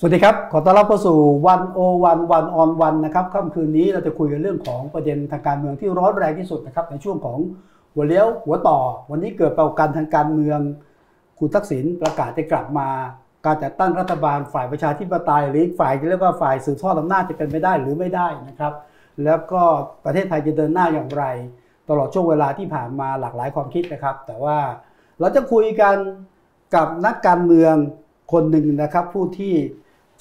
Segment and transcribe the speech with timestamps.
[0.00, 7.38] สวัสดีครับ ขอต้อนรับเข้าสู่วันโอวันวันออนวันนะครับค่ำคืนนี้เราจะคุยกันเรื่องของประเด็นทางการเมืองที่ร้อนแรงที่สุดนะครับในช่วงของ
[7.94, 8.78] หัวเลี้ยวหัวต่อ
[9.10, 10.60] วันนี้เกิดปรากฏการณ์ทางการเมือง
[11.38, 12.88] คุณทักษิณประกาศจะกลับมา
[13.46, 18.72] การจัดตั้งรัฐบาลฝ่ายประชาธิปไตยหรือฝ่ายที่เรียกว่าฝ่ายสืบทอดอำนาจจะเป็นไปได้หรือไม่ได้นะครับ
[19.24, 19.62] แล้วก็
[20.04, 21.24] ประเทศไทยจะเดินหน้าอย่างไร
[21.88, 24.58] ตลอดช่วงเวลาที่ผ่านมาหลากหลายความคิดนะครับ แต่ว่า
[25.20, 25.96] เราจะคุยกัน
[26.74, 27.74] กับนักการเมือง
[28.32, 29.54] คนหนึ่งนะครับผู้ที่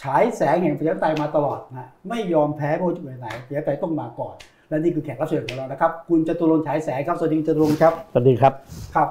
[0.04, 4.36] ฉายแสงแห่งประชาธิปไตยมาตลอดนะไม่ยอมแพ้ไม่ว่าจะไปไหนประชาธิปไตยต้องมาก่อน
[4.70, 8.54] และนี่คือแขกรับเชิญของเรานะครับ คุณจตุรงค์ฉายแสงครับสวัสดีคุณจตุรงค์ครับสวัสดีครับ
[8.96, 9.10] ครับ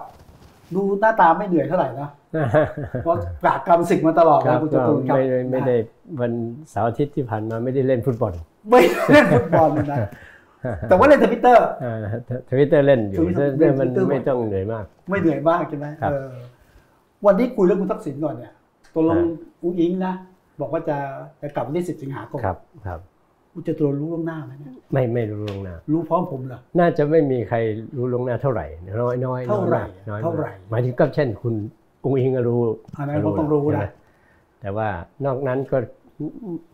[0.75, 2.09] ดูหน้าตาไม่เหนื่อยเท่าไหร่นะ
[3.03, 5.77] เพราะปราบกรรมศึกมาตลอดครันะบคุณจก็ตุรงค์ครับไม่ได้ไม่ได้
[6.21, 6.33] วัน
[6.71, 8.33] เสาร์อาทิตย์ที่ผ่านมาไม่ได้เล่นฟุตบอล
[8.71, 8.81] ไม่
[9.13, 9.99] เล่นฟุตบอลนะ
[10.89, 11.67] แต่ว่าเล่นทวิตเตอร์
[12.51, 16.33] ทวิตเตอร์เล่นอยู่ Twitter เรื่องมัน Twitter ไม่ต้องเหนื่อยมาก ไม่เหนื่อยมากใช่ไหมครับเออ
[17.27, 18.53] วันนี้คุยเรื่องคุณทักษิณก่อนเนี่ย
[18.95, 19.27] ตกลงอ่า
[19.63, 20.15] อุ้งอิงนะ
[20.61, 20.97] บอกว่าจะ
[21.43, 23.01] จะกลับวันที่สิบสิงหาคมครับครับ
[23.53, 27.57] คุณจตุรงค์รู้ล่วงหน้าไหมเนี่ยไม่ไม่รู้ล่วงหน้า รู้พร้อมผมเหรอน่าจะไม่มีใคร
[27.97, 28.67] รู้ล่วงหน้าเท่าไหร่
[29.01, 31.55] น้อยน้อยเท่าไหร่น้อยมกเท่าไหร่หมายถึงก็เช่น คุณ
[32.05, 32.61] อุ้งอิงก็รู้
[32.97, 33.93] อันนั้นก็ต้องรู้ใช่ไหมนะ
[34.61, 34.89] แต่ว่า
[35.25, 35.79] นอกนั้นก็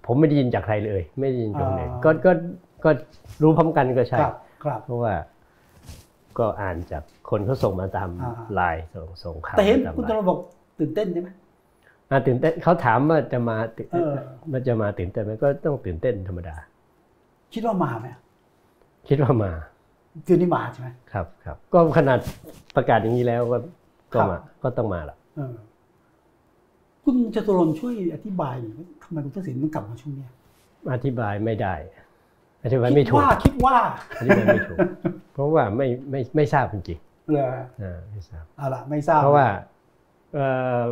[0.07, 2.33] ผมไม่ได้ยินจากใครเลย ไม่ได้ยินจากไหนอ่าก็ก็
[2.85, 2.91] ก็
[3.43, 5.15] รู้พร้อมกันก็ใช่ครับครับเพราะว่า
[6.39, 10.39] ก็อ่านจากคนเขาส่งมาตามอ่าไลน์ส่งส่งข่าวแต่เห็นตามคุณไลจตุรงน์ค์บอก
[10.79, 11.42] ตื่นเต้นใช่ไหมอ่า
[12.27, 14.15] ตื่นเต้นเขาถามว่าจะมาตื่นเออ
[14.53, 16.57] มันจะมาตื่นเต้นไหมก็ต้องตื่นเต้นธรรมดา
[17.55, 18.09] คิดว่ามาไหม
[19.09, 19.53] คิดว่ามา
[20.27, 22.19] คืนนี้มาใช่ไหมครับครับ ก็ขนาด
[22.77, 23.59] ประกาศอย่างนี้แล้วก็
[24.15, 25.55] ก็ครับมาก็ต้องมาละเออ
[27.05, 30.31] คุณจตุรงค์ช่วยอธิบายหน่อยว่าทำไมคุณทักษิณมันกลับมาช่วงเนี้ย
[30.95, 31.75] อธิบายไม่ได้
[32.65, 33.77] อธิบายไม่คิดถูกว่าคิดว่า
[34.19, 34.79] อธิบายไม่ถูก
[35.35, 36.99] เพราะว่าไม่ไม่ไม่ทราบจริง
[37.33, 39.49] เหรอๆอ่าไม่ทราบเอาล่ะไม่ทราบเพราะว่า
[40.35, 40.47] เอ่
[40.79, 40.83] อ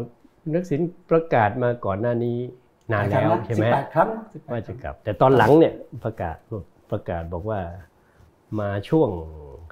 [0.54, 2.38] นักสินประกาศมาก่อนหน้านี้
[2.92, 5.72] นานแล้วใช่ไหมสิบแปดครั้ง18ว่าจะกลับ แต่ตอนหลังเนี่ย
[6.04, 6.36] ประกาศ
[6.90, 7.60] ประกาศบอกว่า
[8.60, 9.08] มาช่วง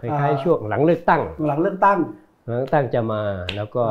[0.01, 1.99] คล้ายๆช่วงหลังเลือกตั้ง หลังเลือกตั้ง
[2.47, 3.23] หลังเลือกตั้งจะมา
[3.57, 3.85] แล้วก็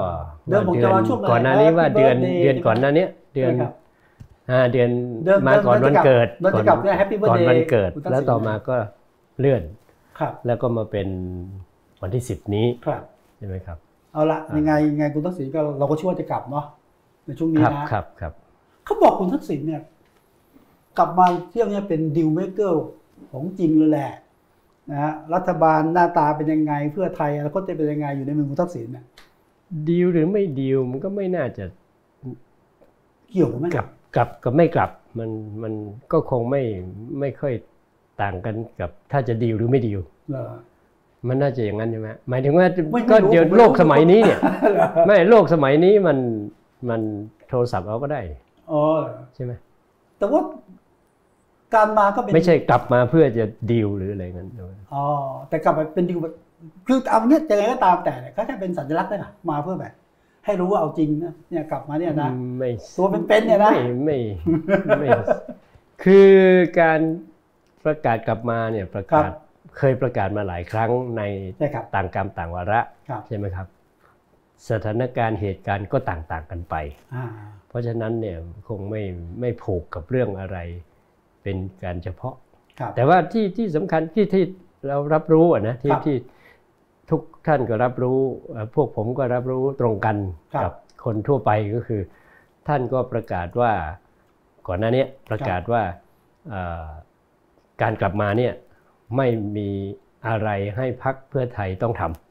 [0.47, 3.71] เดือนผมจะมาช่วงไหนก่อนหน้านี้ว่า Happy เดือน birthday เดือนก่อนหน้านี้เดือนใช่ครับ
[4.51, 4.89] อ่าเดือน
[5.23, 8.75] เดือนมาก่อนเดืวัอนนจะกลับเกิดเดือนจะกลับเนี่ย Happy ก่อน birthday วันเกิดคุณทักษิณแล้วต่อมาก็
[9.39, 9.61] เลื่อน
[10.19, 11.07] ครับ แล้วก็มาเป็น
[12.01, 13.01] วันที่สิบนี้ครับ
[13.37, 13.77] ใช่ไหมครับ
[14.13, 16.65] เอาละยังไงยังไงคุณทักษิณก็เราก็เชื่อว่าจะกลับเนาะ
[17.27, 18.33] ในช่วงนี้ครับนะครับครับ
[18.85, 19.81] เขาบอกคุณทักษิณเนี่ย
[20.97, 22.85] กลับมาเที่ยวเนี่ยเป็นดิวเมเกอร์
[23.31, 24.11] ของจริงเลยแหละ
[24.91, 29.05] นะฮะรัฐบาลหน้าตาเป็นยังไงเพื่อไทยแล้วก็จะเป็นยังไงอยู่ในมือคุณทักษิณเนี่ย
[29.87, 31.65] ดีลหรือไม่ดีลมันก็ไม่น่าจะ
[33.29, 35.29] เกี่ยวไหมกลับกลับกับไม่กลับมัน
[35.63, 35.73] มัน
[36.11, 36.61] ก็คงไม่
[37.19, 37.53] ไม่ค่อย
[38.21, 39.99] ต่างกันกับ ถ้าจะดีลหรือไม่ดีล
[40.31, 40.53] เหรอ
[41.27, 46.17] มันน่าจะอย่างนั้นใช่ไหมหมายถึงว่าไม่ก็ไม่รู้เดี๋ยวผมไม่รู้โลกสมัยนี้เนี่ยเหรอไม่โลกสมัยนี้มัน
[46.89, 47.01] มัน
[47.49, 48.21] โทรศัพท์เอาก็ได้
[48.71, 48.83] อ๋อ
[49.35, 49.51] ใช่ไหม
[50.17, 50.41] แต่ว่า
[51.73, 54.47] การมาก็เป็นไม่ใช่กลับมาเพื่อจะดีลหรืออะไรเงี้ย
[54.93, 55.05] อ๋อ
[55.49, 56.33] แต่กลับไปเป็นดิวแบบ
[56.87, 59.93] คือเอาเนี้ยยังไงก็ตามแต่เนี่ยก็แค่เป็นสัญลักษณ์ได้นะมาเพื่อแบบ
[60.45, 64.19] ให้รู้ว่าเอาจริงนะเนี่ยกลับมาเนี่ยนะไม่ตัวเป็นๆเนี่ยนะไม่ไม่
[64.99, 65.07] ไม่
[66.03, 66.29] คือ
[66.79, 66.99] การ
[67.85, 69.29] ประกาศกลับมาเนี่ยประกาศ
[69.77, 71.21] เคยประกาศมาหลายครั้งใน
[71.57, 73.67] ใช่ครับต่างกรรมต่างวาระครับใช่ไหมครับ
[74.69, 76.75] สถานการณ์เหตุการณ์ก็ต่างๆกันไป
[77.15, 77.25] อ่า
[77.67, 78.37] เพราะฉะนั้นเนี่ย
[78.67, 79.03] คงไม่
[79.39, 80.57] ไม่ผูกกับเรื่องอะไร
[81.43, 82.35] เป็นการเฉพาะ
[82.79, 84.45] ครับแต่ว่าที่ที่สำคัญที่ที่
[84.87, 86.17] เรารับรู้อะนะที่ครับที่
[87.09, 88.19] ทุกท่านก็รับรู้
[88.51, 90.17] เอ่อพวกผมก็รับรู้ตรงกัน
[90.53, 90.73] ครับกับ
[91.05, 92.01] คนทั่วไปก็คือ
[92.67, 93.71] ท่านก็ประกาศว่า
[94.67, 95.81] ก่อนหน้านี้ประกาศว่า
[96.49, 96.85] เอ่อ
[97.81, 98.53] การกลับมาเนี่ย
[99.17, 99.69] ไม่มี
[100.27, 102.26] อะไรให้พักเพื่อไทยต้องทำ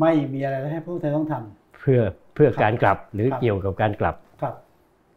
[0.00, 2.00] ไม่มีอะไรให้พวกไทยต้องทำเพื่อ
[2.34, 4.54] เพื่อครับการกลับหรือครับเกี่ยวกับการกลับครับ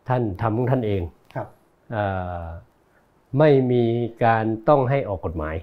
[0.07, 1.01] ท่านทำของท่านเอง
[1.35, 1.47] ครับ
[1.91, 2.03] เอ่
[2.39, 2.43] อ
[3.39, 3.83] ไม่มี
[4.25, 5.55] การต้องให้ออกกฎหมาย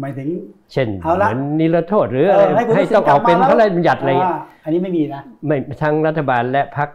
[0.00, 0.28] หมายถึง
[0.72, 6.88] เช่นเอาเหละมือนนิรโทษหรืออะไรเออให้คุณให้ต้องออกเป็นกลับมาพระราชบัญญัติอะไรอ่าอันนี้ไม่มีนะไม่ทั้งรัฐบาลและพรรค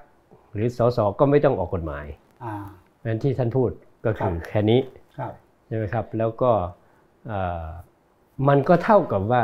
[0.54, 2.06] หรือสสก็ไม่ต้องออกกฎหมาย
[2.44, 2.54] อ่า
[3.06, 3.70] นั้นที่ท่านพูด
[4.06, 4.80] ก็คือครับแค่นี้
[5.18, 5.32] ครับ
[5.68, 6.52] ใช่ไหมครับ แล้วก็
[7.28, 7.66] เอ่อ
[8.48, 9.44] มันก็เท่ากับว่า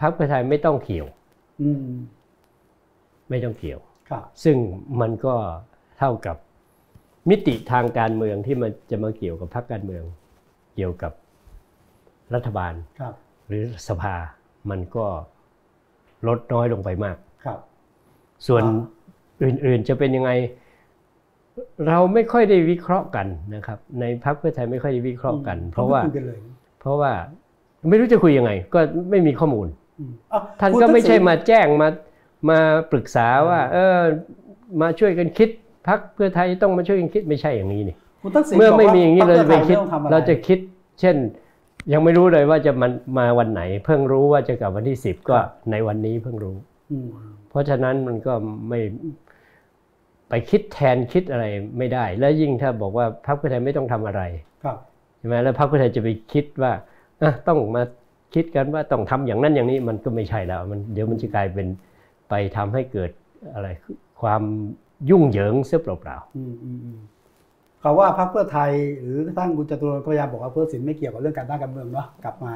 [0.00, 1.06] พรรคเพื่อไทยไม่ต้องเกี่ยว
[1.62, 1.86] อืม
[3.30, 3.80] ไม่ต้องเกี่ยว
[4.10, 4.56] ครับซึ่ง
[5.00, 5.34] มันก็
[5.98, 6.36] เท่ากับ
[7.30, 10.04] มิติทางการเมืองที่มันจะมาเกี่ยวกับพรรคการเมือง
[10.74, 11.12] เกี่ยวกับ
[12.34, 13.14] รัฐบาลครับ
[13.48, 14.14] หรือสภา
[14.70, 15.06] มันก็
[16.28, 17.58] ลดน้อยลงไปมากครับ
[18.46, 18.62] ส่วน
[19.42, 20.30] อ่อื่นๆจะเป็นยังไง
[21.88, 26.38] เราไม่ค่อยได้วิเคราะห์กันนะครับ ในพรรคเพื่อไทยไม่ค่อยได้วิเคราะห์กัน เพราะว่าไม่คุยกันเลย
[26.80, 27.12] เพราะว่า
[27.88, 28.80] ไม่รู้จะคุยยังไง ก็
[29.10, 29.81] ไม่มีข้อมูลอืมอะ
[30.60, 31.88] ท่านคุณก็ไม่ใช่ทัษิณมาแจ้งมา
[32.50, 32.58] มา
[32.92, 33.98] ปรึกษาว่า เออ
[34.80, 35.48] มาช่วยกันคิด
[35.88, 40.58] พักเพื่อไทยต้องมาช่วยกันคิดไม่ใช่อย่างนี้นี่คุณทักษิณเมื่อบกไม่ว่มีอย่างนี้พเราคจะไปพื่อทยคิดม่ต้องทำอไเราจะคิด
[41.92, 45.36] ยังไม่รู้เลยว่าจะมันมาวันไหน เพิ่งรู้ว่าจะกลับวันที่สิบก็
[45.70, 46.56] ในวันนี้เพิ่งรู้
[46.90, 47.08] อืม
[47.50, 48.32] เพราะฉะนั้นมันก็
[48.68, 48.80] ไม่
[50.28, 51.44] ไปคิดแทนคิดอะไร
[51.78, 54.22] ไม่ได้ และยิ่งถ้าบอกว่าพรรคเพื่อไทยไม่ต้องทำอะไร
[54.64, 54.76] ครับ
[55.18, 56.72] ใช่ไหมแล้วพรรคเพื่อไทยจะไปคิดว่า
[57.22, 57.82] อะต้องมา
[58.34, 61.66] คิดกันว่าต้องทำอย่างนั้นอย่างนี้มันก็ไม่ใช่แล้วมันเดี๋ยวมันจะกลายเป็น
[62.28, 63.10] ไปทำให้เกิด
[63.54, 63.68] อะไร
[64.22, 64.42] ความ
[65.10, 66.98] ยุ่งเหยิงเสียเปล่าอืมอืมอืม
[67.80, 68.70] เขาว่าพรรคเพื่อไทย
[69.02, 72.52] หรือทั้งคุณจตุรนต์ก็พยายามบอกว่าเพื่อสินไม่เกี่ยวกับเรื่องการตั้งการเมืองเนาะกลับมา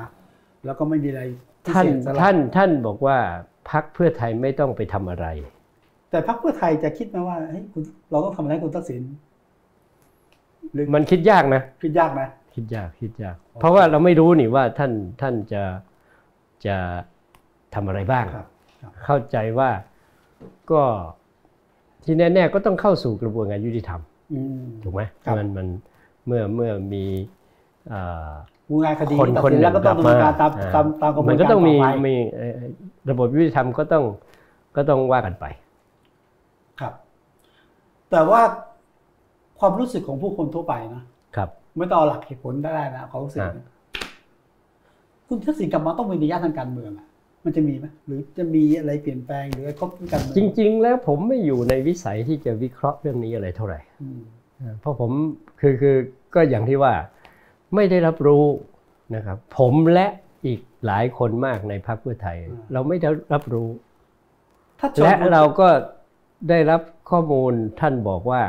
[0.65, 1.23] แล้วก็ไม่มีอะไร
[1.65, 3.17] พิๆท่านเศษสำหรับท่านท่านบอกว่า
[3.71, 5.27] พรรคเพื่อไทยไม่ต้องไปทำอะไร
[6.11, 9.03] แต่พรรคเพื่อไทยจะคิดไหมว่าเฮ้ยคุณเราต้องทำอะไรให้คุณทักษิณ
[10.73, 15.63] หรือมันคิดยากนะ คิดยากนะ คิดยากคิดยาก เพราะว่าเราไม่รู้นี่ว่าท่านท่านจะ
[16.67, 16.77] จะ
[17.75, 18.47] ทำอะไรบ้างครับ
[18.81, 19.71] ครับเข้าใจว่า
[20.71, 20.83] ก็
[22.05, 24.01] ที่แน่ๆก็ต้องเข้าสู่กระบวนการยุติธรรม
[24.33, 25.67] อืมถูกไหมครับมันมัน
[26.27, 27.05] เมื่อเมื่อมี
[27.89, 28.31] เอ่อ
[28.71, 32.61] มูลงานคดีคนตัดคนสินหแล้วนึ่งก็ต้องกลับดำเนิมานการตามอ่าตามตามกระบวนมัการนก็ต้องมีต่ไปมีเอ่อ
[33.11, 34.05] ระบบยุติธรรมก็ต้อง
[34.77, 35.45] ก็ต้องว่ากันไป
[36.81, 36.93] ครับ
[38.11, 38.41] แต่ว่า
[39.59, 41.16] ความรู้สึกของผู้คนทั่วไปนะครับ
[41.77, 43.53] ไม่ต้องเอาหลักเหตุผลได้นะเขารู้สึกอ่า
[45.29, 47.07] คุณทักษิณกลับมาต้องมีนัยยะทางการเมืองอะ
[47.45, 54.21] มันจะมีไหมหรือจะมีอะไรเปลี่ยนแปลงหรืออะไรครบทางการเมืองจริง ๆ แล้วผมไม่อยู่ในวิสัยที่จะวิเคราะห์เรื่องนี้อะไรเท่าไหร่อืม
[54.81, 55.11] เพราะผม
[55.61, 55.97] คือคือ
[56.35, 56.95] ก็อย่างที่ว่า
[57.75, 58.45] ไม่ได้รับรู้
[59.15, 60.07] นะครับ ผมและ
[60.47, 62.37] อีกหลายคนมากในพรรคเพื่อไทย
[62.73, 63.69] เราไม่ได้รับรู้
[64.81, 65.69] ถ้าชนและเราก็
[66.51, 66.81] ได้รับ
[67.11, 68.43] ข้อมูลท่านบอกว่า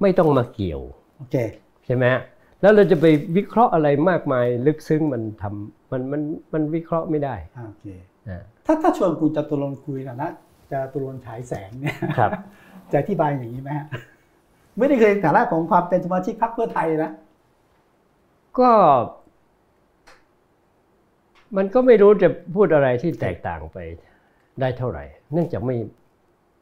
[0.00, 0.80] ไม่ต้องมาเกี่ยว
[1.18, 1.36] โอเค
[1.84, 2.22] ใช่ไหมฮะ
[2.60, 6.22] แล้วเราจะไปวิเคราะห์อะไรมากมายลึกซึ้งมันทำมันมัน
[6.52, 7.86] มันวิเคราะห์ไม่ได้อ่าโอเค
[8.28, 10.30] อ่าถ้าถ้าชวนคุณจตุรนต์คุยนะนะ
[10.72, 12.30] จตุรนต์ฉายแสงเนี่ยครับ
[12.92, 13.86] จะอธิบายอย่างนี้ไหมฮะ
[14.78, 17.10] ไม่ได้เคยในฐานะของความเป็นสมาชิกพรรคเพื่อไทยนะ
[18.58, 18.70] ก็
[21.56, 23.78] มันก็ไม่รู้จะพูดอะไรที่แตกต่างไป
[24.60, 25.76] ได้เท่าไหร่ เนื่องจากไม่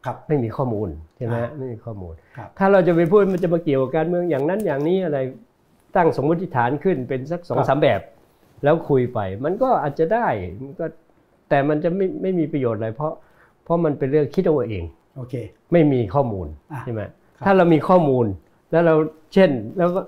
[0.05, 5.19] ครับไม่มีข้อมูลใช่ไหมอ่าฮะไม่มีข้อมูลครับถ้าเราจะไปพูดมันจะมาเกี่ยวกับการเมืองอย่างนั้นอย่างนี้อะไร
[5.97, 8.01] ตั้งสมมติฐานขึ้นเป็นสักสองสามแบบ
[8.65, 10.27] แล้วคุยไป มันก็อาจจะได้
[10.63, 10.87] มันก็
[11.49, 13.13] แต่มันจะไม่ไม่มีประโยชน์อะไรเพราะ
[13.65, 14.85] เพราะมันเป็นเรื่องคิดเอาเอง
[15.17, 15.35] โอเค
[15.73, 17.03] ไม่มีข้อมูลอะใช่ไหม
[17.37, 18.27] ครับถ้าเรามีข้อมูล
[18.71, 18.95] แล้วเรา
[19.35, 20.01] เช่นแล้วก็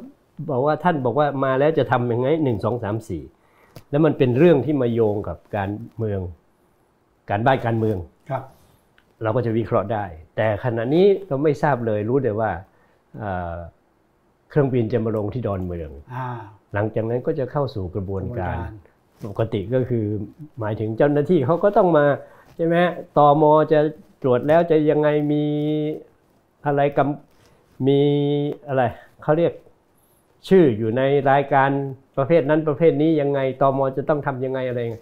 [0.51, 3.23] บอกว่าท่านบอกว่ามาแล้วจะทำยังไงหนึ่งสองสามสี่
[3.91, 6.21] แล้วมันเป็นเรื่องที่มาโยงกับการเมือง
[7.31, 7.99] การบ้านการเมือง
[8.31, 8.43] ครับ
[9.23, 10.05] เราก็จะวิเคราะห์ได้
[10.37, 12.51] แต่ขณะนี้เราไม่ทราบเลยรู้แต่ว่า
[14.51, 16.29] เอ่อเครื่องบินจะมาลงที่ดอนเมืองอ่า
[16.75, 18.57] หลังจากนั้นก็จะเข้าสู่กระบวนการ
[19.21, 20.05] กระบวนปกติก็คือ
[20.61, 22.07] หมายถึงเจ้าหน้าที่เขาก็ต้องมา
[22.57, 23.81] ใช่ไหมฮะตมจะ
[24.23, 25.45] ตรวจแล้วจะยังไงมี
[26.67, 28.01] อะไรกำมี
[28.69, 28.83] อะไร
[29.23, 29.53] เขาเรียก
[30.49, 31.71] ชื่ออยู่ในรายการ
[32.17, 34.99] ประเภทนั้นประเภทนี้ยังไงตมจะต้องทำยังไงอะไรยังไง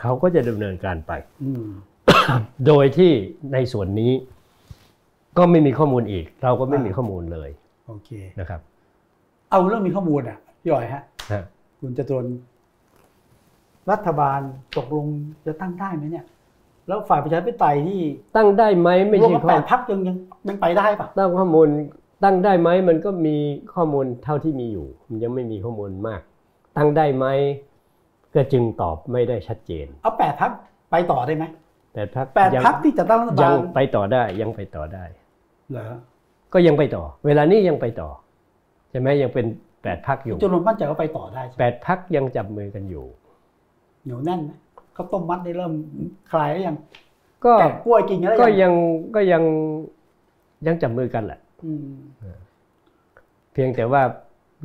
[0.00, 1.12] เขาก็จะดำเนินการไป
[1.44, 1.66] อืม
[2.66, 3.12] โดยที่
[3.52, 4.12] ในส่วนนี้
[5.38, 7.50] ก็ไม่มีข้อมูลอีก เราก็ไม่มีข้อมูลเลย
[7.88, 8.60] โอเคนะครับ
[9.50, 11.02] เอาเรื่องมีข้อมูลอะพี่อ๋อยฮะ
[11.32, 11.42] ฮะ
[11.80, 12.38] คุณจตุรนต์
[13.90, 14.40] รัฐบาล
[14.78, 15.06] ตกลง
[15.46, 16.24] จะตั้งได้ไหมเนี่ย
[16.88, 18.00] แล้วฝ่ายประชาธิปไตยที่
[18.36, 20.16] ตั้งได้ไหมไม่รวมใช่กันข้แปอดพักยังยัง
[20.48, 21.68] ยังไปได้ปะตั้งข้อมูล
[22.24, 23.36] ตั้งได้ไหมมันก็มี
[23.74, 26.20] ข้อมูลเท่าที่มีอยู่ มันยังไม่มีข้อมูลมาก
[26.76, 27.26] ตั้งได้ไหม
[28.34, 30.50] ก็จึงตอบไม่ได้ชัดเจน เอาแปดพัก
[30.90, 31.44] ไปต่อได้ไหม
[31.94, 35.04] แต่พักแปดพักที่จะตั้งรัฐยับางลไปต่อได้ยังไปต่อได้
[35.72, 35.86] เหรอ
[36.52, 38.08] ก็ยังไปต่อ เวลานี้ยังไปต่อ
[38.90, 39.46] ใช่ไหมยังเป็น
[39.82, 43.04] แปดพักอยู่จตุรนต์มั่นใจว่าไปต่อได้ใช่ไหมแปดพักยังจับมือกันอยู่
[44.04, 44.50] เหนียวแน่นไหม
[44.94, 45.72] เขาวต้มมัดได้เริ่ม
[46.30, 46.76] คลายแล้วยัง
[47.44, 48.72] ก็แกะกล้วยกินกันแล้วก็ยังยัง
[49.14, 49.42] ก็ยัง
[50.66, 51.86] ยังจับมือกันแหละอืม
[53.52, 54.02] เพียงแต่ว่า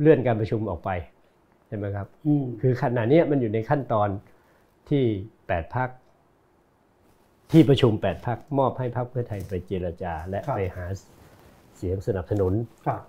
[0.00, 0.90] เลื่อนการประชุมออกไป
[1.66, 4.08] ใช่ไหมครับอืมคือขณะเนี้ยมันอยู่ในขั้นตอน
[4.88, 5.04] ที่
[5.46, 5.88] แปดพัก
[7.52, 10.84] ที่ประชุมแปดพักมอบให้พรรคเพื่อไทยไปเจรจา และไปหา
[11.76, 12.52] เสียงสนับสนุน
[12.86, 13.00] ครับ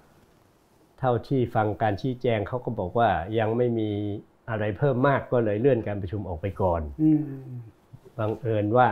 [0.99, 3.89] เท่าที่ฟังการชี้แจงเขาก็บอกว่ายังไม่มี
[4.49, 7.21] อะไรเพิ่มมากก็เลยเลื่อนการประชุมออกไปก่อนอืม
[8.19, 8.87] บังเอิญว่า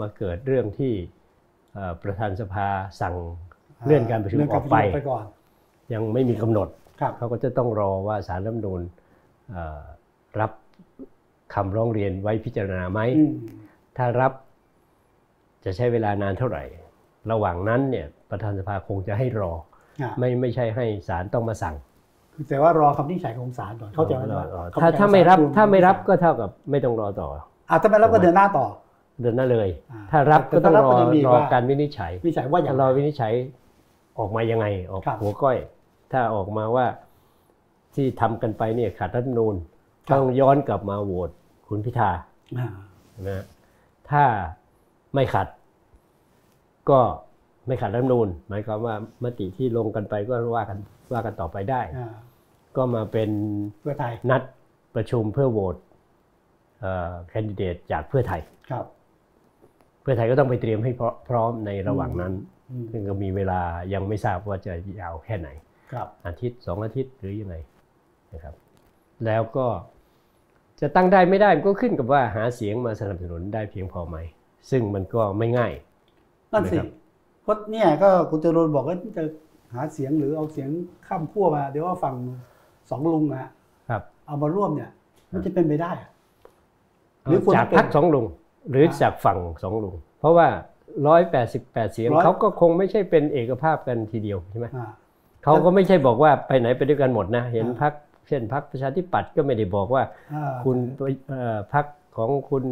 [0.00, 0.92] มาเกิดเรื่องที่
[1.74, 2.68] เอ่อประธานสภา
[3.00, 3.16] สั่ง
[3.86, 5.24] เลื่อนการประชุมเลื่อนอการอกประไปชุมไปก่อน
[5.92, 6.68] ยังไม่มีกำหนด
[7.00, 8.80] ครับเขาก็จะต้องรอว่าสารรัฐธรรมนูญ
[9.50, 9.82] เอ่อ
[10.40, 10.52] รับ
[11.54, 13.34] คำร้องเรียนไว้พิจารณาไหมอืม
[13.96, 14.32] ถ้ารับ
[15.64, 16.64] จะใช้เวลานานเท่าไหร่
[17.30, 19.52] ระหว่างนั้นเนี่ย ประธานสภาคงจะให้รอ
[20.02, 21.74] อะไม่ไม่ใช่ให้ศาลต้องมาสั่ง
[22.34, 27.42] คือแต่ว่ารอคำวินิจฉัยของศาลก่อนเข้าใจไหมรอว่ารอคำวิถ้านิจฉัยถ้าไม่รับของศลถ้าไม่รับก็เท่ากับไม่ต้องรอต่ออะ
[27.82, 28.66] ถ้าไม่รับก็เดินหน้าต่อ
[29.22, 33.32] เดินหน้าเลยอ่าถ้ารับแต่ก็ต้องถ้ารับรอก็จะมีรอว่าการวินิจฉัยวินิจฉัยว่าอย่างถ้าไรรอวินิจฉัย
[34.18, 35.56] ออกมายังไงออกครับหัวก้อย
[36.12, 36.86] ถ้าออกมาว่า
[37.94, 39.54] ที่ทำกันไปเนี่ยขัดรัฐธรรมนูญ
[40.08, 41.30] ครับต้องย้อนกลับมาโหวต
[41.68, 42.10] คุณพิธา
[42.58, 42.68] อ่า
[43.28, 43.44] นะฮะ
[44.10, 44.24] ถ้า
[45.14, 45.46] ไม่ขัด
[46.90, 47.00] ก็
[47.66, 50.78] ไม่ขัดรัฐธรรมนูญหมายความว่ามติที่ลงกันไปก็ว่ากัน
[51.12, 52.12] ว่ากันต่อไปได้อ่า
[52.76, 53.30] ก็มาเป็น
[53.80, 54.42] เพื่อไทยนัด
[54.94, 55.76] ประชุมเพื่อโหวต
[57.28, 58.40] แคนดิเดตจากเพื่อไทย
[58.70, 58.84] ครับ
[60.02, 62.32] เพื่อไทยก็ต้องไปเตรียมให้พร้อพร้อมในระหว่างนั้น
[62.70, 63.60] อืมซึ่งก็มีเวลา
[63.94, 65.48] ยังไม่ทราบว่าจะยาวแค่ไหน
[65.92, 67.56] ครับ อาทิตย์สองอาทิตย์หรือยังไง
[68.32, 68.54] นะครับ
[69.26, 69.66] แล้วก็
[70.80, 74.16] จะตั้งได้ไม่ได้มันก็ขึ้นกับว่าหาเสียงมาสนับสนุนได้เพียงพอไหม
[74.70, 75.72] ซึ่งมันก็ไม่ง่าย
[76.52, 76.88] นั่นสินะครับ
[77.42, 79.24] เพราะเนี่ยก็คุณจรนบอกว่าจะ
[79.74, 80.68] หาเสียงหรือเอาเสียง
[81.06, 82.14] ข้ามขั้วมา เดี๋ยวว่าฝั่ง
[82.90, 83.50] สองลุงนะฮะ
[83.88, 84.90] ครับ เอามาร่วมเนี่ย
[85.32, 86.10] มันจะเป็นไปได้อะ
[87.24, 88.26] หรือควรจากเป็นพักสองลุง
[88.70, 90.48] หรืออ่าจากฝั่งสองลุง เพราะว่า
[91.06, 94.88] ร้อยแปดสิบแปดเสียงร้อยเขาก็คงไม่ใช่เป็นเอกภาพกันทีเดียวใช่ไหมอ่า
[95.44, 97.92] เขาก็ไม่ใช่บอกว่าไปไหนไปด้วยกันหมดนะ เห็นอ่าพัก
[98.28, 100.02] เช่นพักประชาธิปัตย์ก็ไม่ได้บอกว่า
[100.34, 100.76] อ่าคุณ
[101.28, 102.64] เอ่อพักของคุณ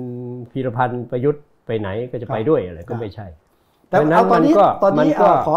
[0.50, 3.26] พีรพันธ์ประยุทธ์ไปไหนก็จะไปด้วยอะไรก็ไม่ใช่
[3.90, 5.54] แต่เพราะฉะนั้นเอาตอนนี้มันก็ตอนนี้มันก็เอ่อขอ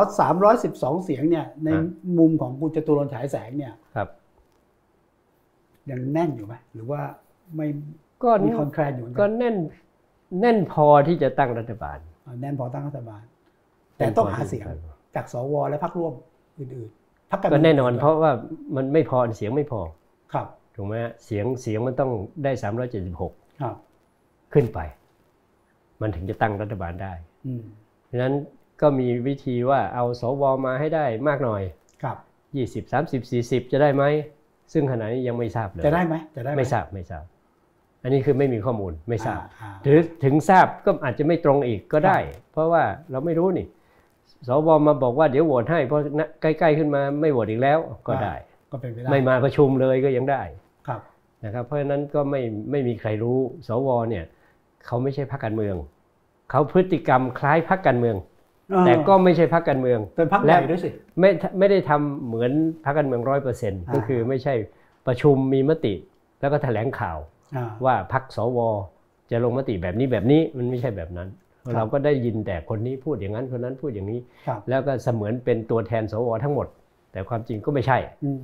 [0.52, 1.84] 312เสียงเนี่ย ในอ่า
[2.18, 4.08] มุมของคุณจตุรนต์ฉายแสงเนี่ยครับ
[5.90, 7.02] ยังแน่นอยู่ไหมหรือว่า
[7.56, 7.68] ไม่
[8.24, 9.56] ก็มีคอนแคลนอยู่เหมือนก็กันแน่น
[10.42, 13.24] แน่นพอที่จะตั้งรัฐบาลอ่าแน่นพอตั้งรัฐบาล
[13.98, 14.66] แต่ต้องหาเสียง
[15.16, 16.13] จากสวและพรรคร่วม
[16.60, 18.32] อื่นๆพรรคารก็เมืองแน่นอน เพราะว่า
[18.75, 19.82] มันไม่พอเสียงไม่พอ
[20.34, 22.12] ครับถูกไหมฮะเสียงเสียงมันต้อง
[22.44, 22.52] ได้
[23.08, 23.75] 376ครับ
[24.54, 24.80] ขึ้นไป
[26.02, 27.13] มันถึงจะตั้งรัฐบาลได้
[27.48, 27.83] อืมเพราะ
[28.13, 28.34] ฉะนั้น
[28.82, 31.62] ก็มีวิธีว่าเอาสวมาให้ได้มากหน่อย
[32.03, 32.17] ครับ
[32.53, 34.03] 20 30 40จะได้ไหม
[34.74, 37.24] ซึ่งขณะนี้ยังไม่ทราบเลยจะได้ไหมจะได้หไม่ทราบไม่ทราบ
[38.03, 42.17] อันนี้คือไม่มีข้อมูลไม่ทราบอ่อ่หรือถึงทราบก็อาจจะไม่ตรงอีกก็ได้
[42.51, 43.67] เพราะว่าเราไม่รู้นี่
[44.48, 48.36] สวมาบอกว่าเดี๋ยวโหวตให้เพราะนะใกล้ๆขึ้นมาไม่โหวตอีกแล้วก็ได้
[48.72, 50.41] ก็เป็นไปได้ไม่มาประชุมเลยก็ยังได้
[50.88, 51.01] ครับ
[51.46, 52.41] นะครับ เพราะฉะนั้นก็ไม่
[52.72, 54.25] ไม่มีใครรู้ สวเนี่ย
[54.86, 55.75] เขาไม่ใช่พรรคการเมือง
[56.53, 58.15] เขาพฤติกรรมคล้ายพรรคการเมือง
[58.86, 61.29] แต่ก็ไม่ใช่พรรคการเมืองเป็นพรรคใหญ่ด้วยสิไม่
[61.60, 62.51] ไม่ได้ทำเหมือน
[62.86, 64.53] พรรคการเมืองร้อยเปอร์เซ็นต์อ่าก็คือไม่ใช่
[65.07, 65.93] ประชุมมีมติ
[66.39, 67.17] แล้วก็แถลงข่าว
[67.55, 68.60] อ่าว่าพรรคสว
[69.31, 71.29] จะลงมติแบบนี้แบบนี้มันไม่ใช่แบบนั้น
[71.63, 76.67] ครับเราก็ได้ยินแต่คนนี้พูดอย่างนั้นคนนั้นพูดอย่างนี้ครับแล้วก็เสมือนเป็นตัวแทนสวทั้งหมด
[77.12, 78.38] แต่ความจริงก็ไม่ใช่อืม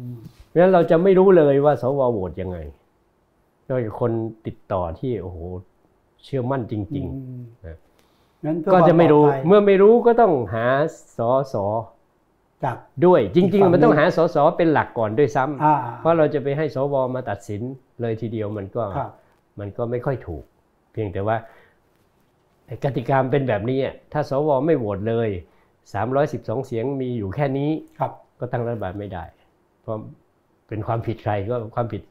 [0.48, 2.58] เพราะฉะนั้นเราจะไม่รู้เลยว่าสวโหวตยังไง
[3.70, 4.12] นอกจากคน
[4.48, 5.38] ติดต่อที่โอ้โห
[6.24, 7.89] เชื่อมั่นจริงอืมนะงั้นเพื่อๆ
[8.74, 10.66] ก็จะไม่รู้ควาปลอดภัยเมื่อไม่รู้ก็ต้องหา
[11.18, 11.66] สอสอ
[12.64, 17.62] จากด้วยจอีริกงฝั่งๆ มันต้องหนึ่งหาสอสอเป็นหลักก่อนด้วยซ้ำอ่าเพราะเราจะไปให้สวมาตัดสิน
[18.02, 19.12] เลยทีเดียวมันก็ครับ
[19.60, 20.44] มันก็ไม่ค่อยถูก
[20.94, 21.38] เพียงแต่ว่า
[22.66, 25.30] ไอ้กติกามันเป็นแบบนี้อะถ้าสวไม่โหวตเลย
[25.98, 27.70] 312 เสียงมีอยู่แค่นี้
[28.00, 29.24] ครับก็ตั้งรัฐบาลไม่ได้
[29.82, 29.96] เพราะ
[30.68, 32.02] เป็นความผิดใครก็ความผิด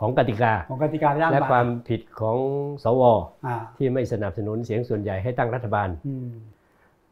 [0.00, 2.36] ของกติกาของกติกาที่ร่างและมาความผิดของ
[2.84, 3.02] สว
[3.46, 6.30] อ่าที่ไม่สนับสนุนเสียงส่วนใหญ่ให้ตั้งรัฐบาลอืม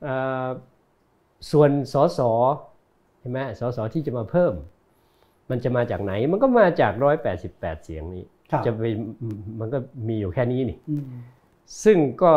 [0.02, 0.46] เอ่อ
[1.52, 2.20] ส่วนสส
[3.20, 4.52] ใช่ไหมสสที่จะมาเพิ่ม
[5.50, 6.92] มันจะมาจากไหน มันก็มาจาก
[7.38, 8.84] 188เสียงนี้ครับจะไป
[9.60, 11.04] มันก็มีอยู่แค่นี้นี่อืม
[11.84, 12.32] ซึ่งก็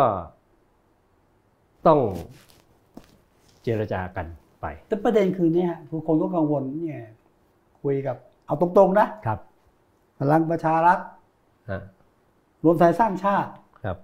[1.88, 2.00] ต้อง
[3.64, 4.28] เจรจากัน
[4.62, 7.02] ไป แต่ประเด็นคือเนี่ยคือคนก็กังวลเนี่ย
[7.82, 9.40] คุยกับเอาตรงๆนะครับ
[10.20, 11.00] พลังประชารัฐ
[11.70, 11.82] ฮะ
[12.64, 13.50] รวมไทยสร้างชาติ
[13.84, 13.98] ครับ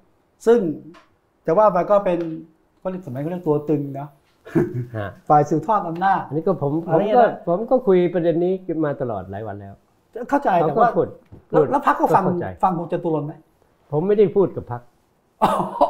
[0.46, 0.60] ซึ่ง
[1.46, 2.20] จะว่าไปก็เป็น
[2.82, 4.10] ก็เรียกสมัยเขาเรียกตัวตึงเนาะ
[4.98, 8.54] ฮะฝ่ายสืบทอดอำนาจอันนี้ก็ผมผอะไรมอย่างก็นั้นผมก็คุยประเด็นนี้
[8.86, 9.74] มาตลอดหลายวันแล้ว
[10.30, 11.08] เข้าใจเขาแต่ก็ว่าพูด
[11.50, 13.34] แล้วพูดแล้วพักก็ฟังเข้าใจฟังคุณจตุรนต์ไหม
[13.92, 14.82] ผมไม่ได้พูดกับพัก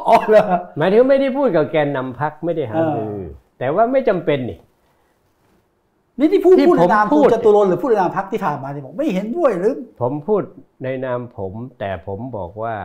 [0.08, 0.44] อ๋อเหรอ
[0.78, 3.24] หมายถึงไม่ได้พูดกับแกนนำพักไม่ได้หาเออรือ
[3.58, 4.58] แต่ว่าไม่จำเป็นนี่
[6.18, 10.42] นี่ที่พูดที่พูดในนามผมพูคุณดจตุรนต์หรือพูดในนามพักที่ผ่านมาที่บอกไม่เห็นด้วยหรือผมพูด
[10.84, 12.76] ในนามผม แต่ผมบอกว่า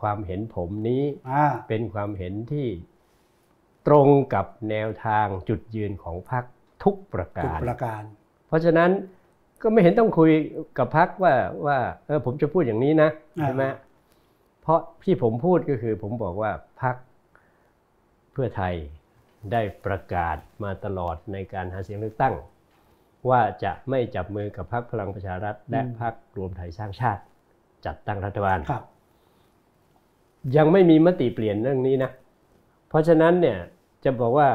[0.00, 2.66] ความเห็นผมนี้อ่าเป็นความเห็นที่
[3.86, 6.44] ตรงกับแนวทางจุดยืนของพรรค
[6.84, 8.02] ทุกประทุกการประการ
[8.48, 8.90] เพราะฉะนั้น
[9.62, 10.30] ก็ไม่เห็นต้องคุย
[10.78, 11.34] กับพรรคว่า
[11.66, 13.64] ว่าเออผมจะพูดอย่างนี้นะอ่า ใช่ไหม
[14.62, 16.50] เพราะที่ผมพูดก็คือผมบอกว่า
[16.82, 16.96] พรรค
[18.32, 18.74] เพื่อไทย
[19.52, 22.34] ได้ประกาศมาตลอดในการหาเสียงเลือกตั้ง
[23.30, 27.22] ว่าจะไม่จับมือกับพรรคพลังประชารัฐ และพรรครวมไทยสร้างชาติ
[27.86, 28.84] จัดตั้งรัฐบาลครับ
[30.56, 32.10] ยังไม่มีมติเปลี่ยนเรื่องนี้นะ
[32.88, 33.58] เพราะฉะนั้นเนี่ย
[34.04, 34.48] จะบอกว่า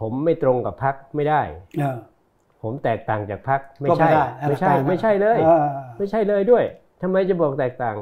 [0.00, 1.42] ผมไม่ตรงกับพักไม่ได้
[1.78, 1.98] เออ
[2.62, 5.66] ผมแตกต่างจากพักไม่ก็ใช่ด้ไม่ใช่ด้ไม่ใช่เลยออ
[5.98, 6.64] ไม่ใช่เลยด้วย
[7.02, 7.96] ทำไมจะบอกแตกต่าง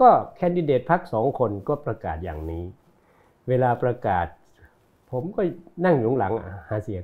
[0.00, 2.64] ก็แคนดิเดตพักสองคนก็ประกาศอย่างนี้
[3.48, 4.26] เวลาประกาศ
[5.10, 5.42] ผมก็
[5.84, 7.02] นั่งอยู่ข้างหลังอะหาเสียง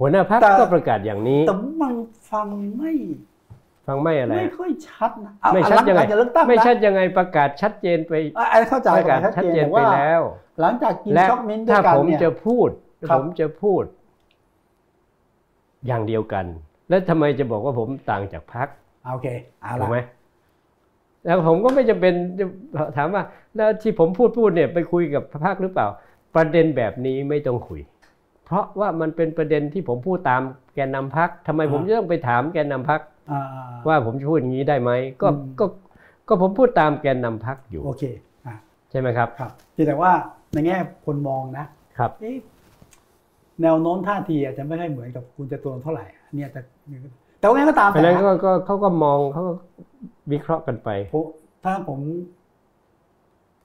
[0.00, 1.94] หัวหน้าพักแต่ก็ประกาศอย่างนี้แต่มัน
[2.30, 2.92] ฟังไม่
[3.86, 10.22] ฟังไม่อะไรไม่ค่อยชัดนะเอาไม่ชัดหลัยังไงจากจะเลือกตั้งไม่นะชัดยังไงประกาศชัดเจนไปอะอันนเข้าใจประกาศชัดชัดเจนเจนแต่ไปว่าแล้ว
[10.60, 12.68] หลังจากกินและช็อกมิ้นท์ด้วถ้ายกันผมเนี่ยจะพูด
[13.08, 13.82] ครับผมจะพูด
[15.86, 16.44] อย่างเดียวกัน
[16.88, 18.68] แล้วทำไมจะบอกว่าผมต่างจากพัก
[19.12, 19.26] โอเค
[19.62, 19.98] เอาถูละกไหม
[21.24, 22.44] แล้วผมก็ไม่จำเป็นจะ
[22.96, 23.22] ถามว่า
[23.56, 25.86] แล้วที่ผมพูดพูดเนี่ยไปคุยกับพักหรือเปล่า
[26.34, 27.80] ประเด็นแบบนี้ไม่ต้องคุย
[28.50, 30.42] เพราะว่ามันเป็นประเด็นที่ผมพูดตาม
[30.74, 33.00] แกนนำพักทำไมผมจะต้องไปถามแกนนำพัก
[33.32, 33.42] อ่า
[33.88, 34.90] ว่าผมจะพูดอย่างนี้ได้ไหม
[35.22, 35.64] ก็อืมก็
[36.28, 38.02] ก็ผมพูดตามแกนนำพักอยู่โอเค
[38.46, 38.54] อ่า
[38.90, 40.12] ใช่ไหมครับครับเพียงแต่ว่า
[40.52, 40.76] ในแง่
[41.06, 41.66] คนมองนะ
[41.98, 42.36] ครับเอ๊ะ
[43.62, 46.62] แนวโน้มท่าทีอาจจะไม่ได้เหมือนกับคุณจตุรนต์เท่าไหร่อันนี้อาจจะ
[47.40, 49.52] แต่ว่าไงก็ตามเพราะฉะแต่นั้นก็ก็เขาก็มองเขาก็
[50.32, 51.24] วิเคราะห์กันไปผม
[51.64, 51.98] ถ้าผม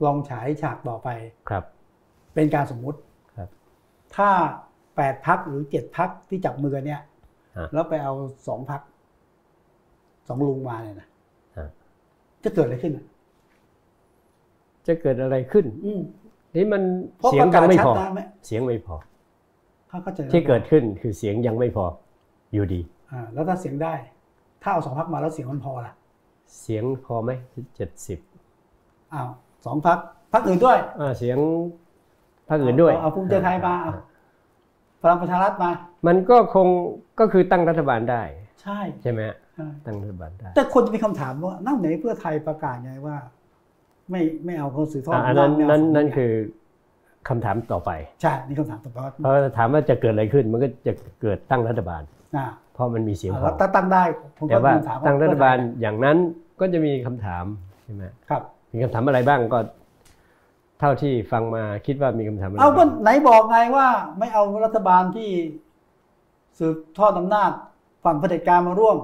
[0.05, 1.09] ลองฉายฉากต่อไป
[1.49, 1.63] ครับ
[2.35, 2.99] เป็นการสมมุติ
[3.37, 3.49] ครับ
[4.15, 4.29] ถ้า
[4.95, 7.01] แปดพักหรือเจ็ดพักที่จับมือกันเนี่ย
[7.57, 8.13] ฮะแล้วไปเอา
[8.47, 8.81] สองพัก
[10.27, 11.07] สองลุงมาเนี่ยนะ
[11.57, 11.67] ฮะ
[12.43, 13.05] จะเกิดอะไรขึ้นอะ
[14.87, 16.01] จะเกิดอะไรขึ้นอืม
[16.55, 16.81] นี่มัน
[17.17, 18.95] เพราะเสียปงระยักางศไม่ชัดพอนะไหมเสียงไม่พอ
[19.89, 21.85] ถ้าเข้าใจที่เกิดขึ้นคือเสียงยังไม่พอ
[22.53, 23.93] อยู่ดีอ่าแล้วถ้าเสียงได้
[24.63, 25.93] ถ้าเอาสองพักมาแล้วเสียงมันพอล่ะ
[26.61, 27.31] เสียงพอไหม
[27.75, 28.19] เจ็ดสิบ
[29.13, 29.29] อ้าว
[29.65, 29.97] สองพัก
[30.33, 30.77] พักอื่นด้วย
[31.19, 31.37] เสียง
[32.47, 33.91] ภาคอื่นด้วยเอาเอาภูมิใจไทยมาเอา
[35.05, 35.71] พลังประชารัฐมา
[36.07, 36.67] มันก็คง
[37.19, 38.21] ก็คือตั้งรัฐบาลได้
[38.61, 43.17] ใช่ใช่ไหมฮะใช่ตั้งรัฐบาลได้ แต่คนจะมีคำถามว่านั่นไหนเพื่อไทยประกาศไงว่า
[44.11, 46.31] ไม่ไม่เอาคนสื่อทอดอะอันนั้นไม่เอานั้นสงนั่นเยคือ
[47.29, 52.01] คำถามต่อไป ใช่ นี่คำถามต่อไปว่าเพราะถามว่าจะเกิดอะไรขึ้น มันก็จะเกิดตั้งรัฐบาล
[52.37, 54.03] อ่าเพราะมันมีเสียงพแล้อวถ้าตั้งได้
[54.37, 56.17] ผมก็แต่ว่ามีถามตั้งรัฐบาลเพื่อไทยอย่างนั้น
[56.59, 57.45] ก็จะมีคำถาม
[57.83, 58.41] ใช่ไหมครับ
[58.73, 59.59] มีคำถามอะไรบ้างก็
[60.79, 63.87] เท่าที่ฟังมาคิดว่ามีคำถามอะไรเอาก็บ้างไหนบอกไงว่า
[64.19, 65.29] ไม่เอารัฐบาลที่
[66.57, 67.51] สืบทอดอำนาจ
[68.03, 68.97] ฝั่งเผด็จการมาร่วม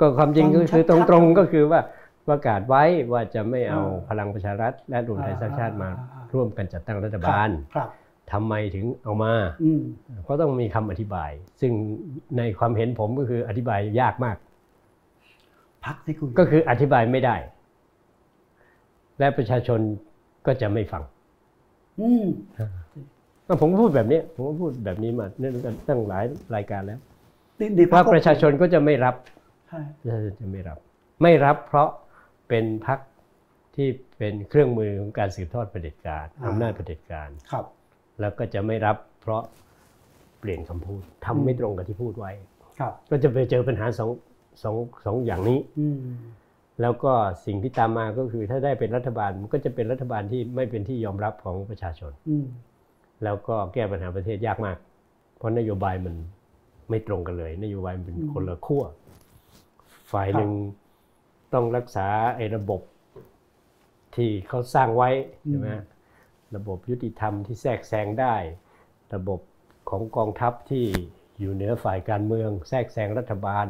[0.00, 1.80] ก็ความจริงก็ฟังคือชัตดๆรงๆก็คือว่า
[2.28, 7.88] ประกาศไว้ว่าจะไม่เอาอ่าพลังประชารัฐ และรวมไทยสร้างชาติมาอ่าอ่าอ่าร่วมกันจัดตั้งรัฐบาลครับ
[8.32, 9.80] ทำไมถึงเอามาอืม
[10.24, 11.72] เพราะต้องมีคำอธิบาย ซึ่ง
[12.36, 14.36] ในความเห็นผมก็คืออธิบายยากมาก
[15.84, 17.36] พักที่คุยก็คืออธิบายไม่ได้
[19.18, 19.80] และประชาชน
[20.46, 21.02] ก็จะไม่ฟัง
[22.00, 22.26] อืม
[23.46, 26.24] ก็ผมก็พูดแบบนี้ผมก็พูดแบบนี้มาเนื่องจากตั้งหลาย
[26.56, 26.98] รายการแล้ว
[27.60, 29.14] ดีดีพรว่ารคประชาชนก็จะไม่รับ
[29.68, 30.78] ใช่ประชาชนจะไม่รับ
[31.22, 31.88] ไม่รับเพราะ
[32.48, 32.98] เป็นพรรค
[33.76, 37.64] ที่เป็นเครื่องมือของการสืบทอดเผด็จการอำนาจเผด็จการครับ
[38.20, 39.42] แล้วก็จะไม่รับเพราะ
[40.40, 42.32] เปลี่ยนคำพูดทำไม่ตรงกับที่พูดไว้
[42.78, 44.10] ครับ ก็จะไปเจอปัญหาสอง
[44.62, 45.98] สองสองอย่างนี้อืม
[46.80, 47.12] แล้วก็
[47.46, 52.46] สิ่งที่ตามมาก็คือถ้าได้เป็นรัฐบาลมันก็จะเป็นรัฐบาลที่ไม่เป็นที่ยอมรับของประชาชนอืม
[53.24, 54.76] แล้วก็แก้ปัญหาประเทศยากมาก
[55.36, 56.14] เพราะนโยบายมัน
[56.90, 58.84] ไม่ตรงกันเลย นโยบายมันเป็นคนละขั้ว
[60.12, 60.50] ฝ่ายหนึ่ง
[61.52, 62.80] ต้องรักษาไอ้ระบบ
[64.16, 65.10] ที่เขาสร้างไว้
[65.46, 65.84] ใช่ไหมฮะ
[66.56, 68.34] ระบบยุติธรรมที่แทรกแซงได้
[69.14, 69.40] ระบบ
[69.90, 70.84] ของกองทัพที่
[71.38, 73.66] อยู่เหนือฝ่ายการเมือง แทรกแซงรัฐบาล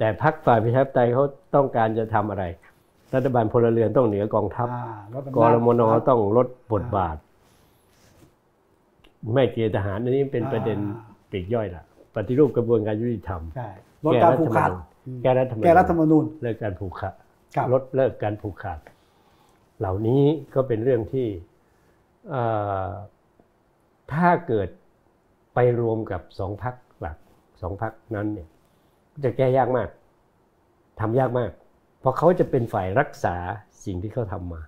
[0.00, 2.44] แต่พรรคฝ่ายประชาธิปไตยเขาต้องการจะทำอะไร
[3.14, 7.16] รัฐบาลพลเรือนต้องเหนือกองทัพอ่าแล้วกรมนต้องลดบทบาท
[9.34, 10.78] ไม่เกณฑ์ทหารอันนี้เป็นประเด็น
[11.30, 11.84] ปลีกย่อยละ
[12.14, 13.68] ปฏิรูปกระบวนการยุติธรรมใช่
[14.04, 14.70] ลดการผูกขาด
[15.22, 17.14] แก้รัฐธรรมนูญแก้รัฐธรรมนูญเลิกการผูกขาด
[17.56, 18.78] ครับลดเลิกการผูกขาด
[19.78, 20.22] เหล่านี้
[20.54, 21.26] ก็เป็นเรื่องที่
[22.30, 22.42] เอ่
[22.86, 22.88] อ
[24.12, 24.68] ถ้าเกิด
[25.54, 27.16] ไปรวมกับสองพักหลัก
[27.62, 28.48] สองพักนั้นเนี่ย
[29.24, 29.88] จะแก้ยากมาก
[31.00, 31.50] ทำยากมาก
[32.00, 33.36] เพราะเขาจะเป็นฝ่ายรักษา
[33.84, 34.60] สิ่งที่เขาทำมา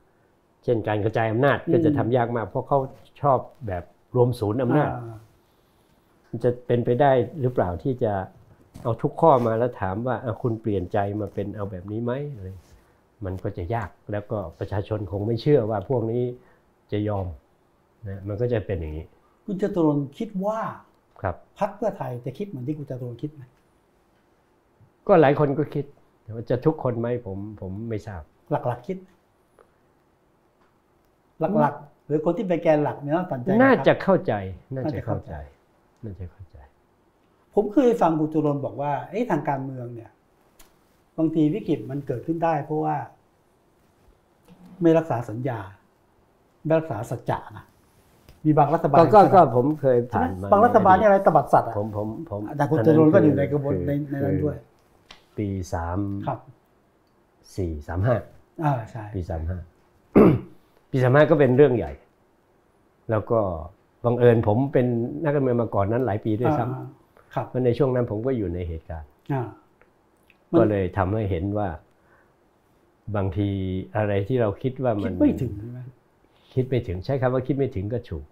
[0.64, 2.78] เช่นการกระจายอำนาจก็จะทำยากมาก เพราะเขา
[3.20, 3.84] ชอบแบบ
[4.16, 5.18] รวมศูนย์อำนาจอ่า
[6.28, 8.12] มันจะเป็นไปได้หรือเปล่าที่จะ
[8.82, 12.46] เอาทุกข้อมาแล้วถามว่าอะคุณเปลี่ยนใจมาเป็นเอาแบบนี้ไหมอะไร
[13.24, 16.22] มันก็จะยากแล้วก็ประชาชนคงไม่เชื่อว่าพวกนี้
[16.92, 17.26] จะยอม
[18.08, 19.04] นะมันก็จะเป็นอย่างนี้
[19.46, 20.60] คุณจตุรนต์คิดว่า
[21.20, 23.42] ครับพรรคเพื่อไทยจะคิดเหมือนที่คุณจตุรนต์คิดไหม
[25.06, 25.84] ก็หลายคนก็คิด
[26.22, 28.98] แต่ว่าจะทุกคนไหมผมผมไม่ทราบ หลักๆคิด
[31.40, 34.32] หลักๆ หรือคนที่เป็นแกนหลักเนี่ยน่าตัดใจน่าครับจะเข้าใจ
[34.74, 35.36] น่าน่าจะจะเข้าเข้าใจใจ
[36.04, 36.58] น่าจะเข้าใจ
[37.54, 40.10] ผมเคยฟังคุณจตุรนต์บอกว่าเอ้ทางการเมืองเนี่ย
[41.18, 42.96] บางทีวิกฤตมันเกิดขึ้นได้ เพราะว่า
[44.82, 45.60] ไม่รักษาสัญญา
[46.64, 47.64] ไม่รักษาสัจจะนะ
[48.44, 54.56] มีบางรัฐบาลก็ก็ก็ใช่ไหมผมเคยใช่ผ่าไหมนมาบางรัฐบาลเนี่ยอะไรตบัดสัตว์อะผมผมผมอาจารย์คุณจตุรนต์ก็อยู่ในกระบวนคือในในนั้นด้วย
[55.38, 56.40] ปีสามครับ
[57.56, 58.16] สี่สามห้า
[58.64, 59.58] อ่าใช่ปีสามห้า
[60.90, 61.92] ปีสามห้าก็เป็นเรื่องใหญ่
[63.10, 63.40] แล้วก็
[64.04, 64.86] บังเอิญผมเป็น
[65.24, 66.84] นักการเมืองมาก่อนนั้นหลายปีด้วยซ้ำอ่า
[67.34, 69.42] ครับเพราะในช่วงนั้นผมก็อยู่ในเหตุการณ์อ่า
[70.50, 71.68] มันก็เลยทำให้เห็นว่า
[73.16, 73.48] บางที
[73.96, 75.78] อะไรที่เราคิดว่ามัคินดไม่ถึงใช่ไหม
[76.54, 78.31] คิดไม่ถึงใช้คำว่าคิดไม่ถึงก็ถูกมั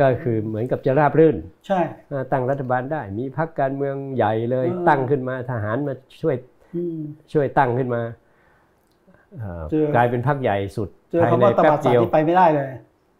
[0.00, 1.80] ก็คือเหมือนกับจะราบรื่น ใช่
[2.12, 6.36] อ่าตั้งรัฐบาลได้ มีพรรคการเมืองใหญ่เลยเออตั้งขึ้นมาทหารมาช่วย
[6.74, 6.98] อืม
[7.32, 8.02] ช่วยตั้งขึ้นมา
[9.38, 12.70] เอ่อเจอกลายเป็นพรรคใหญ่สุดเจอภายคำในว่าตแป๊บบัดสัตเดียวว์ที่ไปไม่ได้เลย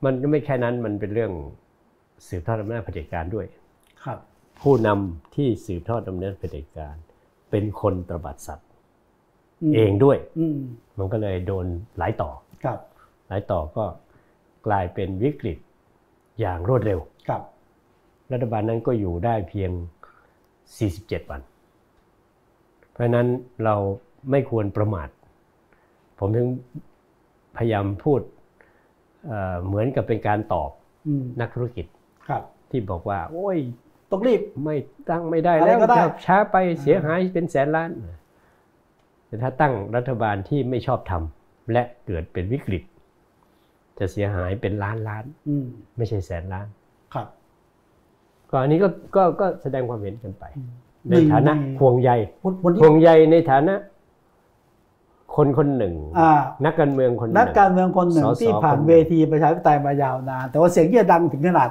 [0.04, 1.32] มันไม่แค่นั้นมันเป็นเรื่อง
[2.28, 3.46] สืบทอดอำนาจเผด็จการด้วย
[4.04, 4.18] ครับ
[4.62, 6.96] ผู้นำที่สืบทอดอำนาจเผด็จการ
[7.50, 8.68] เป็นคนตบัดสัตว์
[9.70, 10.58] มเองด้วยอืม
[10.98, 11.66] มันก็เลยโดน
[11.98, 12.30] หลายต่อ
[12.64, 12.78] ครับ
[13.28, 13.84] หลายต่อก็
[14.66, 15.58] กลายเป็นวิกฤต
[16.40, 16.98] อย่างรวดเร็ว
[17.28, 17.42] ครับ
[18.32, 19.70] รัฐบาลนั้นก็อยู่ได้เพียง
[20.50, 21.40] 47 วัน
[22.90, 23.26] เพราะฉะนั้น
[23.64, 23.74] เรา
[24.30, 25.08] ไม่ควรประมาท
[26.18, 26.48] ผมถึง
[27.56, 28.20] พยายามพูด
[29.26, 30.70] เอ่อเหมือนกับเป็นการตอบ
[31.06, 31.86] อืมนักธุรกิจ
[32.28, 33.58] ครับ ที่บอกว่า โอ้ย
[34.10, 34.76] ต้องรีบไม่
[35.10, 37.90] ตั้งไม่ได้อะไรแล้วก็ได้ช้าไปเสียหายเป็นแสนล้าน
[39.26, 42.82] แต่ถ้าตั้งรัฐบาลที่ไม่ชอบทำและเกิดเป็นวิกฤต
[43.98, 46.66] จะเสียหายเป็นล้านล้านอืมไม่ใช่แสนล้าน
[47.14, 47.26] ครับ
[48.50, 50.70] ก็อันนี้ก็ก็ก็แสดงความเห็นกันไปอืม
[51.10, 52.10] ในฐานะหนึ่งในห่วงใย
[52.44, 53.74] วันวันนี้ห่วงใยในฐานะ
[55.36, 56.30] คนคนหนึ่งอ่า
[56.64, 61.70] นักการเมืองคนหนึ่งนักการเมืองคนหนึ่งสสที่ผ่านคนหนึ่งเวทีประชาธิปไตยมายาวนาน แต่ว่าเสียงที่จะดังถึงขนาด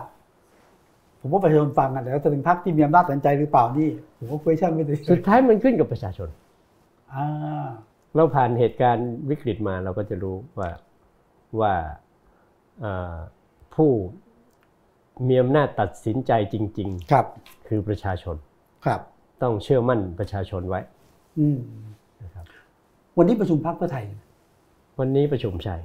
[1.21, 6.29] ผมว่าประชาชนฟังกันแล้วจะถึงพรรคที่มีอำนาจตัดสินใจหรือเปล่านี่ผมว่า question ไม่ถึงสุดท้ายมันขึ้นกับประชาชน
[7.13, 7.67] อ่า
[8.15, 10.69] เราผ่านเหตุการณ์วิกฤตมาเราก็จะรู้ว่า
[11.59, 12.06] ว่าเอ่อ
[13.75, 13.91] ผู้
[15.27, 18.35] มีอำนาจตัดสินใจจริงครับๆคือประชาชน
[18.85, 19.01] ครับ
[19.41, 20.79] ต้องเชื่อมั่นประชาชนไว้
[21.39, 21.59] อืม
[22.23, 22.45] นะครับ
[23.17, 24.05] วันนี้ประชุมพรรคเพื่อไทย
[24.99, 25.81] วันนี้ประชุมชัย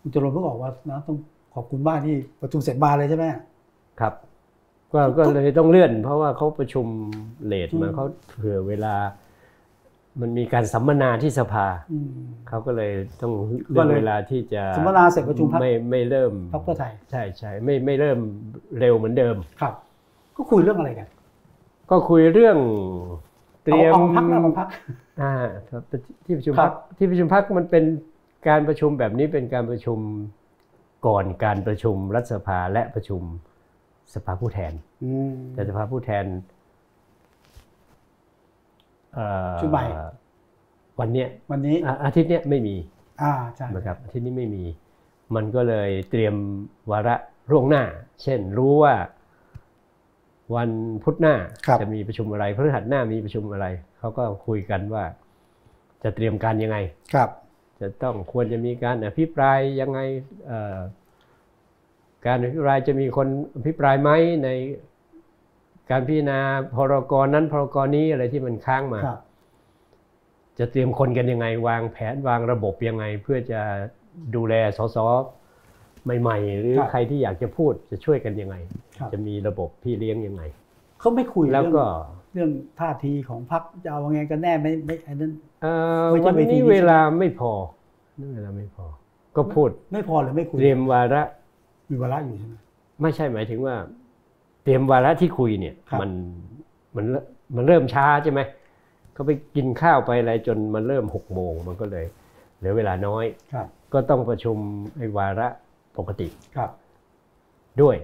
[0.00, 1.16] คุณจรนเพิ่งบอกว่านะต้อง
[1.54, 3.26] ขอบคุณมากที่ประชุมเสร็จมาเลยใช่ไหม
[4.00, 4.14] ครับ
[4.92, 6.86] ก็ก็เลยต้องเลื่อน เพราะว่าเขาประชุม
[7.46, 8.94] เลทมาอืมเขาเผื่อเวลา
[10.20, 12.10] มันมีการสัมมนาที่สภาอืม
[12.48, 13.32] เขาก็เลยต้อง
[13.66, 18.18] ก็เลื่อนเลยเวลาที่จะสัมมนาเสร็จประชุมพรรคไม่ไม่เริ่มพรรคเพื่อไทยใช่ใช่ไม่ไม่เริ่ม
[18.80, 19.74] เร็วเหมือนเดิมครับ
[20.36, 21.08] ก็คุยเรื่องอะไรกัน
[21.90, 22.56] ก็คุยเรื่อง
[23.64, 24.68] เตรียมเอาเอาพักนะเอาพัก
[25.20, 25.32] อ่า
[25.70, 25.82] ครับ
[26.24, 27.84] ที่ประชุมครัพับกที่ประชุมพักมันเป็น
[28.48, 29.98] การประชุมแบบนี้เป็นการประชุม
[31.06, 33.22] ก่อนการประชุมรัฐสภาและประชุม
[34.14, 34.72] สภาผู้แทน
[35.04, 36.57] อืมแต่สภาผู้แทนเอ่อ
[39.60, 39.84] ชุดใหม่
[41.00, 42.76] วันเนี้ยวันนี้อะอาทิตย์เนี้ยไม่มี
[43.22, 44.64] อ่าใช่นะครับอาทิตย์นี้ไม่มี
[45.34, 46.34] มันก็เลยเตรียม
[46.90, 47.16] วาระ
[47.50, 47.82] ร่วงหน้า
[48.22, 48.94] เช่นรู้ว่า
[50.56, 50.70] วัน
[51.02, 51.34] พุธหน้า
[51.80, 53.66] จะมีประชุมอะไรพฤหัสหน้ามีประชุมอะไร
[53.98, 55.04] เขาก็คุยกันว่า
[56.02, 56.78] จะเตรียมการยังไง
[57.14, 57.30] ครับ
[57.80, 60.00] จะต้องควรจะมีการอภิปรายยังไง
[60.46, 60.78] เอ่อ
[62.26, 64.10] การอภิปรายจะมีคนอภิปรายไหม
[64.44, 64.48] ใน
[65.90, 66.40] การพิจารณา
[66.74, 69.18] พรกรนั้นพรกรนี้อะไรที่มันค้างมาครับ
[70.58, 73.60] จะเตรียมคนกันยังไง วางแผนวางระบบยังไง เพื่อจะ
[74.34, 74.98] ดูแลสส
[76.20, 78.56] ใหม่ ๆ หรือครับใครที่อยากจะพูดจะช่วยกันยังไง
[78.98, 80.42] ครับจะมีระบบพี่เลี้ยงยังไง
[81.00, 81.86] เขาไม่คุยแล้วเรื่องก็
[82.34, 85.72] เรื่องท่าทีของพรรคจะเอาไงกันแน่ไม่ไม่อันนั้นเอ่
[86.02, 87.52] อไม่ใช่วันเวทีนี้นี้เวลาไม่พอ
[88.34, 88.86] เวลาไม่พอ
[89.36, 91.22] ก็พูดไม่พอหรือไม่คุยเตรียมวาระ
[91.90, 92.54] มีวาระอยู่ใช่ไหม
[93.02, 96.10] ไม่ใช่หมายถึงว่าเตรียมวาระที่คุยเนี่ยครับมัน
[96.96, 97.06] มัน
[97.56, 98.40] มันเริ่มช้าใช่ไหม
[99.12, 102.06] เขาไปกินข้าวไปอะไรจนมันเริ่มหกโมงมันก็เลย
[102.58, 104.56] เหลือเวลาน้อยครับก็ต้องประชุม
[104.96, 105.48] ไอ้วาระ
[105.96, 106.70] ปกติครับ
[107.80, 107.96] ด้วย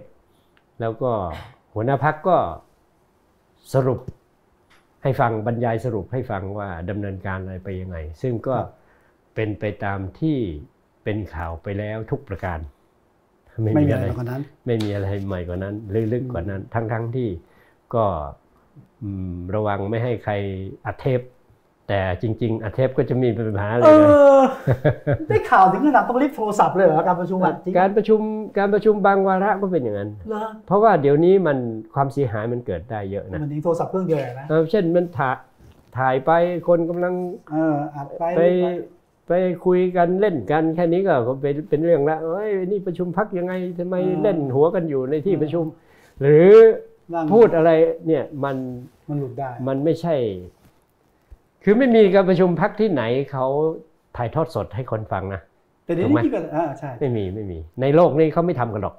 [0.80, 1.12] แล้วก็
[1.74, 2.36] หัวหน้าพักก็
[3.74, 4.00] สรุป
[5.02, 8.56] ให้ฟังบรรยายสรุปให้ฟังว่าดำเนินการอะไรไปยังไง ซึ่งก็
[9.34, 10.38] เป็นไปตามที่
[11.04, 12.58] เป็นข่าวไปแล้วทุกประการ
[13.62, 17.28] ไม่มีอะไรกว่านั้น ไม่มีอะไรใหม่กว่านั้นหรือลึกกว่านั้น ทั้งทั้งที่
[17.94, 18.04] ก็
[19.02, 20.32] อืมระวังไม่ให้ใคร
[20.86, 21.20] อัดเทป
[21.88, 24.42] แต่จริง ๆอัดเทปก็จะมีปัญหาอะไรเอเลยอ
[25.28, 28.20] ได้ข่าวถึงขนาดต้องรีบโทรศัพท์เลยเหรอการประชุมอะจริงการประชุม
[28.58, 31.58] การประชุมบางวาระก็เป็นอย่างนั้นเหรอเพราะว่าเดี๋ยวนี้มัน
[31.94, 35.30] ความเสียหายมันเกิดได้เยอะนะมันถึงโทรศัพท์เครื่องเดียวเลยนะเออเช่นมันถ่า
[35.98, 36.30] ถ่ายไป
[36.68, 37.14] คนกำลัง
[37.52, 38.22] เอออัดไป
[39.26, 45.64] ไปไปไปคุยกันเล่นกันแค่นี้ก็เป็นเป็นเรื่องละเอ้ยนี่ประชุมพักยังไงทำไมเล่นหัวกันอยู่ในที่ประชุม
[46.20, 46.48] หรือ
[47.14, 47.70] นั่งพูดอะไร
[48.06, 48.56] เนี่ยมัน
[49.08, 50.14] มันหลุดได้มันไม่ใช่
[51.64, 53.46] คือไม่มีการประชุมพักที่ไหนเขา
[54.16, 55.40] ถ่ายทอดสดให้คนฟังนะ
[55.84, 58.96] แต่เดี๋ยวถูกไหมนี้ก็อ่าใช่ไม่มีไม่มี ในโลกนี้เขาไม่ทำกันหรอก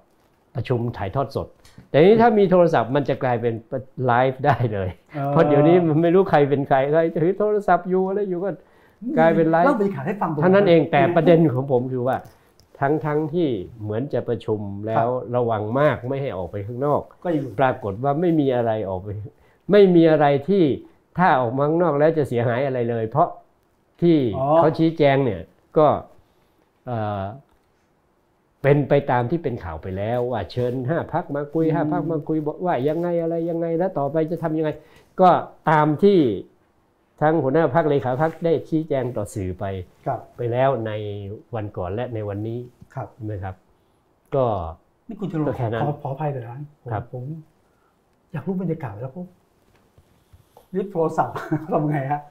[0.56, 1.48] ประชุมถ่ายทอดสด
[1.90, 3.54] แต่นี้ถ้ามีโทรศัพท์มันจะกลายเป็น
[4.06, 8.50] ไลฟ์ได้เลยออเพราะเดี๋ยวนี้มันไม่รู้ใครเป็นใครใครถือโทรศัพท์อยู่อะไรอยู่ก็
[9.18, 12.18] กลายเป็นไลฟ์เล่าบรรยากาศให้ฟังตรงเท่านั้นเองแต่ประเด็นของผมคือว่า
[12.80, 13.48] ทั้งทั้งที่
[13.84, 19.08] เหมือนจะประชุมแล้วระวังมากไม่ให้ออกไปข้างนอก ก็ยังหลุดปรากฏว่าไม่มีอะไรออกไป
[19.72, 20.64] ไม่มีอะไรที่
[21.18, 23.30] ถ้าออกมาข้างนอกแล้วจะเสียหายอะไรเลย เพราะ
[24.02, 25.42] ที่อ๋อเขาชี้แจงเนี่ย
[25.78, 25.88] ก็
[26.88, 27.24] เอ่อ
[28.62, 34.70] เป็นไปตามที่เป็นข่าวไปแล้ว ว่าเชิญห้าพักมาคุยห้าพักมาคุยบอกว่ายังไงอะไรยังไงแล้วต่อไปจะทำยังไง
[35.22, 35.30] ก็
[35.70, 36.20] ตามที่
[37.22, 39.66] ทั้งหัวหน้าพักเลขาพักได้ชี้แจงต่อสื่อไป
[40.08, 40.92] ครับไปแล้วใน
[41.56, 42.60] วันก่อนและในวันนี้
[42.96, 43.56] ครับใช่ไหมครับ
[44.36, 44.46] ก็
[45.08, 47.24] นี่คุณจะลงก็แค่นั้นขอขออภัยเลยนะผมครับผม
[48.32, 49.26] อยากรู้บรรยากาศแล้วผม
[50.76, 51.36] รีบโทรศัพท์
[51.72, 52.22] ทำไงฮะ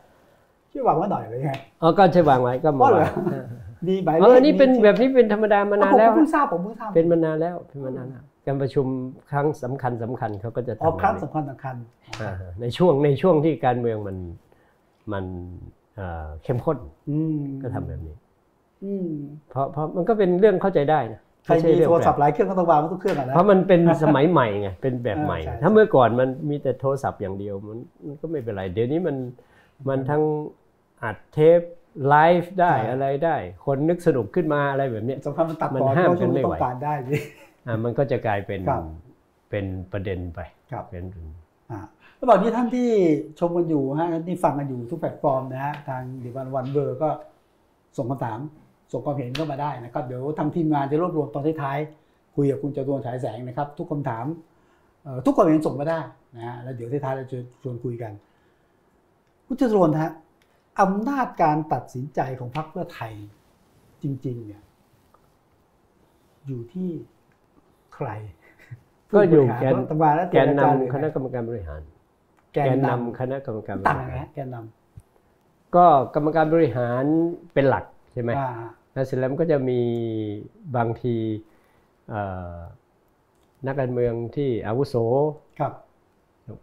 [0.70, 3.44] ช่วยวางไว้หน่อยเลยไงอ๋อก็ใช่วางไว้ก็มาอ๋อเหรอวางเออ
[3.86, 8.86] มีหมายเอเลอขนี่เป็นมีแบบนี้เป็นธรรมดามานานผมแล้วเพิ่งทราบผมเพิ่งทราบเป็นมานานแล้วเป็นมานานแล้วการประชุม
[9.30, 11.76] ครั้งสำคัญสำคัญเขาก็จะอ๋อทำครั้งแบบนี้สำคัญสำคัญ
[12.20, 14.16] อ่าในช่วงในช่วงที่การเมืองมัน
[15.12, 15.24] มัน
[15.96, 16.78] เอ่อเข้มข้น
[17.10, 18.16] อืมก็ทำแบบนี้
[18.84, 19.10] อืม
[19.50, 29.16] เพราะเพราะมันก็เป็นเรื่องเข้าใจได้นะใครไม่ใช่มีเรื่องโทรแปลศัพกท์หลายเครื่องก็ต้องวางไว้ทุกเครื่องอะนะเพราะมันเป็นสมัยใหม่ไงเป็นแบบใหม่เออใช่ถ้าเมื่อก่อนมันมีแต่โทรศัพท์อย่างเดียวมันมันก็ไม่เป็นไร เดี๋ยวนี้มัน
[29.88, 30.22] มันทั้ง
[31.02, 31.60] อัดเทป
[32.08, 33.36] ไลฟ์ได้อะไรได้
[33.66, 37.16] คนนึกสนุกขึ้นมาอะไรแบบเนี้ยสำคัญมันตัดมันต่อห้ามเพราะช่วงกันไม่นี้ต้อไหวงการได้ดิ
[37.66, 38.82] อ่ามันก็จะกลายเป็นครับ
[39.50, 40.40] เป็นประเด็นไป
[40.72, 41.04] ครับเป็น
[42.24, 42.88] อ่าแล้วบอกที่ท่านที่
[43.40, 47.08] ชมกันอยู่ฮะที่ฟังกันอยู่ทุกแพลตฟอร์มนะฮะทางดีวันวันเบอร์ก็
[47.96, 48.38] ส่งคำถาม
[48.92, 54.24] ส่งความเห็นเข้ามาได้นะครับ เดี๋ยวทางทีมงานจะรวบรวมตอนท้ายๆคุยกับคุณจตุรนฉายแสงนะครับ ทุกคำถาม
[55.02, 56.00] เอ่อทุกความเห็นส่งมาได้
[56.36, 58.12] นะฮะแล้วเดี๋ยวท้ายๆเราจะชวนคุยกัน
[59.46, 60.10] คุณจตุรนฮะ
[60.80, 63.12] อำนาจการตัดสินใจของพรรคเพื่อไทย
[64.02, 64.62] จริง ๆ เนี่ย
[66.46, 66.88] อยู่ที่
[67.94, 68.08] ใคร
[69.12, 71.80] ก็อยู่แกนรัฐบาลและแกนเจรจาหรือนำคณะกรรมการบริหาร
[72.54, 74.56] แกแกนนนนำคณะกรรมการบำต่างริไงหารฮะแกนน
[75.76, 77.04] ก็กรรมการบริหาร
[77.54, 78.50] เป็นหลักใช่ไหมำอ่า
[78.92, 79.80] แล้วเสร็จแล้วมันก็จะมี
[80.76, 81.16] บางที
[82.08, 82.22] เอ่
[82.56, 82.58] อ
[83.66, 84.94] นักการเมืองที่อาวุโส
[85.58, 85.72] ครับ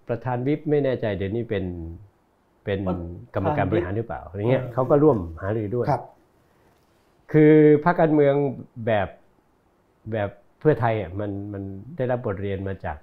[0.07, 1.65] ประธานวิปไม่แน่ใจเดี๋ยวนี้เป็น
[2.65, 6.03] เป็นประธานกรรมการบริหารหรือเปล่าอย่างเงี้ยเออเขาก็ร่วมหารือด้วยครับ
[7.31, 7.53] คือ
[7.85, 8.35] พรรคการเมือง
[8.85, 9.07] แบบ
[10.11, 11.63] แบบเพื่อไทยอะมันมัน
[11.97, 12.97] ได้รับบทเรียนมาจาก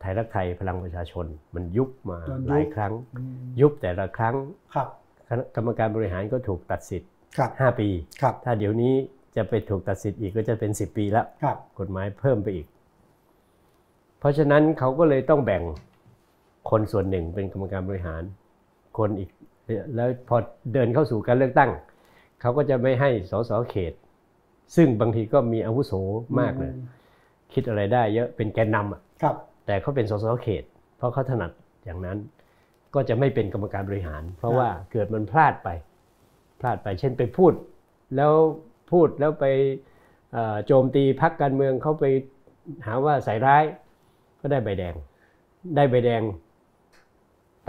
[0.00, 4.34] ไทยรักไทยพลังประชาชน มันยุบมาโดนยุบหลายครั้งอืมยุบแต่ละครั้ง
[4.74, 4.88] ครับ
[5.28, 7.88] คณะกรรมการบริหารก็ถูกตัดสิทธิ์ครับ5ปี
[8.22, 8.94] ครับถ้าเดี๋ยวนี้
[9.36, 12.66] จะไปถูกตัดสิทธิ์อีกก็จะเป็น10ปีแล้วครับกฎหมายเพิ่มไปอีก
[14.18, 15.62] เพราะฉะนั้นเขาก็เลยต้องแบ่ง
[16.70, 18.22] คนส่วนหนึ่งเป็นกรรมการบริหาร
[18.98, 19.30] คนอีก
[19.96, 20.36] แล้วพอ
[20.72, 21.70] เดินเข้าสู่การเลือกตั้ง
[22.40, 23.92] เขาก็จะไม่ให้สสเขต
[24.76, 25.92] ซึ่งบางทีก็มีอาวุโส
[26.40, 26.72] มากเลย
[27.52, 30.64] คิดอะไรได้เยอะเป็นแกนนำอะครับ แต่เขาเป็นสสเขต
[30.96, 31.50] เพราะเขาถนัด
[31.84, 32.18] อย่างนั้น
[32.94, 35.68] ก็จะไม่เป็นกรรมการบริหาร เพราะว่าเกิดมันพลาดไป
[36.60, 37.52] พลาดไป เช่นไปพูด
[38.16, 38.32] แล้ว
[38.90, 39.46] พูดแล้วไป
[40.32, 42.04] เอ่อโจมตีพักการเมืองเขาไป
[42.86, 43.64] หาว่าใส่ร้าย
[44.40, 44.94] ก็ได้ใบแดง
[45.76, 46.22] ได้ใบแดง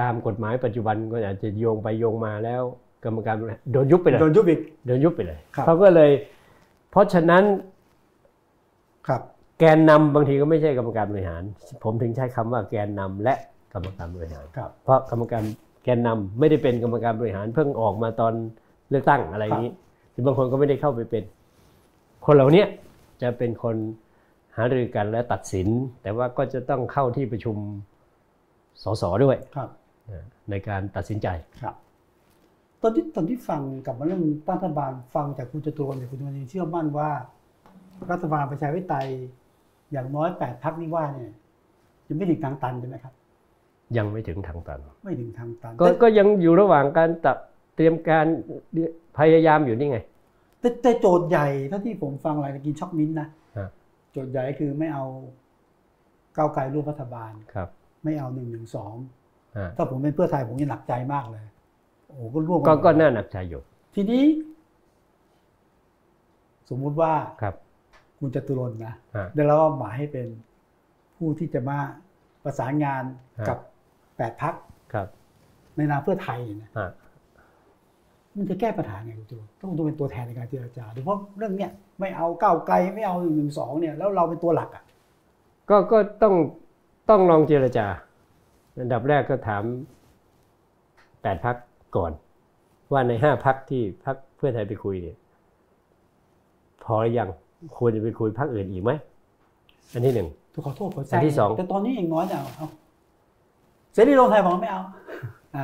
[0.02, 2.64] ตามกฎหมายปัจจุบันก็อาจจะโยงไปโยงมาแล้ว
[3.04, 6.12] กรรมการบริหารโดนยุบไปเลยโดนยุบอีกโดนยุบไปเลยครับเขาก็เลย
[6.92, 7.44] เพราะฉะนั้น
[9.08, 9.22] ครับ
[9.60, 11.43] แกนนำบางทีก็ไม่ใช่กรรมการบริหาร
[11.84, 13.36] ผมถึงใช้คำว่าแกนนำและ
[13.74, 15.43] กรรมการบริหารครับเพราะกรรมการ
[15.84, 18.34] แกนนำไม่ได้เป็นกรรมการบริหารเพิ่งออกมาตอน
[18.89, 19.74] เลือกตั้งอะไรอย่างนี้
[20.12, 21.24] หรือบางคนก็ไม่ได้เข้าไปเป็น
[22.26, 22.65] คนเหล่านี้
[23.22, 23.76] จะเป็นคน
[24.56, 25.67] หารือกันและตัดสิน
[26.02, 27.58] แต่ว่าก็จะต้องเข้าที่ประชุม
[28.84, 29.70] สสด้วยครับ
[30.12, 31.28] นะในการตัดสินใจ
[31.62, 31.76] ครับ
[32.82, 37.10] ตอนที่ตอนที่ฟังกลับมาเรื่องตั้งรัฐบาลฟังจากคุณจตุรนต์เนี่ยคุณจตุรนต์ยังเชื่อมั่นว่า
[38.12, 39.10] รัฐบาลประชาธิปไตย
[39.91, 41.34] อย่างน้อยแปดพักนี่ว่าเนี่ย
[42.08, 43.13] ยังไม่ถึงทางตันใช่ไหมครับ
[43.97, 47.38] ยังไม่ถึงทางตัน ไม่ถึงทางตันก็แต่ก็ยังอยู่ระหว่างการตัด
[47.76, 48.26] เตรียมการ
[49.17, 50.00] พยายามอยู่นี่ไง
[50.60, 53.69] แต่แต่โจทย์ใหญ่เท่าที่ผมฟังหลายกินช็อกมิ้นท์นะฮะ
[54.12, 55.06] โจทย์ใหญ่คือไม่เอา
[56.38, 57.69] ก้าวไกลร่วมรัฐบาลครับ
[58.04, 58.93] ไม่เอาหนึ่งหนึ่งสอง
[59.58, 61.45] อ่าถ้าผมเป็นเพื่อไทยผมจะหนักใจมากเลย
[62.08, 63.62] โอ้โหก็ร่วมก็นก็น่าหนักใจอยู่
[63.95, 64.23] ทีนี้
[66.69, 67.56] สมมุติว่าครับ
[68.19, 70.27] คุณจตุรนต์นะฮะได้รับมอบหมายให้เป็น
[71.17, 71.77] ผู้ที่จะมา
[72.43, 73.03] ประสานงาน
[73.39, 73.58] ฮะกับ
[74.17, 74.53] แปดพัก
[74.93, 75.08] ครับ
[75.75, 76.91] ในนามเพื่อไทยเนี่ยนะฮะ
[78.36, 84.84] มันจะแก้ปัญหาไงคุณจตุรนต์ต้องต้องเป็นตัวแทนในการเจรจาโดยเฉพาะเรื่องเนี้ยไม่เอาก้าวไกลไม่เอาหนึ่งหนึ่งสองเนี่ยแล้วเราเป็นตัวหลักอะ
[85.69, 86.36] ก็ก็ต้อง
[87.10, 87.88] ต้องลองเจรจา
[88.80, 89.63] อันดับแรกก็ถาม
[91.21, 91.56] แปดพัก
[91.95, 92.12] ก่อน
[92.91, 95.17] ว่าในห้าพักที่พักเพื่อไทยไปคุยเนี่ย
[96.84, 97.30] พอหรือยัง
[97.78, 98.91] ควรจะไปคุยพักอื่นอีกไหม
[99.93, 102.67] อันที่หนึ่งถูกขอโทษขอแซอันที่สองแต่ตอนนี้เองน้อยเนี่ยเอาเอา
[103.93, 104.82] เสรีรวมไทยบอกว่าไม่เอา
[105.56, 105.63] อ่า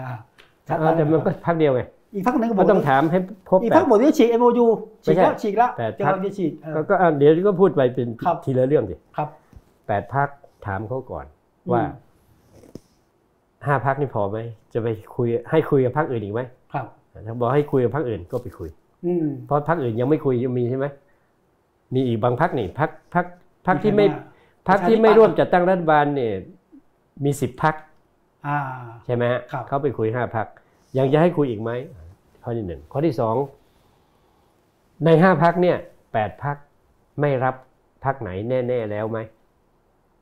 [0.68, 1.82] ชัดเอาแต่มันก็พักเดียวไง
[2.16, 4.68] อีกพักหนึ่งก็บก็อกต้องถามให้ครบอีกแปพัดกบอกว่าฉีก MOU
[5.06, 9.28] ฉีกแล้วไม่ใช่ฉีกแล้วแปดจะพรรคกำลังจะฉีกเออก็ก็อะเดี๋ยวก็พูดไปเป็นครับทีละเรื่องสิครับ
[9.88, 10.28] แปดพัก
[10.66, 11.26] ถามเขาก่อน
[11.72, 11.82] ว่า
[13.66, 14.38] ห้าพักนี่พอไหม
[14.74, 16.42] จะไปคุยให้คุยกับพักอื่นอีกไหม
[16.74, 16.86] ครับ
[17.28, 18.70] ถ้าบอกให้คุยกับพักอื่นก็ไปคุย
[19.06, 20.86] อืมเพราะพักอื่นยังไม่คุยยังมีใช่ไหม
[21.94, 23.26] มีอีกบางพักนี่พักพัก
[23.68, 26.34] พักที่ไม่ใครบ้างพักที่ไม่ร่วมจัดตั้งรัฐบาลเนี่ย
[27.24, 27.76] มีสิบพัก
[28.48, 28.60] อ่า
[29.06, 30.48] ใช่ไหมฮะครับเขาไปคุยห้าพัก
[30.98, 31.72] ยังจะให้คุยอีกไหม
[32.44, 33.36] ข้อที่หนึ่งข้อที่สอง
[35.06, 35.78] ในห้าพักเนี่ย
[36.14, 36.58] แปดพัก
[37.22, 37.56] ไม่รับ
[38.06, 39.20] พักไหนแน่ ๆ แล้วไหม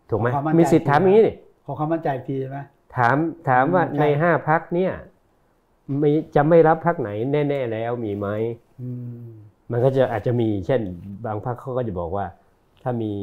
[0.09, 2.57] ถูกไหมขอความมั่นใจมีสิทธิ์ถามอย่างนี้นี่ขอความมั่นใจอีกทีใช่ไหม
[2.95, 3.17] ถาม
[3.49, 4.93] ถามว่าอืมใช่ในห้าพักเนี่ย
[6.01, 7.09] มีจะไม่รับพักไหน
[7.49, 8.27] แน่ ๆ แล้วมีไหม
[8.81, 8.87] อื
[9.71, 10.81] มมันก็จะอาจจะมีเช่น
[11.25, 12.25] บางพรรคเขาก็จะบอกว่า
[12.83, 13.13] ถ้ามี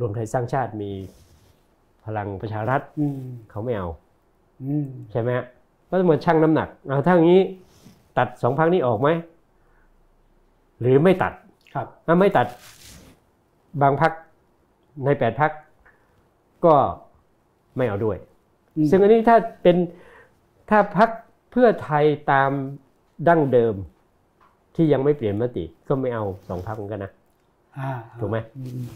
[0.00, 0.90] รวมไทยสร้างชาติมี
[2.04, 3.88] พลังประชารัฐอืมเขาไม่เอา
[4.62, 5.44] อืมใช่ไหมฮะ
[5.88, 7.42] ก็ต้องมาชั่งน้ำหนักเอาถ้าอย่างนี้
[8.18, 9.08] ตัดสองพักนี้ออกไหม
[10.80, 11.32] หรือไม่ตัด
[11.74, 12.46] ครับถ้าไม่ตัด
[13.82, 14.12] บางพัก
[15.04, 15.52] ในแปดพัก
[16.64, 16.74] ก็
[17.76, 18.16] ไม่เอาด้วย
[18.76, 19.76] อืมซึ่งอันนี้ถ้าเป็น
[20.70, 21.10] ถ้าพัก
[21.50, 22.50] เพื่อไทยตาม
[23.28, 23.74] ดั้งเดิม
[24.80, 27.12] ที่ยังไม่เปลี่ยนมติก็ไม่เอาสองพักเหมือนกันนะ
[27.78, 28.86] อ่าถูกไหมอืม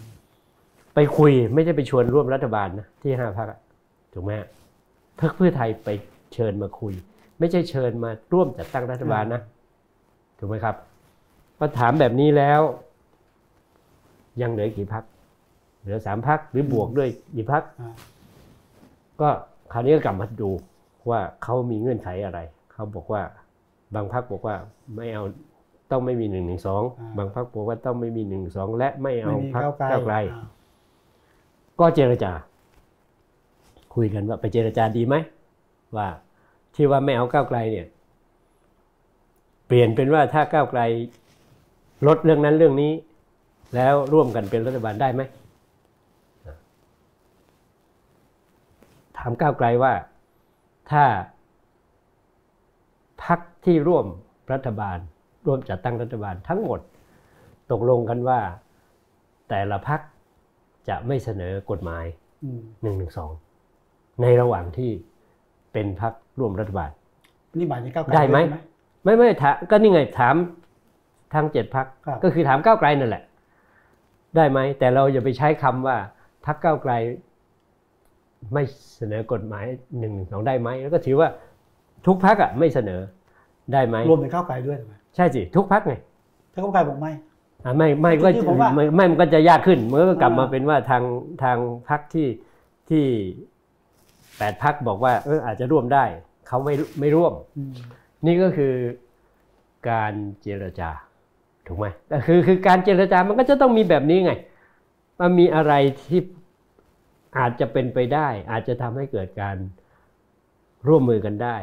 [0.95, 3.49] ไปคุยไม่ใช่ไปชวนร่วมรัฐบาลนะที่ห้าพัก
[4.13, 4.49] ถูกไหมฮะ
[5.21, 5.89] พักเพื่อไทยไป
[6.35, 6.93] เชิญมาคุย
[7.39, 9.41] ไม่ใช่เชิญมาร่วมจัดตั้งรัฐบาลนะ
[10.39, 10.77] ถูกไหมครับ
[11.59, 12.61] พอถามแบบนี้แล้ว
[14.43, 15.05] ยังเหลือกี่พัก
[15.81, 17.95] เหลือสามพักหรือบวกด้วยกี่พักอ่า
[19.21, 19.29] ก็
[19.73, 20.51] คราวนี้ก็กลับมาดู
[21.11, 22.41] ว่าเขามีเงื่อนไขอะไร
[22.73, 23.23] เขาบอกว่า
[23.95, 24.57] บางพักบอกว่า
[24.97, 25.25] ไม่เอา
[25.93, 26.83] ต้องไม่มีหนึ่งหนึ่งสอง
[27.17, 30.45] บางพักบอกว่าต้องไม่มีหนึ่งสองและไม่เอาไม่มีพักก้าวไกลก้าวไกลอ่า
[31.81, 32.33] ก็เจรจา
[33.95, 35.15] คุยกันว่าไปเจรจาดีไหม
[35.97, 36.09] ว่า
[36.75, 37.87] ที่ว่าไม่เอาก้าวไกลเนี่ย
[39.67, 40.81] เปลี่ยนเป็นว่าถ้าก้าวไกล
[42.07, 42.93] ลดเรื่องนั้นเรื่องนี้
[43.75, 45.23] แล้วร่วมกันเป็นรัฐบาลได้ไหม
[49.19, 49.93] ถามก้าวไกลว่า
[50.91, 51.05] ถ้า
[53.25, 54.07] พักที่ร่วม
[54.53, 54.99] รัฐบาล
[55.47, 56.81] ร่วมจัดตั้งรัฐบาลทั้งหมด
[57.73, 58.41] ตกลงกันว่า
[59.49, 60.01] แต่ละพัก
[60.89, 62.05] จะไม่เสนอกฎหมาย
[62.45, 63.31] อืมหนึ่งหนึ่งสอง
[64.23, 64.91] ในระหว่างที่
[65.73, 66.91] เป็นพักร่วมรัฐบาล
[67.59, 68.61] นี่หมายถึงก้าวไกลได้ไหมใช่
[69.05, 70.35] ไม่ไม่ถามก็นี่ไงถาม
[71.35, 73.25] ทางเจ็ดพักครับก็คือถามก้าวไกลนั่นแหละ
[74.37, 75.97] ได้ไหมแต่เราอย่าไปใช้คำว่า
[76.47, 76.93] พักก้าวไกล
[78.53, 78.63] ไม่
[78.97, 79.65] เสนอกฎหมาย
[79.99, 81.29] หนึ่งหนึ่งสองได้ไหมแล้วก็ถือว่า
[82.07, 83.01] ทุกพักอะไม่เสนอ
[83.73, 85.95] ได้ไหมรวมถึงก้าวไกลด้วยถูกไหม ใช่สิ ทุกพักไง
[86.53, 87.13] ถ้าก้าวไกลบอกไม่
[87.65, 91.03] อะไม่ไม่ก็ที่ผมว่าไม่ไม่มันก็จะยากขึ้นมันก็กลับมาอ่าเป็นว่าทาง
[91.43, 92.29] ทางพักที่
[92.91, 93.05] ที่
[94.39, 96.05] แปดพักบอกว่าเอออาจจะร่วมได้
[96.49, 97.73] เขาไม่ไม่ร่วมอืม
[98.27, 98.75] นี่ก็คือ
[99.91, 100.91] การเจรจา
[101.67, 104.33] ถูกไหมแต่คือคือการเจรจามันก็จะต้องมีแบบนี้ไง
[105.21, 105.73] มันมีอะไร
[106.03, 106.21] ที่
[107.39, 109.57] อาจจะเป็นไปได้ อาจจะทำให้เกิดการ
[110.89, 111.57] ร่วมมือกันได้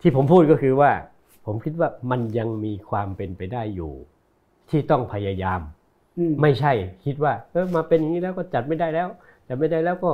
[0.00, 0.90] ที่ผมพูดก็คือว่า
[1.44, 3.92] ผมคิดว่ามันยังมีความเป็นไปได้อยู่
[4.70, 5.60] ที่ต้องพยายาม
[6.18, 6.72] อืมไม่ใช่
[7.04, 9.08] คิดว่า เออมาเป็นอย่างนี้แล้วก็จัดไม่ได้แล้ว
[9.48, 10.10] จัดไม่ได้แล้วก็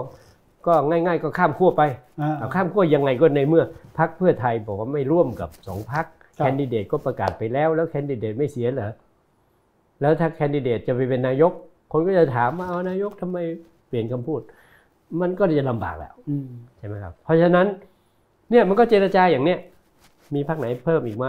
[0.66, 1.82] ก็ง่าย ๆ ก็ข้ามขั้วไป
[2.20, 3.64] อ่าเอาข้ามขั้วยังไงก็ในเมื่อ
[3.98, 6.06] พักเพื่อไทยบอกว่าไม่ร่วมกับสองพัก
[6.38, 8.92] ครับแคนดิเดตก็ประกาศไปแล้วแล้วแคนดิเดตไม่เสียเหรอ
[10.00, 11.52] แล้วถ้าแคนดิเดตจะไปเป็นนายก
[11.92, 13.38] คนก็จะถามว่าเอานายกทำไม
[13.88, 14.40] เปลี่ยนคำพูด
[15.20, 17.66] มันก็จะลำบากแล้วอืมใช่ไหมครับ เพราะฉะนั้น
[18.50, 19.58] เนี่ยมันก็เจรจาอย่างเนี้ย
[20.34, 21.26] มีพักไหนเพิ่มอีกไหม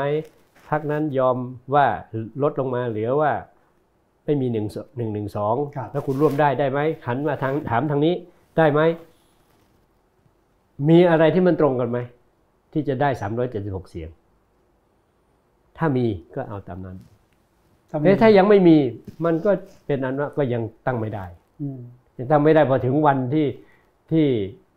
[0.70, 1.38] พักนั้นยอม
[1.76, 1.86] ว่า
[2.44, 3.32] ลดลงมาเหลือว่า
[4.26, 4.66] ไม่มีหนึ่ง
[4.98, 8.14] หนึ่งหนึ่งสองครับแล้วคุณร่วมได้ได้ไหมหันมาทางถามทางนี้
[8.58, 8.82] ได้ไหม
[10.90, 12.00] มีอะไรที่มันตรงกันไหม
[12.74, 13.10] ที่จะได้
[13.50, 14.10] 376เสียง
[15.78, 16.98] ถ้ามีก็เอาตามนั้น
[17.90, 18.78] ถ้ามีเอ๊ะถ้ายังไม่มี
[19.26, 19.52] มันก็
[19.86, 21.26] เป็นอันว่าก็ยังตั้งไม่ได้
[21.62, 21.80] อืม
[22.18, 23.48] ยังตั้งไม่ได้พอถึงวันที่
[24.12, 24.26] ที่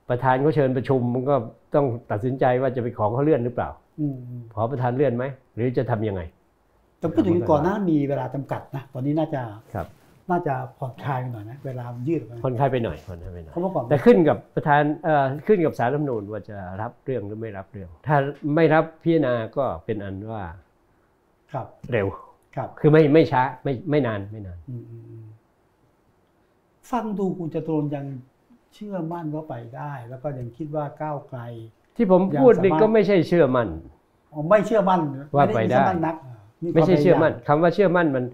[0.09, 1.37] ประธานเขาเชิญประชุมมันก็
[1.75, 3.82] ต้องตัดสินใจว่าจะไปขอเขาเลื่อนหรือเปล่าอืมอืม
[4.55, 5.25] ขอประธานเลื่อนไหม
[5.55, 6.23] หรือจะทำยังไง
[6.99, 9.43] แต่พูดถึงก่อนหน้ามีเวลาจำกัดนะ ตอนนี้น่าจะ
[9.75, 9.87] ครับ
[10.31, 18.17] น่าจะผ่อนคลายไปหน่อยนะ เวลามันยืดออกไปคนไข้ไปหน่อยคนไข้ไปหน่อยเพราะเมื่อก่อนแต่ขึ้นกับประธานเอ่อขึ้นกับสารรัฐธรรมนูญว่าจะรับเรื่องหรือไม่รับเรื่อง ถ้า
[18.55, 20.45] ไม่รับพิจารณาก็เป็นอันว่า
[21.53, 22.07] ครับ เร็ว
[22.57, 25.27] ครับ คือไม่ไม่ช้าไม่ไม่นานไม่นานอืมอืมอืม
[26.91, 28.07] ฟังดูคุณจตุรนต์ยัง
[28.75, 31.41] เชื่อมั่นว่าไปได้ แล้วก็ยังคิดว่าก้าวไกล
[31.97, 33.69] ที่ผมพูดนี่ยังสามารถก็ไม่ใช่เชื่อมั่น
[34.33, 35.01] อ๋อไม่เชื่อมั่น
[35.37, 38.25] ว่าไปได้ม่เชื่อมั่นนักอ่าไม่ใช่ควาพยายาเชื่อมั่นคำว่าเชื่อมั่นมัน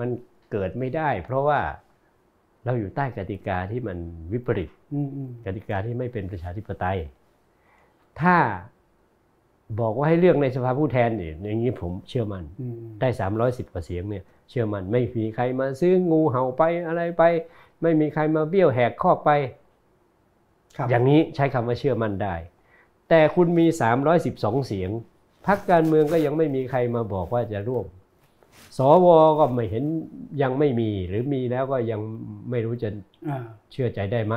[0.00, 0.08] มัน
[0.52, 1.60] เกิดไม่ได้ เพราะว่า
[2.64, 3.98] เราอยู่ใต้กติกาที่มัน
[4.32, 6.98] วิปริตอืมอืมกติกาที่ไม่เป็นประชาธิปไตย
[8.20, 8.36] ถ้า
[9.80, 13.08] บอกว่าให้เลือกในสภาผู้แทนเนี่ยอย่างนี้ผมเชื่อมั่นอืมได้
[13.40, 17.22] 310กว่าเสียงเนี่ย เชื่อมั่นไม่มีใครมาซื้องูเห่าไปอะไรไป
[17.82, 19.30] ไม่มีใครมาเบี้ยวแหกคอกไป
[20.76, 22.34] ครับอย่างนี้ใช้คำว่าเชื่อมั่นได้
[23.14, 23.66] แต่คุณมี
[24.16, 24.90] 312 เสียง
[25.46, 27.84] พักการเมืองก็ยังไม่มีใครมาบอกว่าจะร่วม
[28.78, 29.06] สว
[29.38, 29.84] ก็ไม่เห็น
[30.42, 32.00] ยังไม่มี หรือมีแล้วก็ยัง
[32.50, 32.88] ไม่รู้จะ
[33.28, 33.38] อ่า
[33.72, 34.34] เชื่อใจได้ไหม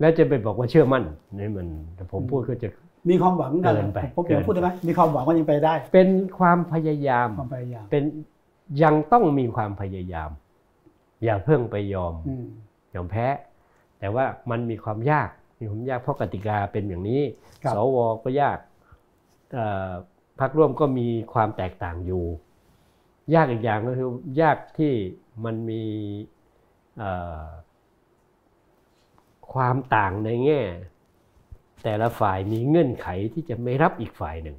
[0.00, 1.04] แล้วจะไปบอกว่าเชื่อมั่น
[1.38, 1.68] นี่มัน
[2.12, 2.68] ผมพูดก็จะ
[3.10, 6.08] มีความหวังกันเกินไปผมเกิเดี๋ยนวพูดได้ไหมมีความหวังว่ายังไปได้ เป็น
[6.38, 8.04] ความพยายามความพยายามเป็น
[8.82, 10.30] ยังต้องมีความพยายาม
[11.24, 12.46] อย่าเพิ่งไปยอมอืม
[12.94, 13.26] ยอมแพ้
[13.98, 15.28] แต่ว่ามันมีความยาก
[15.58, 17.22] มีความยากเพราะกติกาเป็นอย่างนี้
[17.62, 18.58] ครับสวก็ยาก
[19.54, 19.90] เอ่อ
[20.40, 22.24] พรรคร่วมก็มีความแตกต่างอยู่
[23.34, 24.08] ยากอีกอย่างก็คือ
[24.40, 24.92] ยากที่
[25.44, 25.84] มันมี
[26.98, 27.10] เอ่
[27.42, 27.44] อ
[29.52, 30.62] ความต่างในแง่
[31.82, 34.56] แต่ละฝ่ายมีเงื่อนไขที่จะไม่รับอีกฝ่ายหนึ่ง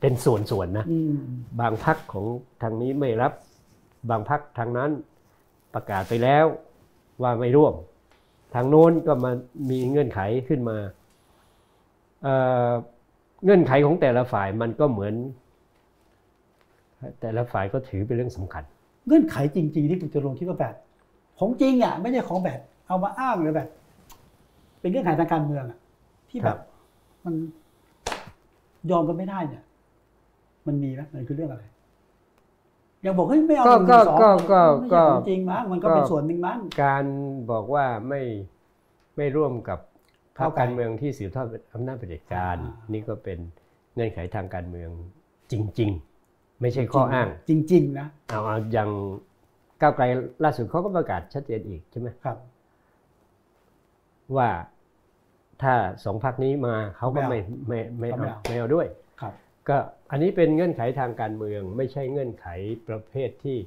[0.00, 1.16] เป็นส่วนๆนะอืม
[1.60, 2.26] บางพักของ
[2.62, 3.32] ทางนี้ไม่รับ
[4.10, 4.90] บางพักทางนั้น
[5.74, 6.44] ประกาศไปแล้ว
[7.22, 7.74] ว่าไม่ร่วม
[8.54, 9.30] ทางโน้นก็มา
[9.70, 10.76] มีเงื่อนไขขึ้นมา
[12.22, 12.34] เอ่
[12.68, 12.70] อ
[13.44, 15.14] เงื่อนไขของแต่ละฝ่ายมันก็เหมือน
[17.20, 18.64] แต่ละฝ่ายก็ถือเป็นเรื่องสำคัญ
[19.06, 20.74] เงื่อนไขจริง ๆ ที่คุณจะลงคิดว่าแบบ
[21.38, 23.68] ของจริงอะไม่ใช่ของแบบเอามาอ้างเลยแบบ
[24.80, 25.78] เป็นเงื่อนไขทางการเมืองอะ
[26.30, 26.58] ที่แบครับบ
[27.24, 27.34] มัน
[28.90, 29.62] ยอมกันไม่ได้เนี่ย
[30.66, 31.64] มันมีไหมมันคือเรื่องอะไร
[33.04, 34.60] ยังบอกเฮ้ยไม่เอาก็หนึ่งหนึ่งสองก็
[34.92, 37.04] ก็ไม่ก็ใช่ของจริงมั้งมันก็เป็นก็ส่วนหนึ่งมั้งการ
[37.50, 38.22] บอกว่าไม่
[39.16, 39.78] ไม่ร่วมกับ
[40.38, 43.38] พรรคก้าวไกลการเมืองที่สืบทอดอำนาจเผด็จการอ่านี่นี่ก็เป็น
[43.94, 44.90] เงื่อนไขทางการเมือง
[45.52, 45.90] จริง
[46.24, 48.90] ๆ ไม่ใช่ข้ออ้าง จริง ๆ นะเอาเอาอย่าง
[49.80, 50.04] ก้าวไกล
[50.44, 52.36] ล่าสุดเขาก็ประกาศชัดเจนอีกใช่ไหมครับ
[54.36, 54.48] ว่า
[55.62, 55.74] ถ้า
[56.04, 57.38] สองพรรคนี้มาเขาก็ไม่
[57.68, 59.07] ไม่เอาไม่ไม่เขาไม่เอาเอาไม่เอาด้วยครับ
[59.68, 59.78] ก็
[60.10, 62.46] อันนี้เป็นเงื่อนไขทางการเมือง ไม่ใช่เงื่อนไข
[62.88, 63.58] ประเภทที่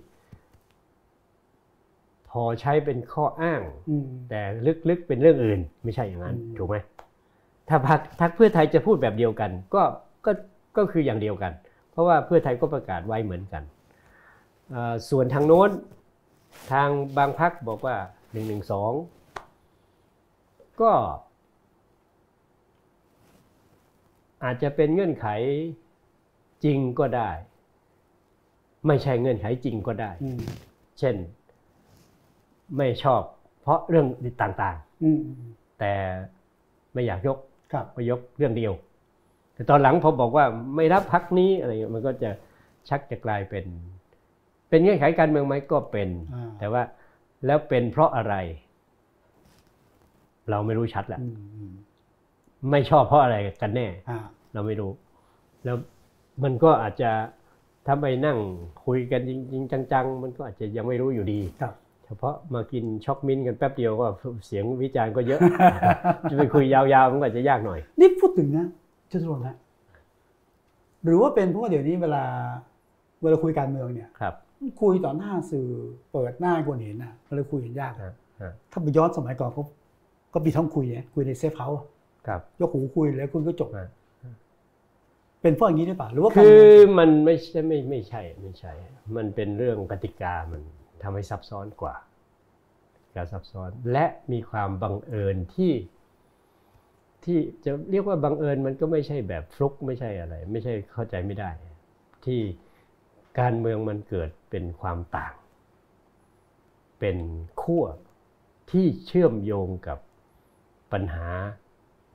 [2.30, 4.42] พอใช้เป็นข้ออ้างอืมแต่
[4.90, 6.76] ลึกๆเป็นเรื่องอื่น ไม่ใช่อย่างนั้นอืมถูกไหม
[7.70, 9.84] ถ้าพรรคพรรคเพื่อไทยจะพูดแบบเดียวกัน ก็
[10.26, 10.32] ก็
[10.78, 11.52] ก็คืออย่างเดียวกัน
[11.92, 13.64] เพราะว่าเพื่อไทยก็ประกาศไว้เหมือนกัน
[14.72, 15.70] เอ่อส่วนทางโน้น
[16.72, 17.96] ทางบางพรรคบอกว่า
[18.32, 18.92] หนึ่งหนึ่งสอง
[20.82, 20.92] ก็
[24.44, 25.28] อาจจะเป็นเงื่อนไข
[26.64, 27.30] จริงก็ได้
[28.88, 30.40] ไม่ใช่เงื่อนไขจริงก็ได้อืม
[31.00, 31.16] เช่น
[32.78, 33.22] ไม่ชอบ
[33.62, 34.08] เพราะเรื่อง
[34.42, 35.92] ต่างอืมๆแต่
[36.94, 37.38] ไม่อยากยก
[37.72, 38.74] ครับก็ยกเรื่องเดียว
[39.54, 40.46] แต่ตอนหลังพอบอกว่า
[40.76, 42.30] ไม่รับพักนี้อะไรเงี้ยมันก็จะ
[42.90, 43.66] ชักจะกลายเป็น
[44.70, 46.84] เป็นเงื่อนไขการเมืองไหมก็เป็นอ่าแต่ว่า
[47.46, 48.36] แล้วเป็นเพราะอะไร
[50.50, 51.74] เราไม่รู้ชัดแหละอืมอืม
[52.72, 54.18] ไม่ชอบเพราะอะไรกันแน่อ่า
[54.54, 54.92] เราไม่รู้
[55.66, 55.78] แล้ว
[56.44, 57.12] มันก็อาจจะ
[57.86, 58.38] ถ้าไปนั่ง
[58.86, 61.74] คุยกันจริงๆจังๆ มันก็อาจจะยังไม่รู้อยู่ดีครับ
[62.06, 64.06] เฉพาะมากินช็อกมิ้นท์กันแป๊บเดียวก็
[64.46, 65.40] เสียงวิจารณ์ก็เยอะ
[66.30, 68.66] จะไปคุยยาวๆมันก็อาจจะยากหน่อย นี่พูดถึงนะ
[69.12, 69.56] จตุรนต์นะ
[71.04, 72.24] หรือว่าเป็นเพราะว่าเดี๋ยวนี้เวลา
[73.22, 74.34] เวลาคุยการเมืองเนี่ยครับ
[74.82, 75.68] คุยต่อหน้าสื่อ
[76.12, 79.64] เปิดหน้าให้คนเห็นนะมันเลยคุยกันยากฮะฮะถ้าไปย้อนสมัยก่อนเขา
[80.34, 81.84] ก็ปิดห้องคุยไงคุยใน safe house
[82.28, 83.90] ครับยกหูคุยแล้วคุณก็จบฮะ
[85.42, 86.66] เป็นเพราะอย่างนี้หรือเปล่าหรือว่าคือ
[87.00, 88.72] มันไม่ใช่ไม่ไม่ใช่ไม่ใช่
[89.16, 90.62] มันเป็นเรื่องกติกามัน
[91.04, 91.96] ทำให้ซับซ้อนกว่า
[93.16, 95.74] การซับซ้อนและมีความบังเอิญที่
[97.24, 101.50] ที่จะเรียกว่าบังเอิญมันก็ไม่ใช่แบบฟลุกไม่ใช่อะไร ไม่ใช่เข้าใจไม่ได้
[102.26, 102.42] ที่
[103.40, 105.34] การเมืองมันเกิดเป็นความต่าง
[107.00, 107.18] เป็น
[107.62, 107.86] ขั้ว
[108.72, 110.00] ที่เชื่อมโยงกับ
[110.92, 111.28] ปัญหา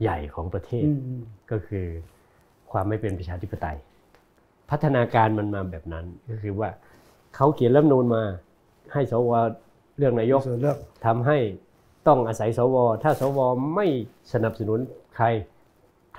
[0.01, 1.21] ใหญ่ของประเทศอืมอืม
[1.51, 1.87] ก็คือ
[2.71, 3.77] ความไม่เป็นประชาธิปไตย
[4.69, 6.69] พัฒนาการมันมาแบบนั้นก็คือว่า
[7.35, 8.23] เขาเขียนรัฐธรรมนูญมา
[8.93, 9.31] ให้สว
[9.97, 11.37] เลือกนายกส่วนเลือกทำให้
[12.07, 13.39] ต้องอาศัยสว ถ้าสว
[13.75, 13.87] ไม่
[14.33, 14.79] สนับสนุน
[15.15, 15.25] ใคร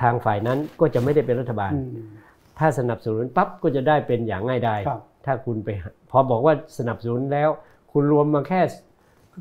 [0.01, 2.09] ทางฝ่ายนั้นก็จะไม่ได้เป็นรัฐบาลอืม
[2.59, 7.51] ถ้าสนับสนุนปั๊บก็จะได้เป็นอย่างง่ายดายครับถ้าคุณไปหาพอบอกว่าสนับสนุนแล้ว
[7.93, 8.61] คุณรวมมาแค่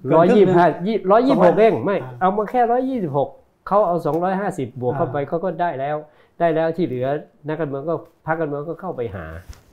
[0.02, 0.68] เกินร้อยครึ่ยี่งหนึ่งห้า
[1.12, 3.30] ร้อยยี่สิบหกเองไม่อ่าเอามาแค่ร้อยยี่สิบหก
[3.68, 5.96] เขาเอาสองร้อยห้าสิบบวกเข้าอ่าไปเขาก็ได้แล้ว
[6.40, 7.08] ได้แล้วที่เหลือ
[7.48, 7.94] นักการเมืองก็
[8.28, 9.26] พรรคการเมืองก็เข้าไปหา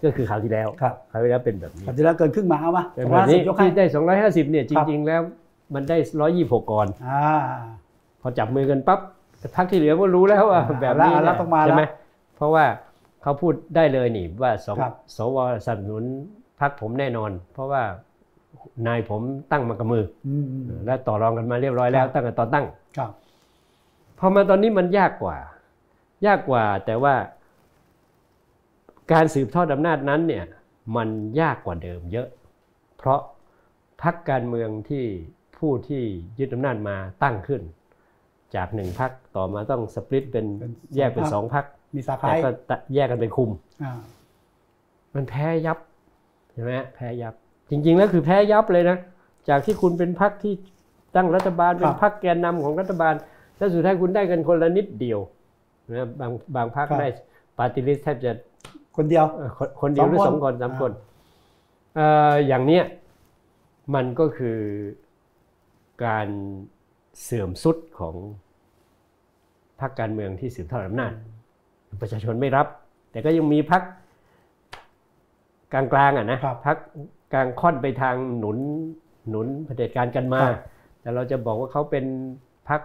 [0.05, 5.21] ก็คือคราวที่แล้วครับคราวที่แล้วเป็นแบบนี้ปัจจุบันเกินครึ่งมาเอามาเป็นสองแบร้อยบห้าสินี้บยกให้ที่ได้สองร้อยห้าสิบเนี่ยจครับริง ๆ แล้ว
[5.75, 7.25] มันได้ร้อยยี่สิบหกก่อนอ่า
[8.21, 9.01] พอจับมือกันปั๊บ
[9.57, 11.85] พรรคที่เหลือก็รู้แล้วว่าอ่าแบบนี้เอาละเนี่ยต้องมาละใช่ไหม
[12.37, 12.65] เพราะว่า
[13.23, 15.37] เขาพูดได้เลยนี่ว่าสองครับสว
[15.67, 16.05] สนับสนุน
[16.61, 17.83] พรรคผมแน่นอน เพราะว่า
[18.87, 22.67] นายผมตั้งมากับมืออืมอืมและต่อรองกันมาเรียบร้อยแล้ครับวตั้งแต่ตอนตั้ง
[22.99, 23.11] ครับ
[24.19, 25.37] พอมาตอนนี้มันยากกว่า
[26.27, 27.15] ยากกว่าแต่ว่า
[29.13, 30.45] การสืบทอดอำนาจนั้นเนี่ย
[30.97, 31.09] มัน
[31.41, 32.29] ยากกว่าเดิมเยอะ
[32.97, 33.21] เพราะ
[34.03, 35.05] พักการเมืองที่
[35.57, 36.03] พูผู้ที่
[36.39, 37.63] ยึดอำนาจมาตั้งขึ้น
[38.55, 42.51] จากหนึ่งพักต่อมาต้องสปลิตเป็นเป็นแยกเป็นสสอองงพรรพัคกมีสาขาแต่ก็
[42.95, 43.51] แยกกันเป็นคุม
[43.83, 43.93] อ่า
[45.15, 45.79] มันแพ้ยับ
[46.53, 47.35] ใช่ไหมแพ้ยับ
[47.71, 48.99] จริงๆแล้วคือแพ้ยับเลยนะ
[49.49, 50.55] จากที่คุณเป็นพักที่
[51.17, 53.15] ตั้งรัฐบาลเป็นพักแกนนำของรัฐบาล
[53.57, 55.21] แล้วสุดท้ายคุณได้กันคนละนิดเดียว
[55.91, 57.09] นะบางบางพักได้
[57.59, 58.33] ปาร์ติลิสแทบจะ
[58.97, 60.93] คนเดียวเอ่อคนคนเดียวหรือสสอองงคคนนสามอ่าคน
[61.95, 62.85] เอ่ออย่างเนี้ย
[63.95, 64.59] มันก็คือ
[66.05, 66.29] การ
[67.23, 68.15] เสื่อมสุดของ
[69.81, 71.13] พรรคการเมืองที่สืบทอดอำนาจ
[72.01, 72.67] ประชาชนไม่รับ
[73.11, 73.83] แต่ก็ยังมีพรรค
[75.73, 76.77] กลางๆอะนะครับพรรค
[77.33, 78.59] กลางค่อนไปทางหนุน
[79.31, 80.59] หนุนเผด็จการกันมาครับ
[81.01, 82.05] แต่เราจะบอกว่าเขาเป็น
[82.69, 82.81] พรรค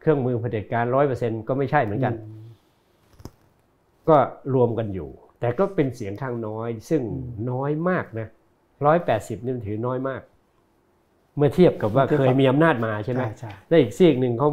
[0.00, 2.14] เครื่องมือเผด็จการร้อยเปอร์เซ็นก็ไม่ใช่เหมือนกัน
[4.08, 4.16] ก็
[4.54, 5.08] รวมกันอยู่
[5.40, 7.02] แต่ก็เป็นเสียงข้างน้อย ซึ่ง
[7.50, 8.28] น้อยมากนะ
[8.86, 10.22] ร้อยแปดสิบนี่มันถือน้อยมาก
[11.36, 14.48] เมื่อเทียบกับว่าเคยมีอำนาจมาใช่ไหมใช่ใช่และอีกซีกหนึ่งเขา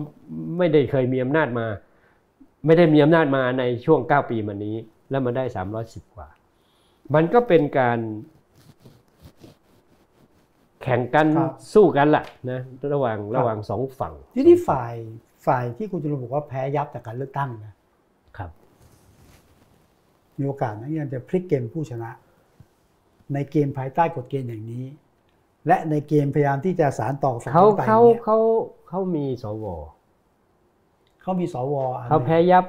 [0.58, 1.68] ไม่ได้เคยมีอำนาจมา
[2.66, 4.76] ไม่ได้มีอำนาจมาในช่วง9ปีมานี้
[5.10, 5.44] แล้วมาได้
[5.80, 6.28] 310กว่า
[7.14, 8.00] มันก็เป็นการ
[10.84, 12.60] แข่งกันครับสู้กันล่ะนะ
[12.94, 14.94] ระหว่างระหว่างสองฝั่ง ทีนี้ฝ่าย
[15.46, 17.74] ฝ่ายที่คุณจุลบอกว่าแพ้ยับจากการเลือกตั้งนะ
[18.38, 18.50] ครับ
[20.38, 22.10] มีโอกาสนะที่จะพลิกเกมผู้ชนะ
[23.34, 24.86] ในเกมภายใต้กฎเกณฑ์อย่างนี้
[25.68, 28.38] และในเกมพยายามที่จะสารต่อสังคเขามไตยเขาเนี่ยเขา
[28.90, 29.66] เขามีสว
[31.22, 32.66] เขามีสวอันหนึ่งเขาแพ้ยับ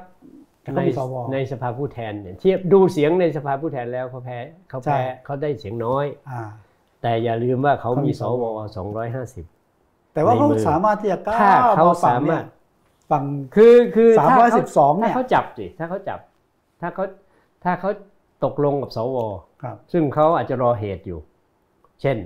[0.61, 4.37] แต่ในเขามีสวในสภาผู้แทนเนี่ยเทียบดูเสียงในสภาผู้แทนแล้วเขาแพ้
[4.69, 6.41] เขาใช่แพ้เขาได้เสียงน้อยอ่า
[7.01, 8.59] แต่อย่าลืมว่าเขาเขามีมีสสวว
[9.35, 12.56] 250แต่ว่าเขาในมือสามารถที่จะก้าถ้าวเขามาฝั่งสามารถเนี่ย
[13.11, 13.23] ฝั่ง
[13.55, 14.35] คือคือถ้
[14.67, 16.19] 312เนี่ยถ้าเขาจับสิถ้าเขาจับ
[16.81, 17.03] ถ้าเขา
[17.63, 17.89] ถ้าเขา
[18.45, 19.17] ตกลงกับสว
[19.63, 21.19] ครับซึ่งเขาอาจจะรอเหตุอยู่
[22.01, 22.17] เช่น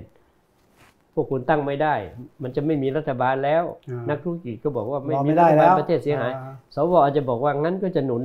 [1.14, 1.94] พวกคุณตั้งไม่ได้
[2.42, 8.22] มันจะไม่มีรัฐบาลแล้วอ่านักธุรกิจก็บอกว่าไม่รอมีไม่รัได้ฐบาแล้ลวประเทศเสียหายอ่สวอาจจะบอกว่างั้นก็จะหนุน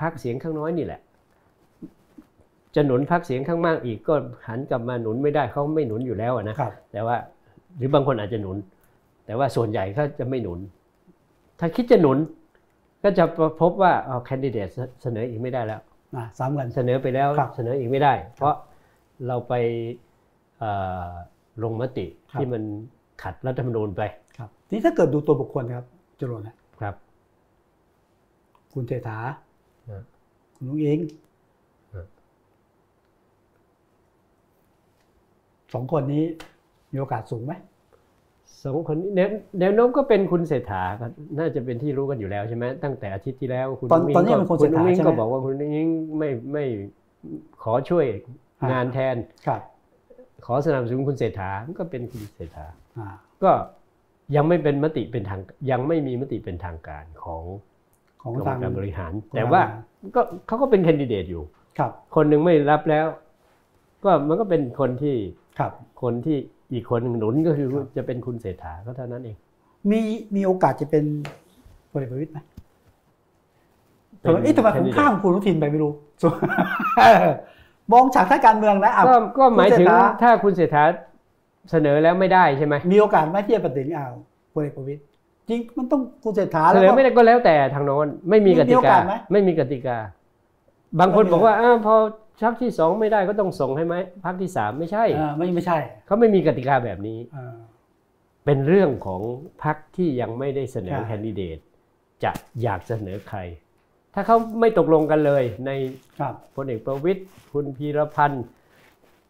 [0.00, 1.00] พรรคเสียงข้างน้อยนี่แหละ
[2.74, 4.14] จะหนุนพรรคเสียงข้างมากอีกก็
[4.48, 7.16] หันกลับมาหนุนไม่ได้เขาไม่หนุนอยู่แล้วอะนะครับแต่ว่า
[7.76, 8.56] หรือบางคนอาจจะหนุน
[9.26, 10.58] แต่ว่าส่วนใหญ่เขาจะไม่หนุน
[11.60, 12.18] ถ้าคิดจะหนุน
[13.02, 13.24] ก็จะ
[13.60, 14.68] พบว่าอ๋อแคนดิเดต
[15.02, 15.80] เสนออีกไม่ได้แล้ว
[16.16, 18.54] อ่าสามกันเสนอไปแล้วครับเสนออีกไม่ได้ เพราะ
[19.26, 19.54] เราไป
[20.58, 20.70] เอ่
[21.08, 21.10] อ
[21.62, 22.62] ลงมติครับที่มัน
[23.22, 24.02] ขัดรัฐธรรมนูญไป
[24.38, 25.84] ครับทีนี้ถ้าเกิดดูตัวบุคคลครับ
[26.20, 26.94] จรวดนะครับ
[28.74, 29.18] คุณเศรษฐา
[29.90, 30.04] ครับ
[30.54, 30.98] คุณลุงอิง
[31.94, 32.06] ครับ
[35.72, 36.24] สองคนนี้
[36.92, 37.52] มีโอกาสสูงไหม
[38.64, 39.28] สองคนนี้แนว
[39.60, 41.06] แนวโน้มก็เป็นคุณเศรษฐาก็
[41.38, 45.88] น่าจะเป็นที่รู้กันอยู่แล้วใช่ไหมตั้งแต่อาทิตย์ที่แล้ว คุณตอนงตอนนี้ก็เป็นคุณคุเศรณษฐาอุ้งอิงใช่ไหมก็บอกว่าคุณอุ้งอิง
[46.18, 46.64] ไม่ไม่
[47.62, 48.04] ขอช่วย
[48.60, 49.60] อ่างงานแทนครับ
[50.46, 52.66] ขอสนับสนุนคุณเศรษฐาก็เป็นคุณเศรษฐา
[52.98, 53.08] อ่า
[53.42, 53.50] ก็
[54.36, 55.40] ยังไม่เป็นมติเป็นทาง
[55.70, 57.42] ยังไม่มีมติเป็นทางการของ
[58.22, 61.42] ของกรรมทางการบริหารของแต่ว่าทางก็เขาก็เป็นแคนดิเดตอยู่
[61.78, 63.06] ครับ คนหนึ่งไม่รับแล้ว
[64.04, 65.16] ก็มันก็เป็นคนที่
[65.58, 66.38] ครับคนที่
[66.72, 69.36] อีกคนหนึ่งหนุนก็คือครับจะเป็นคุณเศรษฐาก็เท่านั้นเอง
[69.90, 70.00] มี
[70.36, 71.04] มีโอกาสจะเป็น
[71.90, 72.38] พลเอกประวิตยไหม
[74.24, 75.92] ทำไมเอ๊ะทำไมผมข้ามคุณอนุทินไปไม่รู้
[77.92, 80.84] มองฉากทางการเมืองนะอะก็ก็หมายถึงคุณเศรษฐาถ้าคุณเศรษฐา
[81.70, 84.12] เสนอแล้วไม่ได้ใช่ไหมมีโอกาสไหมที่จะปฏิเสธอ้าว
[84.52, 85.00] พลเอกประวิตย
[85.48, 89.98] จริงมันต้องคุณเศรษฐาเสแล้วนอก็ไม่ได้ก็แล้วแต่ทางโน้นไม่มีกมีติโอกาสกาไหมไม่มีกติกา
[91.00, 91.94] บางคนไม่มีบอกว่าอ้าวพอ
[92.40, 97.56] ชักที่สองไม่ได้ก็ต้องส่งให้ไหมพักที่สามไม่ใช่อ่าไม่ไม่ใช่ เขาไม่มีกติกาแบบนี้อ่า
[98.44, 99.22] เป็นเรื่องของ
[99.64, 101.58] พรรคที่ยังไม่ได้เสนอใช่แคนดิเดต
[102.24, 102.30] จะ
[102.62, 103.38] อยากเสนอใคร
[104.14, 105.70] ถ้าเขาไม่ตกลงกันเลยใน
[106.18, 107.20] ครับพลเอกประวิตย
[107.52, 108.44] คุณพีรพันธ์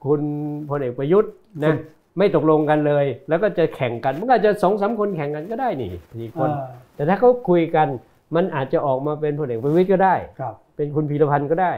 [0.04, 0.22] คุณ
[0.70, 1.76] พลเอกประยุทธ์คุนะณ
[2.18, 7.88] ไม่ตกลงกันเลย แล้วก็จะแข่งกันมันก็อาจจะสองสามคนแข่งกันก็ได้นี่สี่คนอ่าแต่ถ้าเขาคุยกัน
[8.34, 11.72] มันอาจจะออกมาเป็นพลเอกประวิตยก็ได้ครับเป็นคุณพีรพันธ์ก็ได้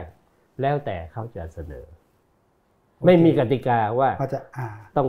[0.61, 1.85] แล้วแต่เขาจะเสนอ
[3.05, 5.07] ไม่มีกติกาว่าก็จะอ่าต้อง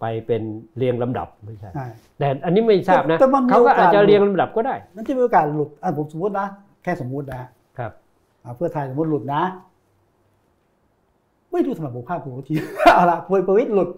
[0.00, 0.42] ไปเป็น
[0.76, 1.86] เรียงลำดับไม่ใช่ใช่
[2.18, 6.46] แต่อันนี้ไม่ทราบนะแต่มันมีเขาก็อาจจะโอกาสเรียงลำดับก็ได้ นั่นจะมีโอกาสหลุดอะผมสมมตินะ
[6.82, 7.42] แค่สมมุตินะ
[7.78, 7.92] ครับ
[8.44, 9.42] อ่าเพื่อไทยสมมติหลุดนะ
[11.52, 12.54] ไม่รู้ทำไมผมพลาดผมที
[12.94, 13.88] เอาละพลเอกประวิตยหลุด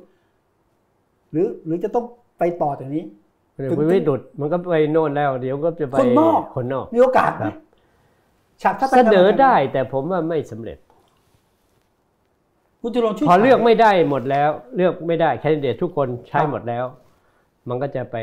[1.33, 2.05] หรือหรือจะต้อง
[2.39, 3.03] ไปต่อจากนี้
[3.55, 7.55] พลเอกถึงประวิตยดุดมันก็ไปโน่นแล้ว เดี๋ยวก็จะไปคนนอกคนนอกมีโอกาสไหมครับ
[8.63, 10.79] ฉากถ้าเสนอได้แต่ผมว่าไม่สำเร็จ
[12.87, 16.85] คุณจะลองช่วยพอเลือกไม่ได้หมดแล้ว เลือกไม่ได้แคนดิเดตทุกคนใช้หมดแล้ว
[17.69, 18.17] มันก็จะไป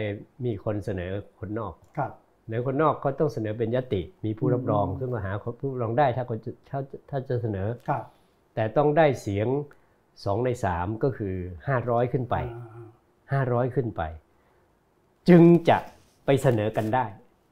[0.46, 2.12] มีคนเสนอคนนอกครับ
[2.42, 8.04] เสนอคนนอกเขาต้องเสนอเป็นยติ มีผู้รับรองอืมซึ่งก็หาผู้รับรองได้ถ้าคนจะถ้าถ้าจะเสนอครับ
[8.56, 9.48] แต่ต้องได้เสียง
[10.26, 11.36] สองในสามก็คือ
[11.68, 12.86] ห้าร้อยขึ้นไปอ่า
[13.34, 14.02] ห้าร้อยขึ้นไป
[15.30, 15.78] จึงจะ
[16.26, 17.06] ไปเสนอกันได้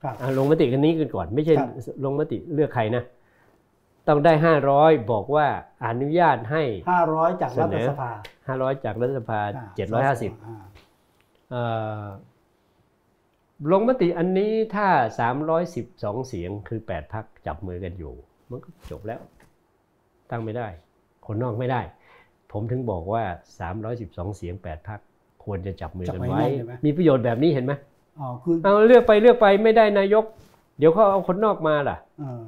[0.04, 1.70] ครับอะลงมติกันนี้กันก่อน ไม่ใช่ครับ
[2.06, 3.04] ลงมติเลือกใครนะ
[4.08, 5.48] ต้องได้ห้าร้อยบอกว่า
[5.86, 8.10] อนุญาตให้ห้าร้อยจากรัฐสภา
[8.48, 10.64] ห้าร้อยจากรัฐสภาอ่าเจ็ดร้อยห้าสิบอ่า
[11.52, 11.64] เอ่
[12.02, 12.04] อ
[13.72, 14.88] ลงมติอันนี้ถ้า
[15.60, 18.14] 312 เสียงคือ 8พักจับมือกันอยู่
[18.50, 19.20] มันก็จบแล้ว
[20.30, 20.68] ตั้งไม่ได้
[21.26, 21.82] คนนอกไม่ได้
[22.52, 23.24] ผมถึงบอกว่า
[23.82, 25.00] 312 เสียง 8พัก
[25.44, 26.42] ควรจะจับมือกันไว้
[26.86, 27.74] มีประโยชน์แบบนี้เห็นไหม
[28.20, 30.26] อ๋อคือเอาเลือกไปเลือกไปไม่ได้นายก
[30.78, 32.44] เดี๋ยวเขาเอาคนนอกมาล่ะเอ่อ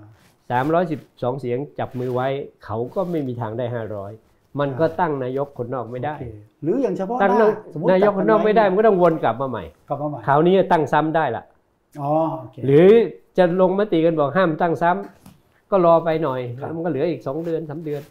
[0.52, 2.28] 312 เสียงจับมือไว้
[2.66, 3.66] เขาก็ไม่มีทางได้
[4.12, 6.26] 500 มันก็ตั้งนายกคนนอกไม่ได้โอเค
[6.64, 11.44] หรืออย่างเฉพาะตั้งหน้าสมมตินายกคนนอกไม่ได้มันก็ต้องวนกลับมาใหม่กลับมาใหม่คราวนี้ตั้งซ้ำได้ละ
[12.02, 12.90] อ๋อโอเคหรือ
[13.38, 18.02] จะลงมติกันบอกห้ามตั้งซ้ำก็รอไปหน่อยครับแล้วมันก็เหลืออีก 2 เดือนสาเดือน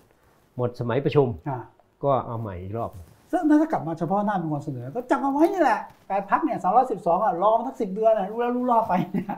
[0.56, 1.58] หมดสมัยประชุมอ่า
[2.04, 2.90] ก็เอาใหม่อีกรอบ
[3.32, 9.28] ซึ่งถ้ากลับมาเฉพาะหน้าเป็นคนเสนอ ก็จับเอาไว้นี่แหละแปดพักเนี่ยสามร้อยสิบสองอะรอมาทั้งสิบเดือนอะรู้แล้วรู้รอดไปเนี่ย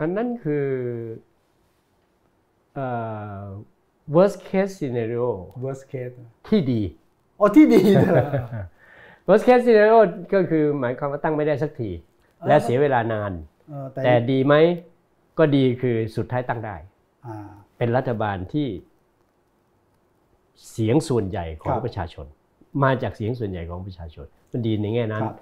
[0.00, 1.27] อันนั้นคือเอ่อ
[4.14, 5.28] worst case scenario
[5.64, 6.14] worst case
[6.48, 6.82] ที่ดี
[7.38, 8.28] โอ้ที่ดีเลยเหรอ
[9.28, 9.98] worst case scenario
[10.34, 11.90] ก็คือหมายความว่าตั้งไม่ได้สักที
[12.40, 13.32] ออและเสียเวลานาน
[13.68, 14.54] เออแต่แต่ดีไหม
[15.38, 16.76] ก็ดีคือสุดท้ายตั้งได้
[17.26, 17.48] อ่า
[17.78, 18.68] เป็นรัฐบาลที่
[20.70, 22.26] เสียงส่วนใหญ่ของครับประชาชน
[22.84, 25.36] มาจากเสียงส่วนใหญ่ของประชาชน มันดีในแง่นั้น ครับ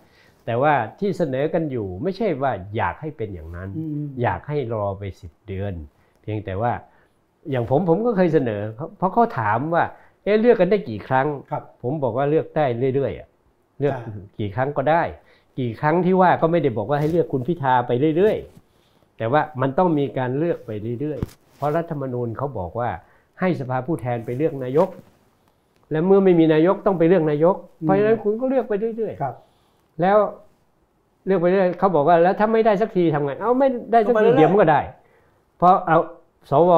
[0.46, 5.72] แต่ว่าที่เสนอกันอยู่ไม่ใช่ว่าอยากให้เป็นอย่างนั้น อืม อยากให้รอไปสิบเดือน
[6.22, 6.72] เพียงแต่ว่า
[7.50, 8.60] อย่างผมผมก็เคยเสนอ
[8.98, 9.84] เพราะเขาถามว่า
[10.24, 13.28] เอ๊ะเลือกกันได้กี่ครั้งครับผมบอกว่าเลือกได้เรื่อยๆอะ
[13.80, 14.02] เลือกอ่า
[14.38, 15.02] กี่ครั้งก็ได้
[15.58, 20.70] กี่ครั้งที่ว่าก็ไม่ได้บอกว่าให้เลือกคุณพิธาไปเรื่อยๆ แต่ว่ามันต้องมีการเลือกไป
[21.00, 22.90] เรื่อยๆ เพราะรัฐธรรมนูญเขาบอกว่า
[23.40, 24.88] ให้สภาผู้แทนไปเลือกนายก
[25.90, 30.18] และเมื่อไม่มีนายกต้องไปเลือกนายก เพราะฉะนั้นคุณก็เลือกไปเรื่อยครับๆแล้ว
[31.26, 34.80] เลือกไปเรื่อยเขาบอกว่าแล้วถ้าไม่ได้สักทีทำไง เอาไม่ได้สักก็ไปทีเรื่อยๆเดี๋ยวมันก็ได้
[35.58, 35.98] เพราะเอา
[36.50, 36.70] สว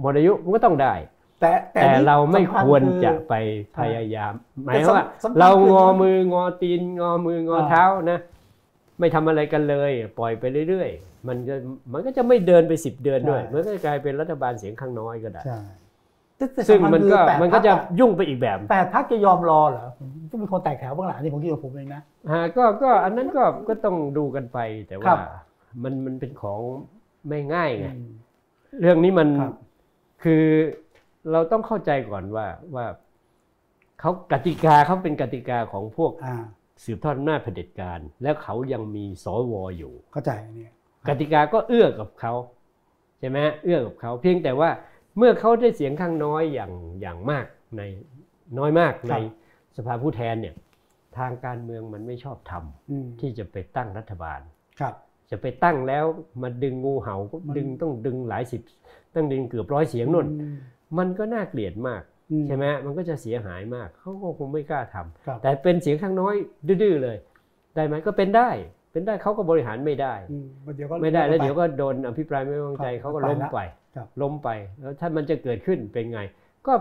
[0.00, 0.94] หมดอายุมันก็ต้องได้
[1.40, 3.34] แต่แต่นี่เราไม่สำญควรอจะไป
[3.76, 4.32] พยายาม
[4.64, 8.18] หมายแต่ความว่าสำคัญเราคืองอมืองอตีนงอมืองออ่าเท้านะ
[8.98, 11.54] ไม่ทำอะไรกันเลย ปล่อยไปเรื่อยๆ มันก็
[11.92, 15.60] มันก็จะไม่เดินไปสิบเดือนด้วย มันก็จะกลายเป็นรัฐบาลเสียงข้างน้อยก็ได้ใช่
[16.36, 22.02] แต่แต่ซึ่งสำคัญมันก็คือแปดมันก็จะพรรคอยุ่งไปอีกแบบแปดพักจะยอมรอเหรอผมต้องมีคนแตกแถวบ้างหลังนี่ผมคิดว่าผมเองนะ
[22.32, 24.58] ฮะก็ก็อันนั้นก็ก็ต้องดูกันไป
[24.88, 25.18] แต่ครัว่าบ
[25.82, 26.60] มันมันเป็นของ
[27.28, 28.10] ไม่ง่ายไงอืม
[28.80, 29.54] เรื่องนี้มันครับ
[30.22, 30.44] คือ
[31.30, 32.86] เราต้องเข้าใจก่อนว่าว่า
[34.00, 36.36] เขากติกาเขาเป็นกติกาของพวกอ่า
[36.84, 40.72] สืบทอดอำนาจเผด็จการ แล้วเขายังมีสวอยู่ เข้าใจอันเนี่ย
[41.08, 42.32] กติกาก็เอื้อกับเขา
[43.18, 44.70] ใช่ไหมฮะเอื้อกับเขาเพียงแต่ว่า
[45.18, 47.46] เมื่อเขาได้เสียงข้างน้อยอย่างอย่างมาก
[47.76, 47.82] ใน
[48.58, 49.14] น้อยมากใน
[49.76, 50.54] สภาผู้แทนเนี่ย
[51.18, 54.40] ทางการเมืองมันไม่ชอบทำอืมที่จะไปตั้งรัฐบาล
[54.80, 54.94] ครับ
[55.32, 56.04] จะไปตั้งแล้ว
[56.42, 58.62] มาดึงงูเห่าก็มันดึงต้องดึงหลายสิบ
[59.14, 60.54] ต้องดึงเกือบร้อยเสียงนู่นอืม
[60.98, 62.02] มันก็น่าเกลียดมาก
[62.32, 66.34] อืใช่ไหมมันก็จะเสียหายมากเขาก็คงไม่กล้าทำครับแต่เป็นเสียงข้างน้อย
[66.82, 67.16] ดื้อๆเลย
[67.74, 68.50] ได้ไหมก็เป็นได้
[68.92, 73.60] เป็นได้เขาก็บริหารไม่ได้อืมเดี๋ยวก็ไม่ได้แล้วปเดี๋ยวก็โดนอภิปรายไม่ไว้วางใจครับเขาก็ไปล้มละไป
[73.96, 74.48] ครับล้มไป
[74.80, 76.20] แล้วถ้ามันจะเกิดขึ้นเป็นไง
[76.66, 76.72] ก็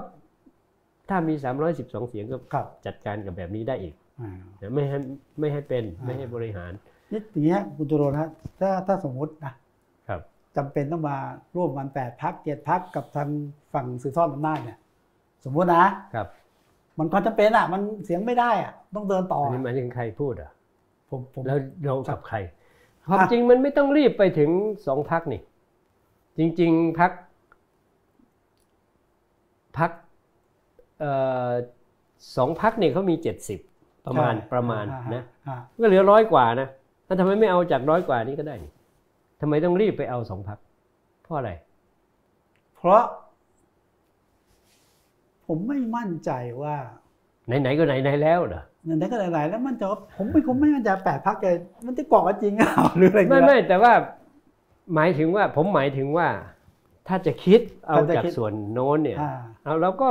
[1.09, 1.33] ถ้ามี
[1.71, 4.97] 312 เสียงก็ครับจัดการกับแบบนี้ได้อีกอ่านะไม่ให้
[5.39, 6.71] ไม่ให้เป็นอ่าไม่ให้บริหาร
[7.11, 9.53] นี่อย่างเงี้ยคุณจุรนฮะถ้าถ้าสมมตินะ
[10.07, 10.21] ครับ
[10.57, 11.17] จำเป็นต้องมา
[11.55, 13.29] ร่วมกันแปดพักเจ็ดพักกับทาง
[13.73, 14.77] ฝั่งสืบทอดอำนาจเนี่ย
[15.45, 15.85] สมมตินะ
[16.15, 16.27] ครับ
[16.97, 20.51] มันความจำเป็นอะ มันเสียงไม่ได้อะ ต้องเดินต่ออันอนี้หมายถึงใครพูดอะ
[21.09, 22.37] ผมผมแล้วเราครักับบใคร
[23.07, 24.49] ความอะจริงมันไม่ต้องรีบไปถึง
[24.87, 25.41] สองพักนี่
[26.37, 27.11] จริง ๆพัก
[29.77, 29.91] พัก
[30.99, 31.11] เอ่
[31.49, 31.51] อ
[32.37, 33.59] สองพักเนี่ยเขามีเจ็ดสิบ
[34.05, 36.67] ประมาณใช่ประมาณอ่นะอ่าก็เหลือร้อยกว่านะ
[37.11, 38.71] แล้วทำไมไม่เอาจากร้อยกว่านี้ก็ได้นี่
[39.41, 40.59] ทำไมต้องรีบไปเอาสองพัก
[41.23, 41.51] เพราะอะไร
[42.75, 43.03] เพราะ
[45.45, 46.31] ผมไม่มั่นใจ
[46.63, 46.75] ว่า
[47.61, 49.85] ไหนๆก็ไหนๆแล้วเหรอเงินได้ก็หลายๆแล้วมันจะ
[50.17, 51.55] ผมไม่ผมไม่มั่นใจแปดพักเลย
[51.85, 53.93] มันจะกรอกกันจริงอะหรืออะไรไม่เงี้ยไม่แต่ว่า
[54.95, 56.27] หมายถึงว่า ผมหมายถึงว่า
[57.07, 59.31] ถ้าจะคิดเอาถ้าจะจากคิดส่วนโน้นเนี่ยอ่า
[59.63, 60.07] เอาเราก็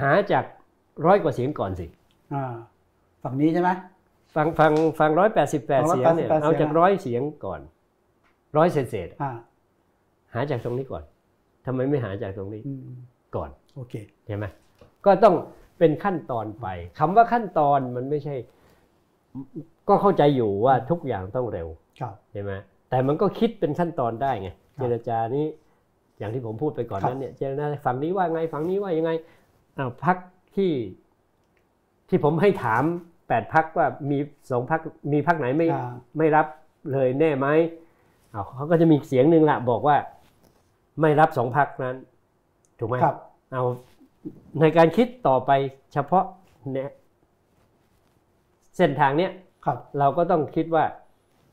[0.00, 0.44] หาจาก
[1.06, 1.86] ร้อยกว่าเสียงก่อนสิ
[2.34, 2.44] อ่า
[3.22, 3.70] ฝั่งนี้ใช่ไหม
[4.34, 7.60] ฟังฟังฟังร้อยแปดสิบแปด188เสียงเนี่ยเสียงเอาจากอะร้อยเสียงก่อน
[8.56, 11.02] ร้อยเศษเศษอ่าๆหาจากตรงนี้ก่อน
[11.66, 12.88] ทำไมไม่หาจากตรงนี้อืม
[13.36, 13.94] ก่อนโอเค
[14.26, 14.44] ใช่ไหม
[15.06, 15.34] ก็ต้อง
[15.78, 16.66] เป็นขั้นตอนไป
[16.98, 18.34] คำว่าขั้นตอนมันไม่ใช่
[19.88, 21.68] ก็เข้าใจอยู่ว่าทุกอย่างต้องเร็ว
[22.00, 22.52] ครับใช่ไหม
[22.90, 25.46] แต่มันก็คิดเป็นขั้นตอนได้ไงครับเจรจานี้
[26.18, 29.10] อย่างที่ผมพูดไปก่อนครับนั้นเนี่ยเจรจาฝั่งนี้ว่าไงฝั่งนี้ว่ายังไง
[29.78, 30.16] อ้าวพัก
[30.56, 30.72] ที่
[32.08, 32.84] ที่ผมให้ถาม
[33.28, 34.18] แปดพักว่ามี
[34.50, 34.80] สองพัก
[35.12, 36.46] มีพักไหนไม่อ่าไม่รับ
[36.92, 37.46] เลยแน่ไหม
[38.30, 39.96] เอาเขาก็จะมีเสียงหนึ่งละบอกว่า
[41.00, 41.96] ไม่รับสองพรรคนั้น
[42.78, 43.16] ถูกไหมครับ
[43.52, 43.64] เอา
[44.60, 45.50] ในการคิดต่อไป
[45.92, 46.24] เฉพาะ
[46.72, 46.90] เนี่ย
[48.76, 49.32] เส้นทางเนี้ย
[49.64, 50.84] ครับเราก็ต้องคิดว่า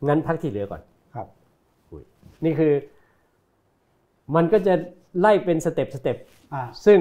[0.08, 0.82] งั้นพรรคที่เหลือก่อน
[1.16, 1.28] ครับ
[2.46, 2.74] นี่คือ
[4.36, 4.74] มันก็จะ
[5.20, 6.18] ไล่เป็น step step
[6.54, 7.00] อ่าซึ่ง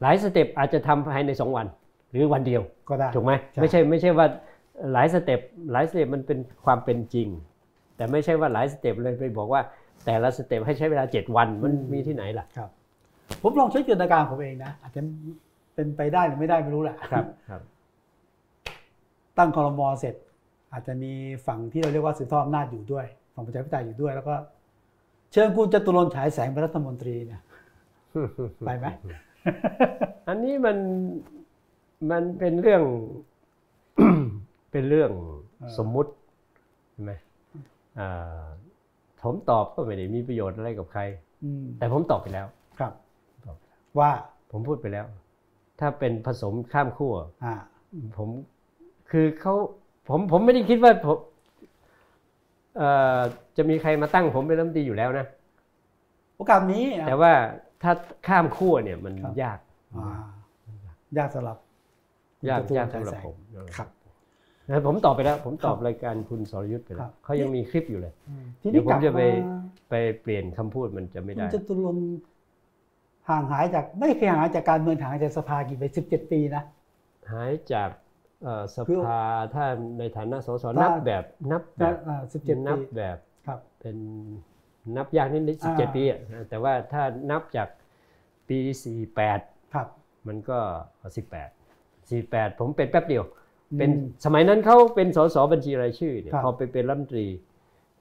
[0.00, 1.66] หลาย step อาจจะทำภายในสองวัน
[2.12, 4.26] หรือวันเดียวก็ได้ถูกไหมใช่ไม่ใช่ไม่ใช่ว่า
[4.92, 5.40] หลาย step
[5.72, 7.28] หลาย step มันเป็นความเป็นจริง
[7.96, 9.60] แต่ไม่ใช่ว่าหลาย step เลยไปบอกว่า
[10.04, 12.70] แต่ละ step ให้ใช้เวลาเจ็ดวันมันมีที่ไหนล่ะครับ
[13.42, 15.00] ผมลองใช้จินตนาการผมเองนะอาจจะ
[15.74, 17.60] เป็นไปได้หรือไม่ได้ไม่รู้แหละครับครับ
[19.38, 20.14] ตั้งคอรมอเสร็จ
[20.72, 21.12] อาจจะมี
[21.46, 24.34] ฝั่งที่เราเรียกว่าสืบทอดอำนาจอยู่ด้วยฝั่งประชาธิปไตยอยู่ด้วย แล้วก็
[25.32, 27.40] เชิญคุณจาตุรนต์ฉายแสงเป็นรัฐมนตรีเนี่ย
[28.66, 28.86] ไปไหม
[30.28, 30.76] อันนี้มัน
[32.10, 32.82] มันเป็นเรื่อง
[34.72, 35.10] เป็นเรื่อง
[35.58, 36.10] เออสมมุติ
[36.92, 37.12] ใช่ไหม
[37.98, 38.44] อ่า
[39.22, 41.02] ผมตอบก็ไม่ได้มีประโยชน์อะไรกับใคร
[41.44, 42.46] อืมแต่ผมตอบไปแล้ว
[42.78, 42.92] ครับ
[43.44, 43.56] ตอบ
[43.98, 44.10] ว่า
[44.50, 45.06] ผมพูดไปแล้ว
[45.80, 47.54] ถ้าเป็นผสมข้ามขั้วอ่า
[48.16, 48.28] ผม
[49.10, 49.54] คือเขา
[50.08, 51.18] ผมผมไม่ได้คิดว่าผม
[52.76, 52.88] เอ่
[53.18, 53.20] อ
[53.56, 55.26] จะมีใครมาตั้งผมเป็นรัฐมนตรีอยู่แล้วนะ
[56.36, 57.32] โอกาสนี้อะแต่ว่า
[57.82, 57.92] ถ้า
[58.28, 59.58] ข้ามขั้วเนี่ยมันครับยาก
[59.96, 60.20] อ่า
[61.18, 61.58] ยากสำหรับ
[62.48, 63.36] ยากจตุรนต์ยากสำหรับฉายแสงผม
[63.76, 63.88] ครับ
[64.68, 68.12] นะผมตอบไปแล้ว ผมตอบครับรายการคุณสรยุทธ์ไปแล้ครัวบเขายังมีคลิปอยู่เลย
[68.60, 69.28] ทีเดี๋นี้ยวผกมลับจะไปมา
[69.90, 72.06] ไปเปลี่ยนคำพูดมันจะไม่คุได้ณจตุรนต์
[73.28, 76.62] ห่างหายจากไม่เคยห่างหายจากการเมืองห่างหายจากสภากี่ไปสิบเจ็ดปีนะ
[77.32, 77.90] หายจาก
[78.42, 79.20] เอ่อสคือภา
[79.54, 79.64] ถ้า
[79.98, 81.94] ในฐานะสสถ้านันับแบบนับแบบ
[82.32, 83.16] สิบเจ็ดนัปีบแบบ
[83.46, 83.96] ครับเป็น
[84.96, 87.68] นับยากนิดนิดสิบอ่าเจ็ดปีอะนะแต่ว่าถ้านับจาก
[88.48, 89.40] ปีสี่แปด
[89.74, 89.88] ครับ
[90.28, 90.58] มันก็
[91.16, 91.50] สิบแปด
[92.10, 93.24] สี่แปดผมเป็นแป๊บเดียว
[93.78, 97.26] เป็นอืมสมัยนั้นเขาเป็นสสบัญชีรายชื่อเนี่ยครับพอไปเป็นรัฐมนตรี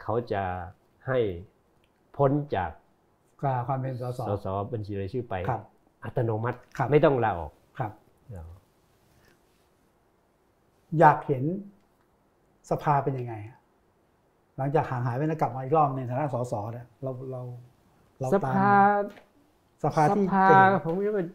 [0.04, 0.44] เขาจะ
[1.08, 1.20] ให้
[2.18, 2.72] พ้นจาก
[3.42, 5.62] กาความเป็นสสสสบัญชีรายชื่อไปครับ
[6.04, 7.92] อัตโนมัติครับไม่ต้องลาออกครับ
[11.00, 11.44] อยากเห็น
[12.70, 13.58] สภาเป็นยังไงอะ
[14.58, 17.42] หลังจากห่างหายไปแล้วกลับมาอีกรอบในฐานะสสเนี่ยเราเรา
[18.20, 18.76] เราสตามภา
[19.84, 21.26] สภาสที่ภาจะเห็นผมว่า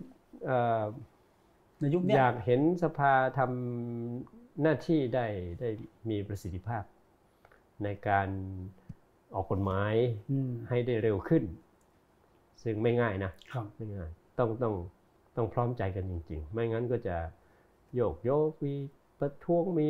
[0.46, 0.82] เอ่อ
[1.80, 5.26] ในยุคเนี้ยอยากเห็นสภาทำหน้าที่ได้
[5.60, 5.68] ได้
[6.10, 6.84] มีประสิทธิภาพ
[7.84, 8.28] ในการ
[9.34, 9.94] ออกกฎหมาย
[10.30, 11.44] อืมให้ได้เร็วขึ้น
[12.62, 14.74] ซึ่งไม่ง่ายนะครับไม่ง่ายต้องต้อง
[15.36, 17.16] ต้องพร้อมใจกันจริง ๆ ไม่งั้นก็จะ
[17.94, 18.74] โยกโยกมี
[19.20, 19.88] ประท้วงมี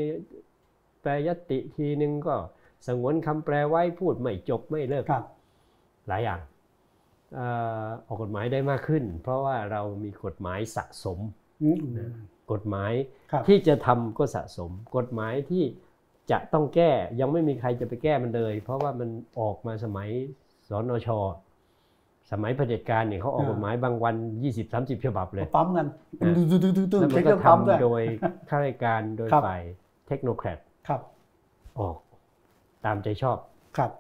[1.01, 2.37] แปรยตติทีนึงก็
[2.87, 5.25] สงวนคำแปลไว้พูดไม่จบไม่เลิกครับ
[6.09, 6.41] หลายอย่าง
[7.35, 7.47] เอ่
[7.85, 11.46] อออกกฎหมายได้มากขึ้น เพราะว่าเรามีกฎหมายสะสมอืม
[12.53, 12.93] กฎหมาย
[13.33, 15.65] ครับที่จะทำก็สะสม กฎหมายที่
[16.31, 16.91] จะต้องแก้
[17.21, 19.09] ยังไม่มีใครจะไปแก้มันเลย เพราะว่ามัน
[19.41, 20.09] ออกมาสมัย
[20.69, 21.09] สนช
[22.33, 24.15] สมัยเผด็จการเนี่ยเขาออกกฎหมายบางวัน
[24.61, 25.87] 20-30ฉบับเลยปั๊มกัน
[26.21, 28.03] อ่าตึ้งตึ้งตึ้งตึ้งแล้วมัใช้นเคก็รื่องปั๊มด้วยทำโดย
[28.49, 29.63] ข้าราชการโดยครับฝ่าย
[30.09, 31.01] เทคโนแครดครับ
[31.81, 31.97] ออก
[32.85, 33.39] ตามใจชอบ
[33.77, 33.91] ครับ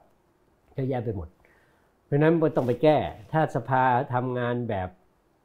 [0.74, 1.28] เยอะแยะไปหมด
[2.04, 2.96] เพราะฉะนั้นมันต้องไปแก้
[3.32, 3.82] ถ้าสภา
[4.14, 4.88] ทำงานแบบ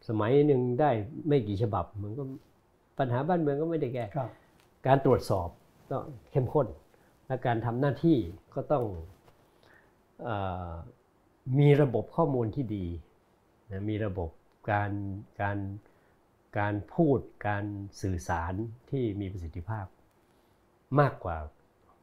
[0.08, 0.92] สมัยหนึ่งได้
[1.28, 2.24] ไม่กี่ฉบับมันก็
[2.98, 4.30] ปัญหาบ้านเมืองก็ไม่ได้แก้ครับ
[4.88, 5.50] การตรวจสอบ
[5.92, 6.68] ต้องเข้มข้น
[7.28, 8.18] และการทำหน้าที่
[8.56, 8.84] ก็ต้อง
[10.24, 10.30] เอ
[10.70, 10.72] อ
[11.60, 12.86] มีระบบข้อมูลที่ดี
[13.72, 14.30] นะมีระบบ
[14.72, 14.92] การ
[15.42, 15.58] การ
[16.60, 17.66] การพูดการ
[18.02, 18.54] สื่อสาร
[18.90, 19.86] ที่มีประสิทธิภาพ
[21.00, 21.38] มากกว่า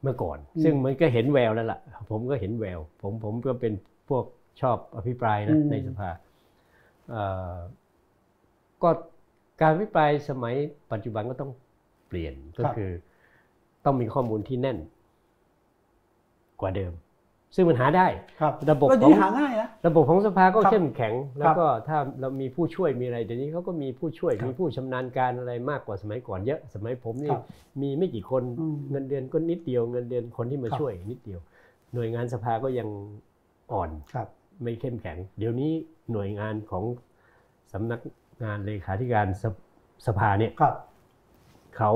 [0.01, 1.79] เมื่อก่อนอืมซึ่งมันก็เห็นแววแล้วล่ะ
[2.09, 3.73] ผมก็เห็นแวว ผมผมก็เป็น
[4.09, 4.25] พวก
[4.61, 6.09] ชอบอภิปรายนะอืมในสภา
[7.09, 7.23] เอ่
[7.53, 7.55] อ
[8.83, 8.89] ก็
[9.61, 10.55] การอภิปรายสมัย
[10.91, 11.51] ปัจจุบันก็ต้อง
[12.07, 12.89] เปลี่ยนก็คือ
[13.85, 14.77] ต้องมีข้อมูลที่แน่น
[16.61, 16.93] กว่าเดิม
[17.55, 18.07] ซึ่งมันหาได้
[18.41, 27.43] ครับระบบก็ของดีหาง่ายนะระบบของสภาก็ครับเข้มแข็ง แล้วก็ถ้าเรามีผู้ช่วยมีอะไรเดี๋ยวนี้เขาก็มีผู้ช่วยครับมีผู้ชำนาญการอะไรมากกว่าสมัยก่อนเยอะ สมัยผมนี่ครับ
[27.81, 31.39] มีไม่กี่คนอืมเงินเดือนก็นิดเดียวเงินเดือนคนที่มาครับช่วยนิดเดียว
[31.93, 32.89] หน่วยงานสภาก็ยัง
[33.71, 34.27] อ่อนครับ
[34.63, 35.71] ไม่เข้มแข็ง เดี๋ยวนี้
[36.11, 36.83] หน่วยงานของ
[37.73, 37.99] สำนัก
[38.43, 39.53] งานเลขาธิการสภ
[40.07, 40.75] สภาเนี่ยครับ
[41.77, 41.91] เขา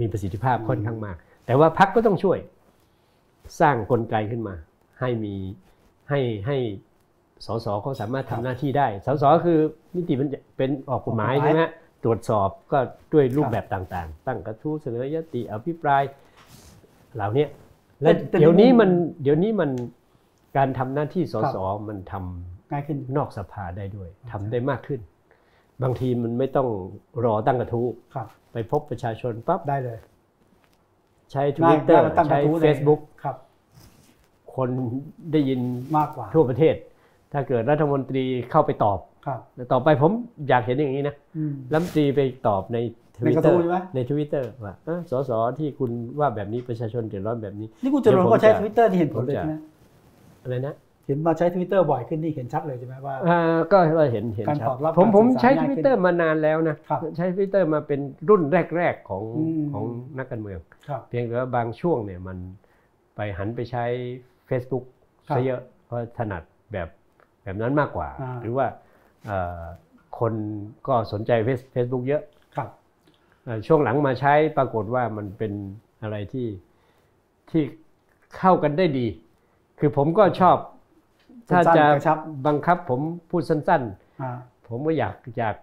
[0.00, 1.16] มีประสิทธิภาพค่อนข้างมาก
[1.46, 2.38] แต่ว่าพักก็ต้องช่วย
[3.60, 4.54] สร้างกลไกขึ้นมา
[5.00, 5.34] ให้มี
[6.08, 6.56] ให้ให้
[7.46, 9.58] สสเขาสามารถครัทำบหน้าที่ได้สสคือ
[9.96, 11.62] นิติมันเป็นออกกฎหมายออกกฎหมายใช่ไหม
[12.04, 12.78] ตรวจสอบก็
[13.12, 16.02] ด้วยรูคปรับแบบต่างๆ ตั้งกระทู้เสนอยติอภิปราย
[17.14, 17.48] เหล่าเนี้ย
[18.02, 18.90] และแต่แต่เดี๋ยวนี้ในมุมมัน
[19.22, 19.70] เดี๋ยวนี้มัน
[20.56, 21.58] การทำหน้าที่สครับส
[21.88, 25.00] มันทำง่ายขึ้นนอกสภาได้ด้วยทำได้มากขึ้น
[25.82, 26.68] บางทีมันไม่ต้อง
[27.24, 29.98] รอตั้งกระทู้ครับไปพบประชาชนปั๊บได้เลย
[31.32, 33.36] ใช้ง่าย Twitter ง่ายกว่าตั้งกใช้ระทู้ลย Facebook ครับ
[34.54, 34.68] คน
[35.32, 35.60] ได้ยิน
[35.96, 36.74] มากกว่าทั่วประเทศ
[37.32, 39.40] ถ้าเกิดรัฐมนตรีเข้าไปตอบครับ
[39.72, 40.12] ต่อไปผม
[40.48, 42.78] อยากเห็นอย่างนี้นะอืมรัฐมนตรีไปตอบใน
[43.16, 49.54] ทในวิตกระเตอทู้ร์ใช่ไหมในทวิตเตอร์ว่าเอ้อสสที่คุณว่าแบบนี้ประชาชนเดือดร้อนแบบนี้ นี่คุณจรนก็ใช้เดี๋ยวผมจะทวิตเตอร์ที่เห็นผลเลยผมจะใช่ไหม
[50.42, 50.74] อะไรนะ
[51.08, 53.40] เห็นมาใช้ทวิตเตอร์บ่อยขึ้นนี่เห็นชัดเลยใช่ไหมว่าอ่า
[53.72, 58.42] ก็เราเห็นเห็นการชัตอบรับดผมการผมสื่อสารใช้ง่ายทขึ้นวิตเตอร์มานานแล้วนะครับใช้ทวิตเตอร์มาเป็นรุ่น
[58.76, 59.84] แรกๆของอืมของ
[60.18, 62.38] นักการเมืองครับเพียงแต่ว่าบางช่วงเนี่ยมัน
[63.16, 63.84] ไปหันไปใช้
[64.48, 64.84] Facebook
[65.28, 66.42] ครับซะเยอะเพราะถนัด
[66.72, 66.88] แบบ
[67.42, 68.66] แบบนั้นมากกว่าอ่าหรือว่า
[69.26, 69.62] เอ่อ
[70.18, 70.34] คน
[70.88, 72.22] ก็สนใจ Face- Facebook เยอะ
[72.56, 72.68] ครับ
[73.44, 75.52] เอ่อช่วงหลังมาใช้ปรากฏว่ามันเป็น
[76.02, 76.48] อะไรที่
[77.50, 77.62] ที่
[78.38, 79.06] เข้ากันได้ดี
[79.78, 80.56] คือผมก็ชอบ
[81.50, 83.82] ถ้าสั้นจะๆกระชับบังคับผมพูดสั้น
[84.22, 85.56] อ่าๆผมก็อยากอยาก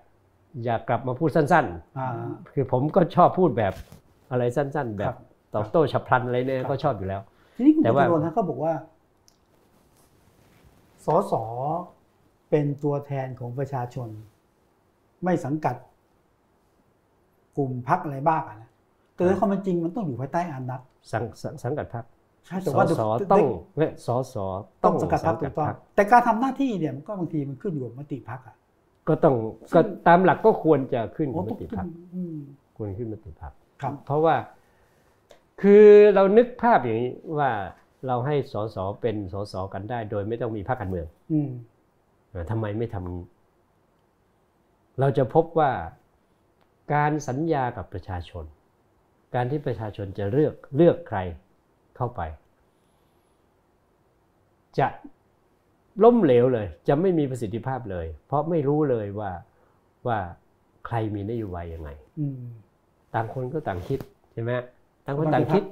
[0.65, 1.65] อยากกลับมาพูดสั้น
[1.97, 3.73] อ่าๆคือผมก็ชอบพูดแบบ
[4.31, 5.17] อะไรสั้น ๆ แบครับบ
[5.55, 7.21] ตอบโต้ฉับพลันอะไรเนี่ยครับก็ชอบอยู่แล้ว
[7.55, 8.73] ทีนี้คุณแต่จว่ารนฮะก็บอกว่า
[11.05, 11.33] สส
[12.49, 14.09] เป็นตัวแทนของประชาชน
[15.23, 15.75] ไม่สังกัด
[17.57, 18.69] กลุ่มพักอะไรบ้างอะนะ
[19.13, 20.81] แต่ในความเป็นจริงมันต้องอยู่ภายใต้อานัต
[21.11, 22.05] สังสังสังกัดพรรค
[22.45, 23.45] ใช่แต่สว่าสต้อง
[23.77, 24.35] และสส
[24.83, 28.55] ต้ต้อองงสังกัดพรรคถูสักต้องพรรคแต่การทำหน้าที่เนี่ยมันก็บางทีมันขึ้นอยู่กับมติพรรคอะ
[29.07, 29.35] ก็ต้อง
[29.71, 32.37] ซึ่ก็งตามหลักก็ควรจะขึ้นโอ้มต้องติขึ้พรรนคอืม
[32.77, 34.35] ควรขึ้นมติพรรคครับเพราะว่า
[35.61, 35.85] คือ
[36.15, 37.51] เรานึกภาพอย่างนี้ว่า
[38.07, 41.49] เราให้สสเป็นสสกันได้ โดยไม่ต้องมีพรรคการเมืองอืม
[42.33, 43.25] อ่าทำไมไม่ทำงี้
[44.99, 45.71] เราจะพบว่า
[46.93, 48.45] การสัญญากับประชาชน
[49.35, 51.19] การที่ประชาชนจะเลือกเลือกใคร
[51.97, 52.21] เข้าไป
[54.79, 54.87] จะ
[56.03, 59.31] ล้มเหลวเลย จะไม่มีประสิทธิภาพเลย เพราะไม่รู้เลยว่า
[60.07, 60.17] ว่า
[60.87, 61.89] ใครมีนโยบายยังไง
[62.19, 62.41] อืม
[63.13, 63.99] ต่างคนก็ต่างคิด
[64.33, 64.51] ใช่ไหม
[65.05, 65.63] ต่างคนบางทีต่างคิด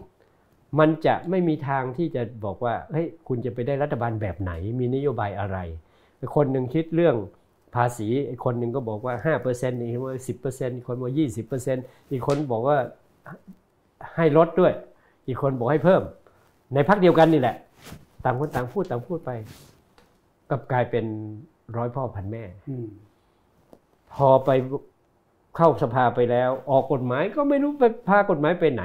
[0.79, 5.57] มันจะไม่มีทางที่จะบอกว่าเฮ้ยคุณจะไปได้รัฐบาลแบบไหน มีนโยบายอะไร
[6.35, 7.15] คนหนึ่งคิดเรื่อง
[7.75, 12.77] ภาษีอีกคนหนึ่งก็บอกว่าห้าเปอร์เซ็นต์อีกคนว่าสิบเปอร์เซ็นต์อีกคนว่ายี่สิบเปอร์เซ็นต์อีกคนบอกว่า
[14.15, 14.73] ให้ลดด้วย
[15.27, 16.01] อีกคนบอกให้เพิ่ม
[16.73, 17.55] ในพักเดียวกันนี่แหละ
[18.23, 19.31] ต่างคนต่างพูดต่างพูดไป
[20.49, 21.05] กลับกลายเป็น
[21.77, 22.87] ร้อยพ่อพันแม่อืม
[24.13, 24.49] พอไป
[25.57, 28.83] เข้าสภาไปแล้ว ออกกฎหมายก็ไม่รู้ไปพากฎหมายไปไหน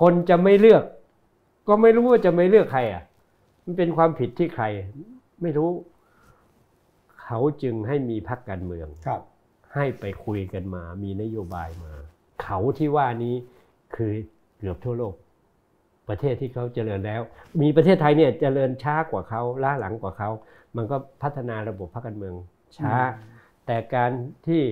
[0.00, 0.84] คนจะไม่เลือก
[1.68, 3.02] ก็ไม่รู้ว่าจะไม่เลือกใคร อะ
[3.64, 4.64] มันเป็นความผิดที่ใคร
[5.42, 5.70] ไม่รู้
[7.22, 9.22] เขาจึงให้มีพรรคการเมืองครับ
[9.74, 11.94] ให้ไปคุยกันมา มีนโยบายมา
[12.42, 13.34] เขาที่ว่านี้
[13.96, 14.10] คือ
[14.58, 15.14] เกือบทั่วโลก
[16.08, 17.20] ประเทศที่เขาเจริญแล้ว
[17.62, 20.30] มีประเทศไทยเนี่ยเจริญช้ากว่าเขาล้าหลังกว่าเขา
[20.76, 22.34] มันก็พัฒนาระบบพรรคการเมือง
[22.78, 22.94] ช้า
[23.66, 24.10] แต่การ
[24.46, 24.62] ที่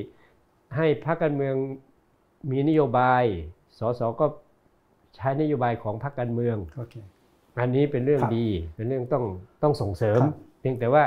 [0.77, 1.55] ให้พรรคการเมือง
[2.51, 3.23] มีนโยบาย
[3.79, 4.27] สสก็
[5.17, 6.95] ใช้นโยบายของพรรคการเมืองโอเค
[7.61, 9.25] อันนี้เป็นเรื่องครับดี เป็นเรื่องต้อง
[9.63, 11.05] ต้องส่งเสริมครับเพียงแต่ว่า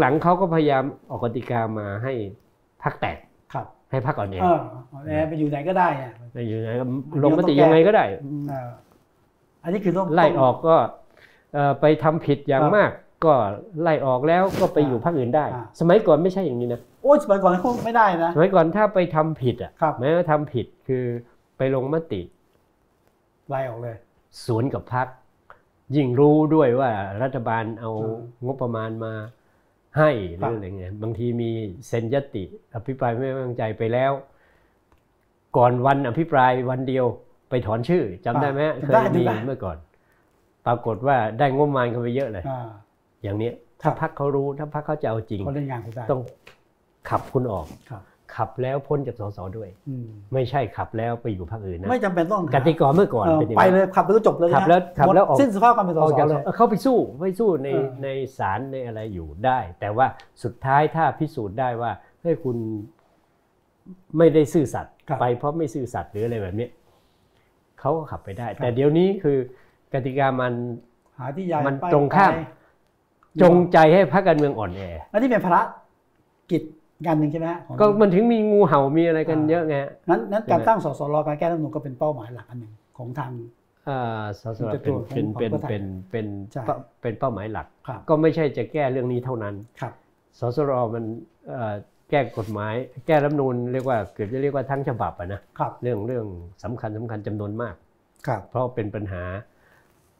[0.00, 2.12] หลังๆเขาก็พยายามออกกติกามาให้
[2.82, 3.33] พรรคแตกครับ
[3.90, 4.58] ให้พรรคอ่อนแอเออ
[5.06, 8.04] แอร์ไปอยู่ไหนก็ได้อะไปอยู่ไหนก็อันนี้ลงมต้ติองแก้ยังไงก็ได้
[8.50, 8.68] เออ
[9.64, 10.76] อันนี้คือต้องไล่ต้งออกก็
[11.54, 12.90] เอ่อไปทำผิดอย่าคงรับมาก
[13.24, 13.34] ก็
[13.82, 21.04] ไล่ออกแล้วก็ไปอ่าอยู่พรรคอื่นได้อ่าสมัยก่อนไม่ใช่อย่างนี้นะโอ้ยสมัยก่อนเขาไม่ได้นะสมัยก่อนถ้าไปทำผิดอะครับแม้ว่าทำผิดคือ
[21.56, 22.20] ไปลงมติ
[23.48, 23.96] ไล่ออกเลย
[24.44, 25.06] สวนกับพรรค
[25.96, 26.90] ยิ่งรู้ด้วยว่า
[27.22, 28.14] รัฐบาลเอาอ่
[28.44, 29.12] งบประมาณมา
[29.98, 31.50] ให้หครัรือบอะไรเงี้ยบางทีมี
[31.88, 34.12] เซ็นยติ อภิปรายไม่ไว้วางใจไปแล้ว
[35.56, 37.04] ก่อนวันอภิปรายวันเดียว
[37.50, 39.76] ไปถอนชื่อจำได้ไหมฮะเคจำได้ยมีจำได้เมื่อก่อน
[40.66, 42.68] ปรากฏว่าได้งบประมาณกันไปเยอะเลยอ่า
[43.22, 46.20] อย่างเนี้ยครัถ้าบพรรคเขารู้ถ้าพรรคเขาจะเอาจริงเขาเล่นงานคุณได้ต้อง
[47.08, 48.02] ขับคุณออกครับ
[48.36, 58.08] ขับแล้วพ้นจากสสด้วยอืมไม่ใช่ขับแล้วไปอยู่พรรคอื่นนะไม่จำเป็นต้องกติกาเมื่อก่อนเออเป็นอย่างไปนั้นเลยขับแล้วก็จบเลยนะขับแล้วขับแล้วออกหมดสิ้นสภาพการเป็นสออกสจากเลยเข้าไปสู้ไปสู้ในเออใน
[58.38, 60.06] ศาลในอะไรอยู่ได้ แต่ว่า
[60.42, 61.90] สุดท้ายถ้าพิสูจน์ได้ว่า
[62.22, 62.56] เฮ้ยคุณ
[64.18, 66.70] ไม่ได้ซื่อสัตย์ครับไปเพราะไม่ซื่อสัตย์หรืออะไรแบบเนี้ย
[67.80, 69.38] เขาก็ขับไปได้ครับแต่เดี๋ยวนี้คือ
[69.94, 70.52] กติกามัน
[71.18, 72.40] หาที่ย้ายมันไปตรงข้ามไป
[73.42, 74.82] จงใจให้พรรคการเมืองอ่อนแอ
[75.12, 75.62] อันนี้เป็นภาระ
[76.50, 76.62] กิจ
[77.04, 79.76] งานหนึ่งใช่ไหมฮะของก็มันถึงมีงูเห่ามีอะไรกันอ่าเยอะไง
[80.10, 83.32] นั้นนั้นการใช่ไหมตั้งสสรการแก้รัฐธรรมนูญก็เป็นเป้าหมายหลักอันหนึ่งของทาง
[83.88, 89.92] อ่าสสจะเป็นตัวเป็นของเป็นของเพื่อไทยเป็นเป็นใช่เป้าเป็นเป้าหมายหลักครับก็ไม่ใช่จะแก้เรื่องนี้เท่านั้นครับ
[90.38, 91.04] สสรมัน
[91.50, 91.74] เอ่อ
[92.10, 92.74] แก้กฎหมาย
[93.06, 96.26] แก้รัฐธรรมนูญเรียกว่าเกือบจะเรียกว่าทั้งฉบับอะนะครับเรื่องเรื่อง
[96.62, 97.74] สำคัญสำคัญจำนวนมาก
[98.26, 99.22] ครับเพราะเป็นปัญหา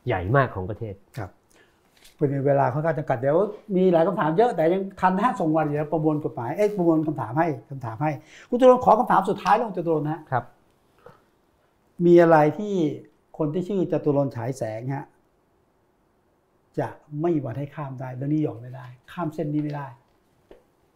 [0.07, 0.95] ใหญ่มากของประเทศ
[2.19, 3.37] ครับเป็นเวลาค่อนข้างจำกัดเดี๋ยว
[3.77, 8.11] มีหลายคำถามเยอะแต่ยังทันนะฮะส่งวันเดี๋ยวประมวลกฎหมายเอ้ยประมวลคำถามให้คำถามให้
[8.49, 10.45] คุณตุลนขอคำถามสุดท้ายลงจตุรนต์ฮะครับ
[12.07, 12.75] มีอะไรที่
[13.39, 15.07] คนที่ชื่อจตุรนต์ฉายแสงฮะ
[16.79, 16.89] จะ
[17.21, 19.87] ไม่มีวันให้ข้ามได้เรื่องนี้ยอมไม่ได้ ข้ามเส้นนี้ไม่ได้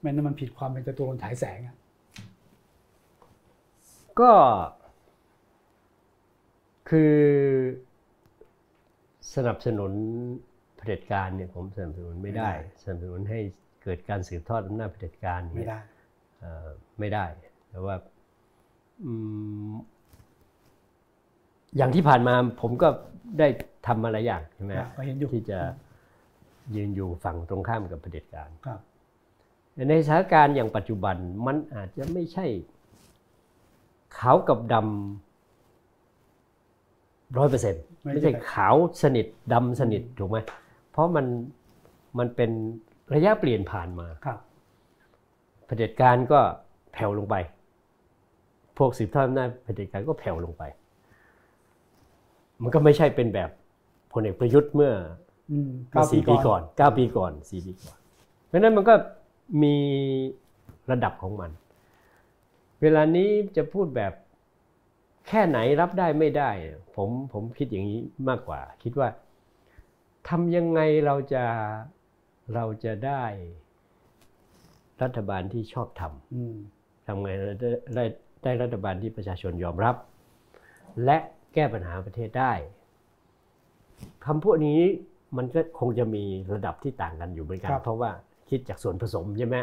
[0.01, 1.77] ไม่นั้นมันผิดความเป็นจตุรนต์ฉายแสงอะ
[4.21, 4.33] ก็
[6.91, 7.15] คือ
[9.35, 9.93] สนับสนุน
[10.79, 12.51] เผด็จการเนี่ยผมสนับสนุนไม่ได้
[12.83, 13.41] สนับสนุนให้
[13.83, 15.81] เกิดการสืบทอดอำนาจเผด็จการไม่เนี่ยได้
[16.41, 16.67] เอ่อ
[16.99, 17.25] ไม่ได้
[17.71, 17.97] แต่ว่า
[19.05, 19.13] อื
[19.71, 19.73] ม
[21.77, 22.89] อย่างที่ผ่านมาผมก็
[23.39, 23.49] ได้
[23.87, 25.59] ทำมาหลายอย่างใช่ไหมครับก็เห็นอยู่ที่จะ
[26.75, 28.81] ยืนอยู่ฝั่งตรงข้ามกับเผด็จการครับ
[29.89, 31.17] ในสถานการณ์อย่างปัจจุบัน
[31.47, 32.47] มันอาจจะไม่ใช่
[34.19, 34.87] ขาวกับดำ
[37.39, 40.68] ร้อยเปอร์เซ็นต์ไม่ไม่ใช่ใช่ขาวสนิทดำสนิทถูกไหมเพ
[40.99, 41.27] ราะมัน
[42.19, 42.51] มันเป็น
[43.15, 44.39] ระยะเปลี่ยนผ่านมาครับ
[45.67, 46.41] เผด็จการก็
[46.93, 47.35] แผ่วลงไป
[48.79, 50.63] พวกสืบทอดอำนาจเผด็จการก็แผ่วลงไป
[52.63, 53.51] มันก็ไม่ใช่เป็นแบบ
[54.13, 54.93] พลเอกประยุทธ์เมื่อ
[55.51, 57.97] อืมเมื่อสี่ปีก่อนเก้าปีก่อนสี่ปีก่อน
[58.47, 58.95] เพราะฉะนั้นมันก็
[59.63, 59.75] มี
[60.91, 61.51] ระดับของมัน
[62.83, 64.13] เวลานี้จะพูดแบบ
[65.29, 66.51] แค่ไหนรับได้ไม่ได้
[66.97, 69.09] ผมผมคิดอย่างนี้มากกว่า คิดว่า
[70.29, 71.45] ทำยังไงเราจะ
[72.55, 73.25] เราจะได้
[75.03, 76.55] รัฐบาลที่ชอบทำอืม
[77.07, 78.05] ทำไงเราได้ได้
[78.43, 79.97] ได้รัฐบาลที่ประชาชนยอมรับ
[81.05, 81.19] และ
[81.55, 82.53] แก้ปัญหาประเทศได้
[84.27, 84.81] คำพูดนี้
[85.37, 88.11] มันก็คงจะมีระดับที่ต่างกันอยู่เหมือนกัน เพราะว่า
[88.49, 89.57] คิดจากส่วนผสมใช่ไหม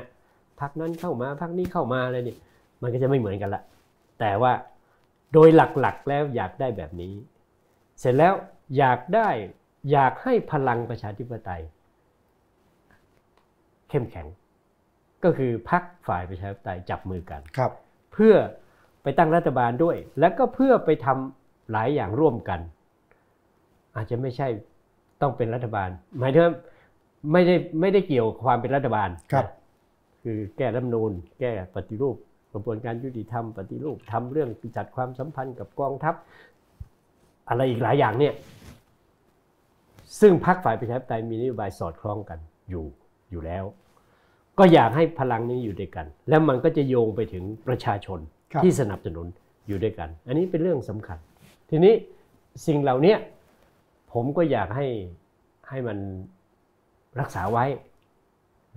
[0.60, 2.38] พักนั้นเข้ามาพักนี้เข้ามาอะไรนี่
[2.82, 3.64] มันก็จะไม่เหมือนกันละ
[4.20, 4.54] แต่ว่า
[5.34, 7.14] โดยหลักๆแล้วอยากได้แบบนี้
[8.00, 8.34] เสร็จแล้ว
[8.78, 9.30] อยากได้
[9.92, 11.62] อยากให้พลังประชาธิปไตย
[13.90, 14.28] เข้มแข็ง
[15.24, 17.72] ก็คือพักฝ่ายประชาธิปไตยจับมือกันครับ
[18.14, 18.36] เพื่อ
[19.04, 22.60] ไปตั้งรัฐบาลด้วย แล้วก็เพื่อไปทำหลายอย่างร่วมกัน
[23.96, 24.48] อาจจะไม่ใช่
[25.22, 26.54] ต้องเป็นรัฐบาล หมายถึงว่า
[27.32, 29.52] ไม่ได้ไม่ได้เกี่ยวกับความเป็นรัฐบาลครับนะ
[30.24, 32.16] คือแก้รัฐธรรมนูญแก้ปฏิรูป
[32.54, 36.16] กระบวนการยุติธรรมปฏิรูปทำเรื่องจัดความสัมพันธ์กับกองทัพ
[37.50, 38.34] อะไรอีกหลายอย่างเนี่ย
[40.20, 42.40] ซึ่งพรรคฝ่ายประชาธิปไตยมีนโยบายสอดคล้องกัน
[42.70, 42.86] อยู่
[43.32, 43.64] อยู่แล้ว
[44.60, 48.20] ก็อยากให้พลังนี้อยู่ด้วยกัน แล้วมันก็จะโยงไปถึงประชาชน
[48.52, 49.28] ครับที่สนับสนุน
[49.68, 51.18] อยู่ด้วยกัน อันนี้เป็นเรื่องสำคัญ
[51.70, 51.94] ทีนี้
[52.68, 53.16] สิ่งเหล่านี้
[54.14, 54.88] ผมก็อยากให้
[55.70, 55.98] ให้มัน
[57.20, 57.66] รักษาไว้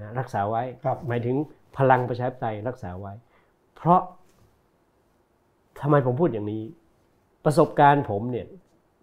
[0.01, 1.36] นะรักษาไว้ครับหมายถึง
[1.76, 3.12] พลังประชาธิปไตยรักษาไว้
[3.76, 4.01] เพราะ
[5.80, 6.62] ทำไมผมพูดอย่างนี้
[7.45, 8.47] ประสบการณ์ผมเนี่ย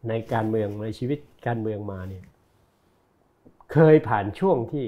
[0.10, 2.24] ในการเมืองในชีวิตการเมืองมาเนี่ย
[3.72, 4.88] เคยผ่านช่วงที่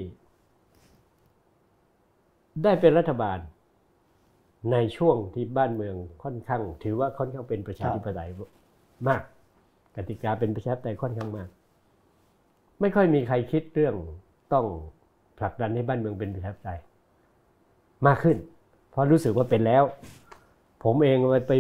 [2.64, 3.40] ได้เป็นรัฐบาล
[4.72, 8.30] ในช่วงที่บ้านเมืองค่อนข้าง ถือว่าค่อนข้างเป็นประชาธิปไตย
[9.08, 9.22] มาก
[9.96, 11.50] กติกาเป็นประชาธิปไตยค่อนข้างมาก
[12.82, 13.96] ไม่ค่อยมีใครคิดเรื่อง
[14.54, 14.66] ต้อง
[15.40, 16.80] ผลักดันให้บ้านเมืองเป็นประชาธิปไตย
[18.08, 18.38] มากขึ้น
[18.90, 19.84] เพราะรู้สึกว่าเป็นแล้ว
[20.84, 21.54] ผมเองไปไป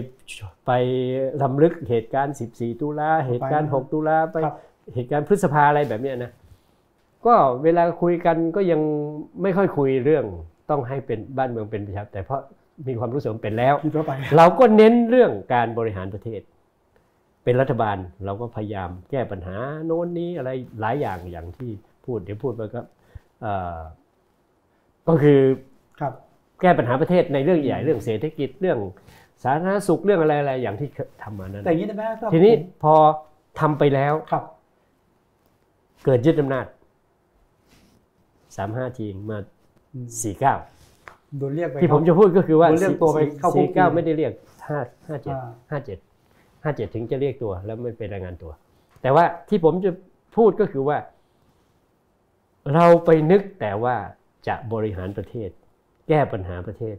[0.67, 0.71] ไป
[1.41, 4.55] รำลึกเหตุการณ์ 14 ตุลาเหตุการณ์ 6 ตุลาไปครับ
[4.95, 6.31] เหตุการณ์พฤษภาอะไรแบบเนี้ยนะ
[7.25, 8.81] ก็เวลาคุยกันก็ยัง
[9.41, 10.25] ไม่ค่อยคุยเรื่อง
[10.69, 12.41] ต้องให้เป็นบ้านเมืองเป็นประชาธิปไตยเพราะ
[12.87, 16.41] มีความรู้สึกว่าเป็นแล้วคิดว่าไปเราก็เน้นเรื่องการบริหารประเทศ
[17.43, 19.55] เป็นรัฐบาลเราก็พยายามแก้ปัญหา
[19.85, 20.49] โน้นนี้อะไร
[20.81, 21.71] หลายอย่างอย่างที่
[22.05, 22.81] พูดเดี๋ยวพูดไปก็
[23.41, 23.79] เอ่อ
[25.07, 25.39] ก็คือ
[25.99, 26.13] ครับ
[26.61, 28.79] แก้ปัญหาประเทศในเรื่องใหญ่เรื่องเศรษฐกิจเรื่อง
[29.43, 30.89] สาธารณสุขเรื่องอะไรอะไรอย่างที่
[31.23, 32.93] ทำมานั้นแต่อย่างนี้ได้ไหมถ้าทีนี้ผมพอ
[33.59, 34.43] ทำไปแล้วครับ
[36.05, 36.65] เกิดยึดอำนาจ
[38.55, 39.37] สามห้าทีมา
[39.93, 40.55] อืมสี่เก้า
[41.37, 44.33] โดนเรียกไปที่ผมจะพูดก็คือว่าโดนเรียกตัวไปเข้าคุกสี่เก้าไม่ได้เรียก
[44.67, 45.97] ห้าห้าเจ็ดอ่าห้าเจ็ด
[46.63, 48.51] ห้าเจ็ดถึงจะเรียกตัว แล้วไม่เป็นรายงานตัว
[49.01, 49.91] แต่ว่าที่ผมจะ
[50.37, 50.97] พูดก็คือว่า
[52.73, 53.95] เราไปนึกแต่ว่า
[54.47, 55.49] จะบริหารประเทศ
[56.07, 56.97] แก้ปัญหาประเทศ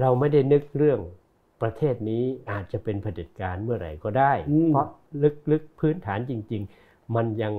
[0.00, 1.00] เราไม่ได้นึกเรื่อง
[1.62, 4.86] ประเทศนี้อาจจะเป็นเผด็จการเมื่อไหร่ก็ได้อืมเพราะ
[5.50, 7.54] ลึกๆพื้นฐานจริง ๆ มันยัง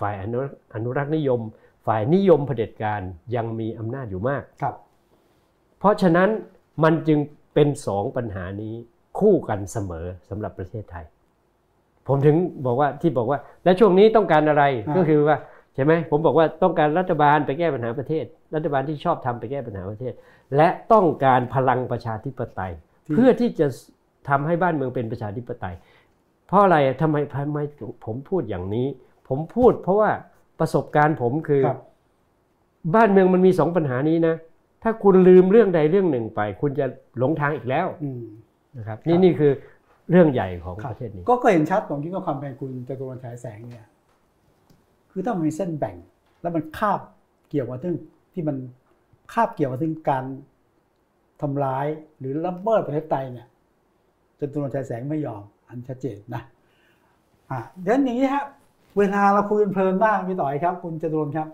[0.00, 0.38] ฝ่ายอนุ
[0.74, 1.40] อนุรักษ์นิยม
[1.86, 3.00] ฝ่ายนิยมเผด็จการ
[3.36, 4.74] ยังมีอำนาจอยู่มากครับ
[5.78, 6.28] เพราะฉะนั้น
[6.84, 7.18] มันจึง
[7.54, 8.74] เป็นสองปัญหานี้
[9.18, 11.04] คู่กันเสมอสำหรับประเทศไทย
[12.08, 12.36] ผมถึง
[12.66, 15.36] บอกว่าที่บอกว่า และช่วงนี้ต้องการอะไรอ่าก็คือว่า
[15.74, 20.12] ใช่ไหมผมบอกว่าต้องการรัฐบาลไปแก้ปัญหาประเทศ รัฐบาลที่ชอบทำไปแก้ปัญหาประเทศ
[20.56, 22.72] และต้องการพลังประชาธิปไตย
[23.14, 23.66] เพื่อที่จะ
[24.28, 25.74] ทำให้บ้านเมืองเป็นประชาธิปไตย
[26.46, 27.58] เพราะอะไรทำไมทำไม
[28.04, 28.86] ผมพูดอย่างนี้
[29.28, 30.10] ผมพูดเพราะว่า
[30.60, 31.78] ประสบการณ์ผมคือครับ
[32.94, 34.34] บ้านเมืองมันมีสองปัญหานี้นะ
[34.82, 36.86] ถ้าคุณลืมเรื่องใดเรื่องหนึ่งไป คุณจะ
[37.18, 38.22] หลงทางอีกแล้วอืม
[38.76, 39.52] นะครับครับ นี่นี่คือ
[40.10, 43.86] เรื่องใหญ่ของครับประเทศนี้ ก็ก็เห็นชัดตรงที่ก็ความเป็นคุณจตุรนต์ฉายแสงเนี่ย
[45.16, 45.96] คือถ้ามันมีเส้นแบ่ง
[46.42, 47.00] แล้วมันคาบ
[47.48, 47.96] เกี่ยวมาถึง
[48.32, 48.56] ที่มัน
[49.32, 50.24] คาบเกี่ยวมาถึงการ
[51.40, 51.86] ทำร้าย
[52.18, 53.46] หรือละเมิดประเทศไทยเนี่ย
[54.38, 56.42] จนตุรนต์ฉายแสงไม่ยอม อันชัดเจนนะ
[57.50, 58.46] อ่าเดี๋ยวอย่างนี้ครับ
[58.98, 61.48] เวลาเราคุยเพลินมากพี่ต่อยครับ คุณจตุรนครับ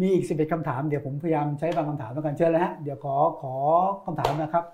[0.00, 3.54] มีอีกสิบเอ็ดคำถามเดี๋ยวผมพยายามใช้บางคำถามแล้วกันเชิญเลยฮะเดี๋ยวขอขอ
[4.04, 4.64] คำถามนะครับ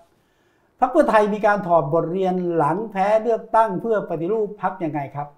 [0.80, 5.28] พรรคเพื่อไทยมีการถอดบทเรียนหลังแพ้เลือกตั้งเพื่อปฏิรูปพรรคยังไงครับ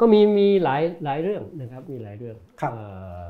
[0.00, 2.84] ก็มีมีหลายหลายเรื่องนะครับ มีหลายเรื่องครับเอ่
[3.18, 3.22] อ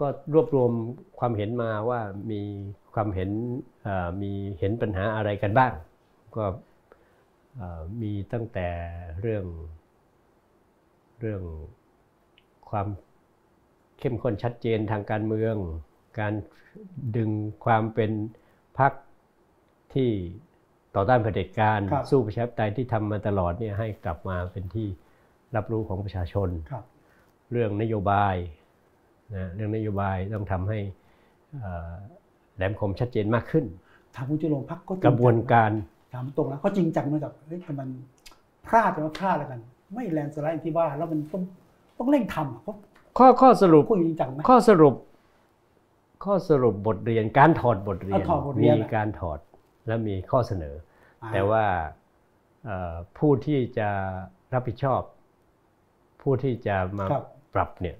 [0.00, 0.72] ก็รวบรวม
[1.18, 2.00] ความเห็นมาว่า
[2.30, 2.40] มี
[2.94, 3.30] ความเห็น
[3.82, 5.72] เอ่อมีเห็นปัญหาอะไรกันบ้าง
[6.36, 6.44] ก็
[7.56, 8.68] เอ่อมีตั้งแต่
[9.20, 9.44] เรื่อง
[11.20, 11.42] เรื่อง
[12.70, 12.86] ความ
[13.98, 15.56] เข้มข้นชัดเจนทางการเมือง
[16.20, 16.34] การ
[17.16, 17.30] ดึง
[17.64, 18.10] ความเป็น
[18.78, 18.92] พรรค
[19.94, 20.10] ที่
[20.96, 24.88] ต่อต้านเผด็จการครับสู้ประชาธิปไตยที่ทำมาตลอดเนี่ยให้กลับมาเป็นที่
[25.56, 26.84] รับรู้ของประชาชนครับ
[27.52, 28.34] เรื่องนโยบาย
[29.34, 30.78] นะเรื่องนโยบายต้องทำให้
[31.60, 31.92] เอ่อ
[32.56, 33.64] แหลมคมชัดเจนมากขึ้น
[34.14, 35.70] ถามคุณจุลงค์พรรคก็จกระบวนการ
[36.14, 37.88] ถามตรงแล้วเขาจริงจังไหมกับเฮ้ยแต่มัน
[38.66, 39.60] พลาดแต่ว่าพลาดแล้วกัน
[39.94, 41.42] ไม่แลนด์สไลด์อย่างที่ว่าแล้วมันต้อง
[41.98, 42.74] ต้องเร่งทำอะเขา
[43.18, 44.94] ข้อข้อสรุปคุยจริงจังไหมข้อสรุป
[46.24, 49.38] ข้อสรุปบทเรียนการถอดบทเรียนเอาถอดบทเรีมียนอะการถอด
[49.86, 50.74] และมีข้อเสนอ
[51.22, 51.64] อ่แต่ว่า
[52.64, 53.88] เอ่อผู้ที่จะ
[54.52, 55.00] รับผิดชอบ
[56.24, 57.96] ผู้ที่จะมาครับปรับเนี่ย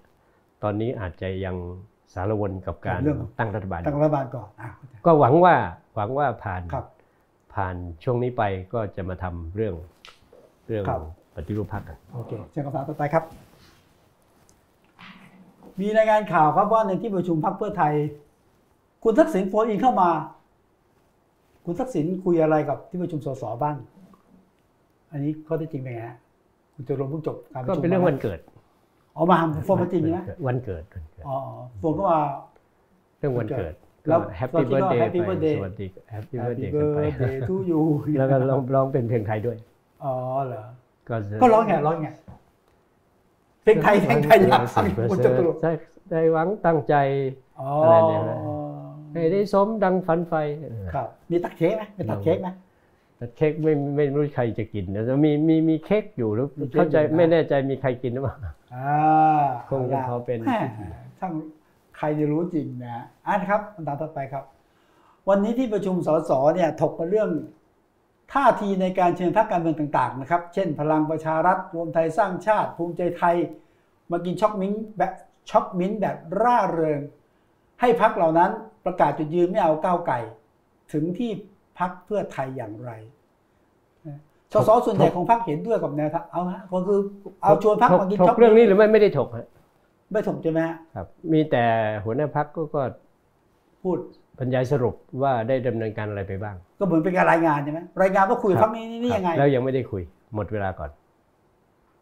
[0.62, 1.56] ตอนนี้อาจจะยัง
[2.14, 5.54] สารวนกับการเรื่องตั้งรัฐบาลตั้งรัฐบาลก่อนอะเข้าใจก็หวังว่า
[5.94, 6.86] หวังว่าผ่านครับ
[7.54, 8.42] ผ่านช่วงนี้ไป
[8.74, 9.74] ก็จะมาทำเรื่อง
[10.66, 11.00] เรื่องครับ
[11.34, 13.24] ปฏิรูปพรรคกันโอเคเชิญคำถามต่อไปครับ
[15.80, 17.94] มีรายงานข่าวครับว่าในที่ประชุมพรรคเพื่อไทย
[19.04, 20.10] คุณทักษิณโฟนอินเข้ามา
[21.64, 23.76] คุณทักษิณคุยอะไรกับที่ประชุมสสบ้าง
[25.10, 26.16] อันนี้ข้อเที่จริงเป็นไงฮะ
[26.74, 28.38] คุณจะรวมเพิ่งจบการประก็ชุมเป็นเรื่องวันเกิด
[29.16, 31.36] อ๋อมาโฟนมาจริงใช่ไหมวันเกิดวันเกิดอ๋อ
[31.78, 32.20] โฟนก็มา
[33.18, 33.74] เรื่องวันเกิด
[34.08, 34.82] แล้ก็วแฮปปี้ตอน
[35.14, 37.82] ที่เบิร์ดก็เดย์ Happy ไป Birthday สวัสดีแฮปปี้ Happy เบิร์ดเดย์กันไป birthday to you
[38.18, 39.56] แล้วก็ร้องร้องเป็นเพลงไทยด้วย
[40.04, 40.14] อ๋อ
[40.46, 40.62] เหรอ
[41.08, 42.08] ก็ก็ร้องไงร้องไง
[43.62, 45.72] เพลงไทยเพลงไทยอยากฟังคุณจตุรงค์ได้
[46.10, 46.94] ได้หวังตั้งใจ
[47.60, 48.36] อ๋ออะไรเนี่ยนะ
[49.12, 50.34] ให้ได้สมดังฝันไฟ
[50.70, 52.63] เออครับมีตัดเค้กไหมมีตัดเค้กไหมแต่
[53.36, 58.36] เค้กไม่ไม่รู้ใครจะกินนะแต่มีมีมีเค้กอยู่หรือมีเค้กเข้าใจอยู่นะไม่แน่ใจมีใครกินหรือเปล่า
[58.74, 60.58] อ่าคงจะพอเป็นแหม่
[61.18, 61.32] ช่าง
[61.96, 64.44] ใครจะรู้จริงนะอ่านครับคำถามต่อไปครับ
[65.28, 67.30] วันนี้ที่ประชุมสสเนี่ยถกกันเรื่อง
[68.32, 73.36] ท่าทีในการเชิญพรรคการเมืองต่าง ๆ นะครับ เช่น พลังประชารัฐรวมไทยสร้างชาติ ภูมิใจไทย
[74.10, 75.12] มากิน choc mint แบบ
[75.50, 77.00] choc mint แบบร่าเริง
[77.80, 78.50] ให้พรรคเหล่านั้น
[78.86, 80.18] ประกาศจุดยืนไม่เอาก้าวไก่
[80.92, 81.30] ถึงที่
[81.78, 82.90] พรรคเพื่อไทยอย่างไร
[84.54, 86.98] สสส่วนใหญ่ของพรรคเห็นด้วยกับแนวทางเอาฮะก็คือ
[87.42, 89.46] เอาชวนพรรคมากิน choc mint ถกเรื่องมิ้นท์นี้หรือไม่ไม่ได้ถกฮะ
[90.12, 91.64] ไม่ถกใช่ไหมฮะครับ มีแต่
[92.04, 92.82] หัวหน้าพรรคก็ก็
[93.82, 93.98] พูด
[94.38, 100.02] บรรยายสรุปว่าได้ดำเนินการอะไรไปบ้าง ก็เหมือนเป็นการรายงานใช่ไหมรายงานว่าคุยกับพรรคนี้นี่นี่ยังไงครับแล้วยังไม่ได้คุย
[100.34, 100.90] หมดเวลาก่อน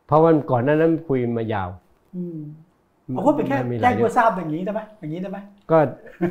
[0.07, 1.69] เพราะวันก่อนหนั้นนั้นคุยมายาว
[2.17, 2.39] อืม
[3.15, 5.39] เอาก็เป็นแค่มีหแจ้ลางยเพื่เรื่อองทราบอย่างนี้ได้ไหมอย่างนี้ได้ไหม
[5.71, 5.79] ก็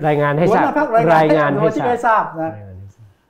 [0.07, 2.51] รายงานให้หัวทราหบน้าพรรครารายยงางานนให้ให้ที่ทราได้บทราบนะ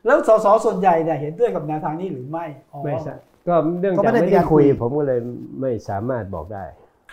[0.05, 3.17] แล้วสสส่วนใหญ่เนี่ยเห็นด้วยกับแนวทางนี้หรือไม่อ๋อไม่ทราบ
[3.47, 5.19] ก็เรื่องก็ไม่จากได้ไม่มีได้การคุคุยยผมก็เลย
[5.61, 6.63] ไม่สามารถบอกได้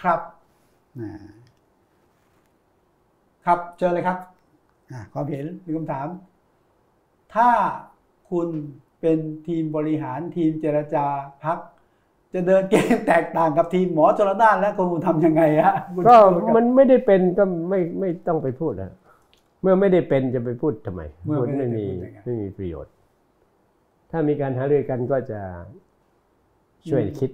[0.01, 0.20] ครับ
[0.98, 1.10] อ่า
[3.47, 4.19] ครับเจอเลยครับ
[4.93, 6.06] อ่าความเห็นมีคำถาม
[7.35, 7.48] ถ้า
[8.31, 8.48] คุณ
[9.01, 11.06] เป็นทีมบริหารทีมเจรจา
[11.44, 11.59] พัก
[12.35, 18.93] จะเดินเกมแตกต่างกับทีมหมอจรนานและคุณทำยังไงฮะคุณก็พูดบมันไม่ได้เป็นก็ไม่ไม่ต้องไปพูดนะ
[19.63, 22.93] เมื่อไม่ได้เป็นจะไปพูดทำไมเมื่อพูดไม่ได้ไม่มีพูดยังไงไม่มีประโยชน์
[24.11, 25.41] ถ้ามีการหารือกันก็จะ
[26.91, 27.31] ช่วยคิด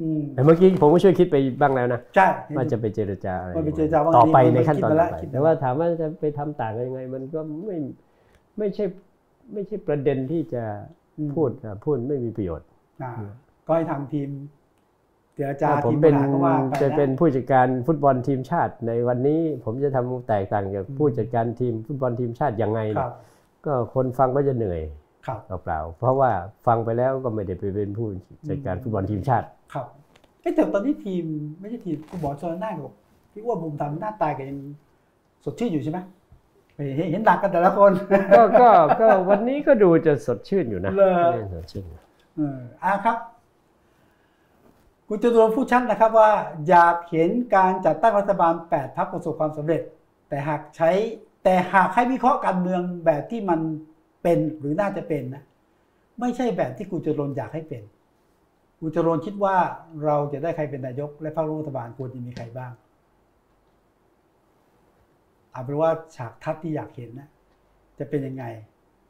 [0.00, 2.26] อืมแต่เมื่อกี้ผมก็ช่วยคิดไปบ้างแล้วนะใช่
[2.56, 7.76] ว่าจะไปเจรจาอะไรว่าไปเจรจาว่าต่อไปไงในขั้นตอนคิดมาแล้ต่วอไปคิดมาแต่ว่าถามว่าจะไปทำต่างกันยังไง มันก็ไม่
[8.58, 8.84] ไม่ใช่
[9.52, 10.64] ไม่ใช่ประเด็นที่จะ
[11.18, 12.68] อืมพูดนะพูดไม่มีประโยชน์
[13.02, 13.12] อ่า
[13.66, 14.28] ก็ให้ทางทีม
[15.36, 23.12] เจรจาถ้าผมทีมบเป็นริหารก็ว่าไปจะนะเป็นผู้จัดการฟุตบอลทีมชาติ ในวันนี้ผมจะทำแตกต่างจากผู้จัดการทีมฟุตบอลทีมชาติยังไงคเนี่ยรับ
[23.66, 24.80] ก็คนฟังก็จะเหนื่อย
[25.26, 26.30] ครับเปล่าๆเพราะว่า
[26.66, 28.08] ฟังไปแล้วก็ไม่ได้ไปเป็นผู้
[28.48, 29.86] จัดการฟุตบอลทีมชาติ ครับ
[30.40, 31.24] เอ๊ะแต่ตอนนี้ทีม
[31.60, 32.92] ไม่ใช่ทีมคุณหมอชนน่านกับ
[33.32, 34.58] พี่อ้วนภูมิธรรมหน้าตาแกันยัง
[35.44, 35.98] สดชื่นอยู่ใช่ไหม
[36.96, 37.92] เห็นเห็นดักกันแต่ละคน
[38.36, 38.68] ก็ก็
[39.00, 41.12] ก็วันนี้ก็ดูจะสดชื่นอยู่นะเหรอ
[41.54, 41.98] สดชื่นอยู่
[42.36, 43.16] เอออ่าครับ
[45.14, 46.30] คุณจตุรงพูดชัดนะครับว่า
[46.68, 49.82] อยากเห็นการจัดตั้งรัฐบาล 8พักประสบความสำเร็จ
[50.28, 50.90] แต่หากใช้
[51.44, 53.60] แต่หากให้วิเคราะห์การเมืองแบบที่มัน
[54.22, 55.42] เป็นหรือน่าจะเป็นนะ
[56.20, 57.82] ไม่ใช่แบบที่คุณจตุรงค์อยากให้เป็น
[58.80, 59.56] คุณจตุรงค์คิดว่า
[60.04, 62.72] เราจะได้ใครเป็นนายก และพรรครัฐบาลควรจะมีใครบ้าง
[65.50, 67.28] เอาเป็นว่าฉากทัศน์ที่อยากเห็นนะ
[67.98, 68.44] จะเป็นยังไง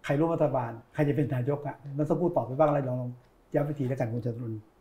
[0.04, 3.10] ใครร่วมรัฐบาล ใครจะเป็นนายกอะมันสักครู่ตอบไปบ้างอะไรลองลอง
[3.54, 4.71] ย้ำไปทีแล้วกันคุณจตุรงค์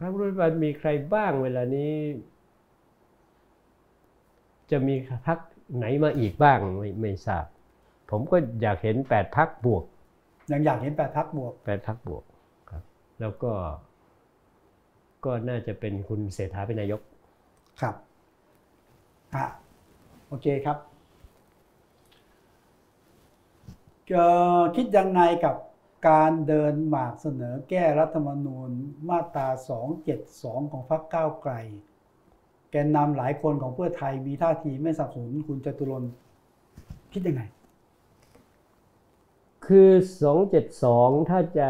[0.00, 1.92] พรรครัฐบาลมีใครบ้างเวลานี้
[4.70, 4.94] จะมี
[5.26, 5.38] พรรค
[5.76, 7.44] ไหนมาอีกบ้างไม่ไม่ทราบ
[8.10, 9.84] ผมก็อยากเห็นแปดพรรคบวก
[10.52, 12.22] ยังอยากเห็นแปดพักบวกแปดพรรคบวก
[12.70, 12.82] ครับ
[13.20, 13.52] แล้วก็
[15.24, 17.00] ก็น่าจะเป็นคุณเศรษฐาเป็นนายก
[17.80, 17.94] ครับ
[19.34, 19.44] อะ
[20.28, 20.78] โอเคครับ
[24.08, 24.24] เอ่
[24.58, 25.54] อคิดยังไงกับ
[26.06, 28.70] การเดินหมากเสนอแก้รัฐธรรมนูญ
[29.08, 29.48] มาตรา
[30.10, 31.52] 272 ของพรรคก้าวไกล
[32.70, 36.12] แกนนำหลายคนของเพื่อไทยมีท่าทีไม่สนับสนุนคุณจตุรนต์
[37.12, 37.42] คิดยังไง
[39.66, 39.90] คือ
[40.22, 41.68] สองเจ็ดสองถ้าจะ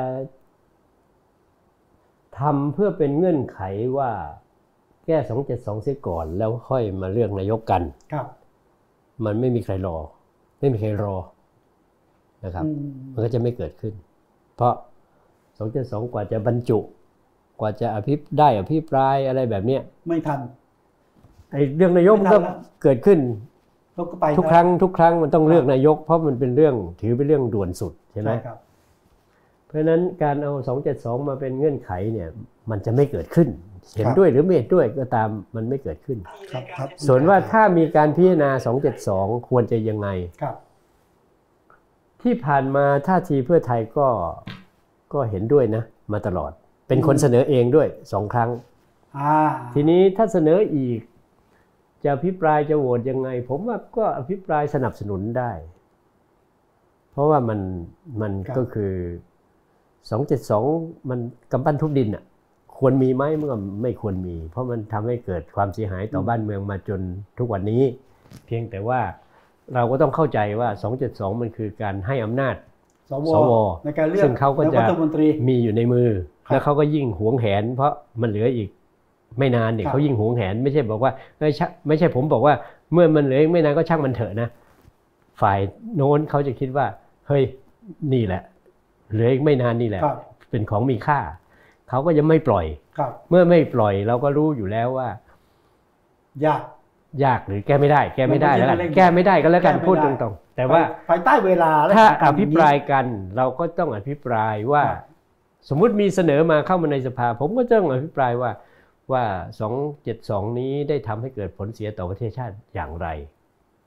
[2.41, 3.61] ทำเพื่อเป็นเงื่อนไข
[3.99, 4.11] ว่า
[5.07, 7.83] แก้สองเจ็ดสองเสียก่อนแล้วค่อยมาเลือกนายกกัน
[8.13, 8.27] ครับ
[9.25, 9.97] มันไม่มีใครรอ
[10.61, 11.15] ไม่มีใครรอ
[12.45, 13.95] นะครับอืมมันก็จะไม่เกิดขึ้น
[14.59, 14.75] เพราะ
[15.59, 16.79] สองเจ็ดสองกว่าจะบรรจุ
[17.61, 20.41] กว่าจะอภิปได้อภิปรายอะไรแบบเนี้ยไม่ทัน
[21.53, 23.19] ไอ้เรื่องนายกมันก็ไม่ทันละเกิดขึ้น
[23.95, 28.59] แล้วก็ไปทุกครั้งทุกครั้งมันต้องเลือกนายก เพราะมันเป็นเรื่องถือเป็นเรื่องด่วนสุดใช่ไหมใช่ครับ
[29.67, 30.53] เพราะฉะนั้นการเอา
[30.91, 32.29] 272 มาเป็นเงื่อนไขเนี่ย
[32.71, 33.49] มันจะไม่เกิดขึ้น
[33.97, 36.19] เห็นครับด้วยหรือไม่เห็นด้วยก็ตามมันไม่เกิดขึ้น
[36.53, 38.51] ครับครับส่วนว่าถ้ามีการพิจารณา
[38.99, 40.09] 272 ควรจะยังไง
[40.43, 40.55] ครับ
[42.23, 44.09] ที่ผ่านมาท่าทีเพื่อไทยก็
[45.13, 46.53] ก็เห็นด้วยนะ มาตลอด
[46.89, 48.51] เป็นคนเสนอเองด้วยสองครั้ง
[49.19, 49.37] อ่า
[49.75, 51.01] ทีนี้ถ้าเสนออีก
[52.05, 55.53] จะอภิปรายจะโหวตยังไง ผมว่าก็อภิปรายสนับสนุนได้
[57.13, 57.61] เพราะว่ามัน
[58.21, 58.95] มันก็คือ
[60.23, 61.19] 272มัน
[61.53, 62.25] กำปั้นทุบดินอะ
[62.79, 67.01] ควรมีไหมมันก็ไม่ควรมี เพราะมันทำให้เกิดความเสียหายต่อบ้านเมืองมาจน
[67.39, 67.83] ทุกวันนี้
[68.47, 69.01] เพียงแต่ว่า
[69.75, 70.69] เราก็ต้องเข้าใจว่า
[71.05, 72.55] 272 มันคือการให้อำนาจ
[73.11, 73.53] สวสว
[73.85, 76.09] ในการเลือกซึ่งเขาก็จะนยรัฐมนตรีมีอยู่ในมือ
[76.47, 78.69] ครับแล้วเขาก็ยิ่งหวงแหน เพราะมันเหลืออีก
[79.39, 82.55] ไม่นานเนี่ยครับเขายิ่งหวงแหน ไม่ใช่บอกว่าเอ้ยชะไม่ใช่ผมบอกว่า
[82.93, 84.49] เมื่อมันเหลืออีกไม่นานก็ช่างมันเถอะนะ
[85.41, 85.59] ฝ่าย
[85.97, 86.87] โน้นเขาจะคิดว่า
[87.29, 87.43] เฮ้ย
[88.13, 88.43] นี่แหละ
[89.13, 90.17] เหลืออีกไม่นานนี่แหละครับ
[90.51, 91.21] เป็นของมีค่า
[91.89, 92.67] เขาก็จะไม่ปล่อย
[92.99, 95.09] ครับเมื่อไม่ปล่อยเราก็รู้อยู่แล้วว่า
[96.45, 96.61] ยาก
[97.25, 103.07] ยากหรือแก้ไม่ได้ แก้ไม่ได้มันไม่แล้วใช่กันเร่งแก้ไม่ได้ก็แล้วกันแก้ไม่พูดได้ตรงๆ แต่ว่าภายใต้เวลาและถ้าสถนอการณ์ภิปรายกัน
[103.37, 105.03] เราก็ต้องอภิปรายว่าครับ
[105.69, 108.51] สมมุติมีเสนอมาเข้ามาในสภา ผมก็ต้องอภิปรายว่า
[109.13, 109.25] ว่า
[109.91, 113.09] 272 นี้ได้ทำให้เกิดผลเสียต่อประเทศชาติอย่างไร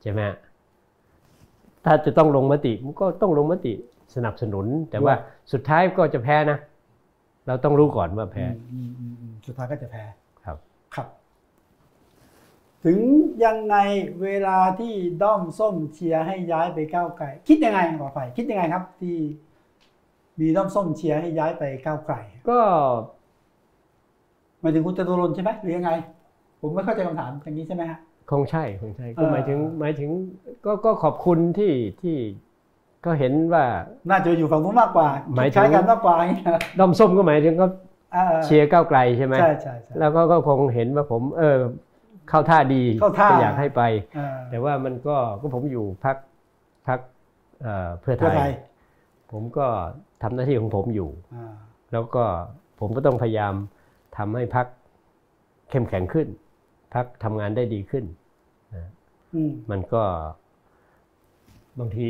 [0.02, 0.35] ใช่ไหมฮะ
[1.85, 3.73] ถ้าจะต้องลงมติมันก็ต้องลงมติ
[4.15, 5.14] สนับสนุน แต่ว่า
[5.52, 6.57] สุดท้ายก็จะแพ้นะ
[7.48, 10.03] เราต้องรู้ก่อนว่าแพ้อืมอืมอืมสุดท้ายก็จะแพ้
[10.45, 10.57] ครับ
[10.95, 11.07] ครับ
[12.85, 12.99] ถึง
[13.45, 13.75] ยังไง
[14.23, 14.93] เวลาที่
[15.23, 19.17] ด้อมส้มเชียร์ให้ย้ายไปก้าวไกล คิดยังไงขอไปคิดยังไงครับ ที่
[20.39, 22.15] มีด้อมส้มเชียร์ให้ย้ายไปก้าวไกล
[22.49, 22.59] ก็
[24.61, 25.91] หมายถึงคุณจตุรนต์ใช่ไหมหรือยังไง
[26.61, 27.99] ผมไม่เข้าใจคำถามอย่างนี้ใช่ไหมฮะ
[28.31, 30.09] คงใช่คงใช่ก็เออหมายถึงหมายถึง
[30.65, 32.17] ก็ก็ขอบคุณที่ที่
[33.05, 33.65] ก็เห็นว่า
[34.09, 37.67] น่าจะอยู่ฝั่งนู้นมากกว่าหมายถึงใช้กันมากกว่าอย่างนี้นะด้อมส้มก็หมายถึงก็
[38.15, 41.57] อ่าเชียร์ก้าวไกลใช่ไหมใช่ใช่ใช่แล้วก็ก็คงเห็นว่าผม เออ
[42.31, 43.81] เข้าท่าดีเข้าท่าก็อยากให้ไป
[44.17, 46.17] อ่าแต่ว่ามันก็ก็ผมอยู่พัก
[46.87, 46.99] พัก
[48.01, 48.51] เพื่อไทเพื่อยไทย
[49.31, 49.67] ผมก็
[50.23, 51.53] ทำหน้าที่ของผมอยู่อ่า
[51.91, 52.23] แล้วก็
[52.79, 53.53] ผมก็ต้องพยายาม
[54.17, 54.67] ทำให้พัก
[55.69, 56.27] เข้มแข็งขึ้น
[56.93, 58.05] พักทำงานได้ดีขึ้น
[59.33, 60.03] อืมมันก็
[61.79, 62.09] บางที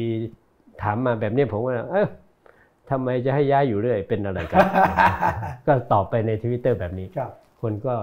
[0.81, 2.07] ถามมาแบบนี้ผมก็เออ
[2.89, 4.59] ทำไมจะให้ย้ายอยู่เรื่อยเป็นอะไรกัน
[5.67, 7.31] ก็ตอบไปในทวิตเตอร์แบบนี้ครับ
[7.61, 7.95] คนก็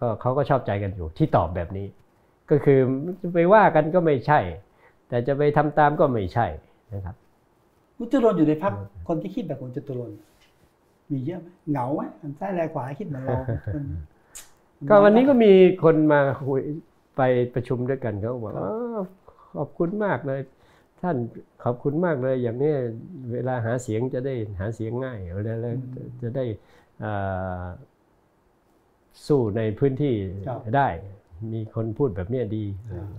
[0.00, 1.86] ก็เขาก็ชอบใจกันอยู่ที่ตอบแบบนี้
[2.50, 2.78] ก็คือ
[3.20, 4.40] จะไปว่ากันก็ไม่ใช่
[5.08, 6.46] แต่จะไปทำตามก็ไม่ใช่
[6.94, 7.16] นะครับ
[7.96, 8.72] คุณจตุรนต์อยู่ในพัก
[9.08, 10.18] คนที่คิดแบบคุณจตุรนต์
[11.10, 13.38] มีเยอะไหมเหงาไหมอันซ้ายแลขวาคิดเหมือนเรา
[13.74, 13.84] มัน
[14.88, 15.52] ก็วันนี้ก็มี
[15.84, 16.60] คนมาคุย
[17.16, 17.22] ไป
[17.54, 19.02] ประชุมด้วยกันเขาบอกว่าอ้าว
[19.56, 20.40] ขอบคุณมากเลย
[21.00, 21.16] ท่าน
[21.64, 22.72] ขอบคุณมากเลย อย่างนี้
[23.32, 25.74] เวลาหาเสียงจะได้หาเสียงง่ายแล้วแล้ว
[26.22, 26.44] จะได้
[27.02, 27.64] อ่า
[29.26, 30.14] สู้ในพื้นที่
[30.76, 30.88] ได้
[31.52, 32.64] มีคนพูดแบบเนี้ยดี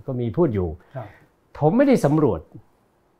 [0.06, 1.06] ก็มีพูดอยู่ครับ
[1.58, 2.40] ผมไม่ได้สำรวจ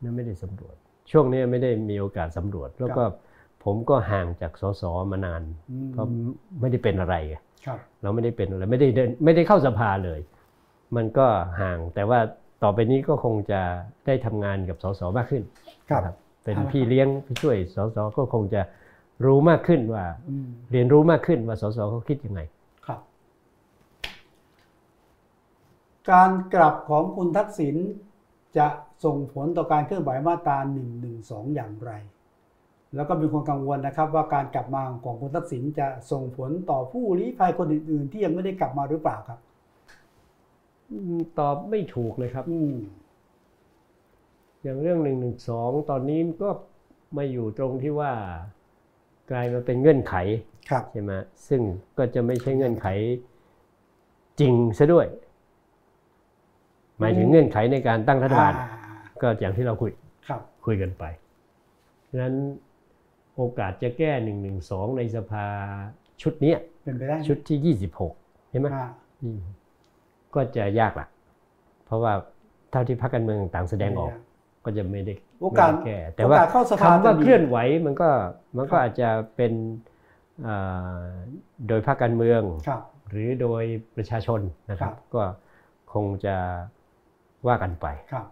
[0.02, 0.74] นะไม่ได้สำรวจ
[1.10, 3.04] ช่วงนี้ไม่ได้มีโอกาสสำรวจ แล้วก็
[3.64, 4.82] ผมก็ห่างจากสส
[5.12, 6.06] มานานอืมเพราะ
[6.60, 7.36] ไม่ได้เป็นอะไรไง
[7.66, 10.20] ครับเราไม่ได้เป็นอะไรไม่ได้เดินไม่ได้เข้าสภาเลย
[10.96, 11.26] มันก็
[11.60, 12.20] ห่างแต่ว่า
[12.62, 13.60] ต่อไปนี้ก็คงจะ
[14.06, 15.42] ได้ทำงานกับสสมากขึ้น
[15.90, 18.62] ครับนะเป็นเอาละพี่เลี้ยงพี่ช่วยสสก็คงจะ
[19.24, 22.40] รู้มากขึ้นว่าอืมเรียนรู้มากขึ้นว่าสสเขาคิดยังไง
[22.86, 23.00] ครับ
[26.12, 27.76] การกลับของคุณทักษิณ
[28.58, 28.66] จะ
[29.04, 30.82] ส่งผลต่อการเคลื่อนไหวมาตรา1นึ
[31.54, 31.92] อย่างไร
[32.94, 39.38] แล้วก็มีคนกังวลนะครับ ว่าการกลับมาของคุณทักษิณจะส่งผลต่อผู้ลี้ภัยคนอื่น ๆ ที่ยังไม่ได้กลับมาหรือเปล่าครับ
[40.90, 42.74] อืมตอบไม่ถูกเลยครับอืม
[44.62, 46.50] อย่างเรื่องหนึ่งหนึ่งสองตอนนี้ก็
[47.16, 48.12] มาอยู่ตรงที่ว่า
[49.30, 50.14] กลายมาเป็นเงื่อนไข
[50.70, 51.12] ครับใช่ไหม
[51.48, 51.62] ซึ่ง
[51.98, 52.86] ก็จะไม่ใช่เงื่อนไข
[54.40, 55.06] จริงซะด้วย
[57.00, 58.66] หมายถึงเงื่อนไขในการตั้งรัฐบาลอ่
[59.22, 59.90] ก็อย่างที่เราคุย
[60.28, 61.04] ครับคุยกันไป
[62.08, 62.34] ฉะนั้น
[63.36, 65.46] โอกาสจะแก้หนึ่งหนึ่งสองในสภา
[66.22, 68.12] ชุดเนี้ยเป็นไปได้ไหมชุดที่ยี่สิบหก
[68.50, 68.86] ใช่ไหมอ่า
[69.22, 69.40] อืม
[70.34, 71.06] ก็จะยากละ
[71.86, 72.12] เพราะว่า
[72.70, 74.12] เท่าที่พรรคการเมืองต่างแสดงออก
[74.64, 77.56] ก็จะไม่ได้โอกาสไม่ได้แก้แต่ว่าโอกาสเข้าสภาคำว่าจะมีเคลื่อนไหว
[77.86, 78.08] มันก็
[78.56, 79.52] มันก็ครับอาจจะเป็น
[80.46, 81.04] อ่า
[81.68, 83.62] โดยพรรคการเมืองครับหรือโดย
[83.96, 84.40] ประชาชน
[84.70, 85.22] นะครับครับก็
[85.92, 86.36] คงจะ
[87.46, 88.26] ว่ากันไปครับ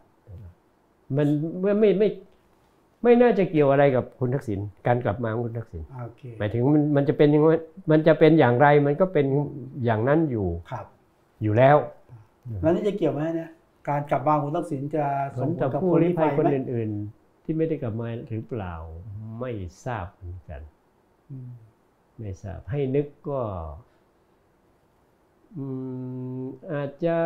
[1.17, 1.29] มัน
[1.63, 2.09] ไม่ไม่ไม่
[3.03, 7.49] ไม่น่าจะเกี่ยวอะไรกับคุณทักษิณการกลับมาของคุณทักษิณโอเคหมายถึงมันมันจะเป็นยังไง
[7.91, 9.27] มันจะเป็นอย่างไรมันก็เป็น
[9.85, 10.85] อย่างนั้นอยู่ครับ
[11.43, 11.77] อยู่แล้ว
[12.63, 13.51] แล้วนี่จะเกี่ยวไหมเนี่ย
[13.89, 15.05] การกลับมาของคุณทักษิณจะ
[15.35, 18.75] ผส่ลงผต่อลกับผู้ผู้ลี้ลี้ภัภัยยคนไหมอื่น ๆ ที่ไม่ได้กลับมาหรือเปล่า
[19.41, 19.51] ไม่
[19.85, 20.61] ทราบเหมือนกัน
[21.31, 21.51] อืม
[22.19, 23.41] ไม่ทราบให้นึกก็
[25.57, 25.65] อื
[26.41, 27.17] มอาจจะ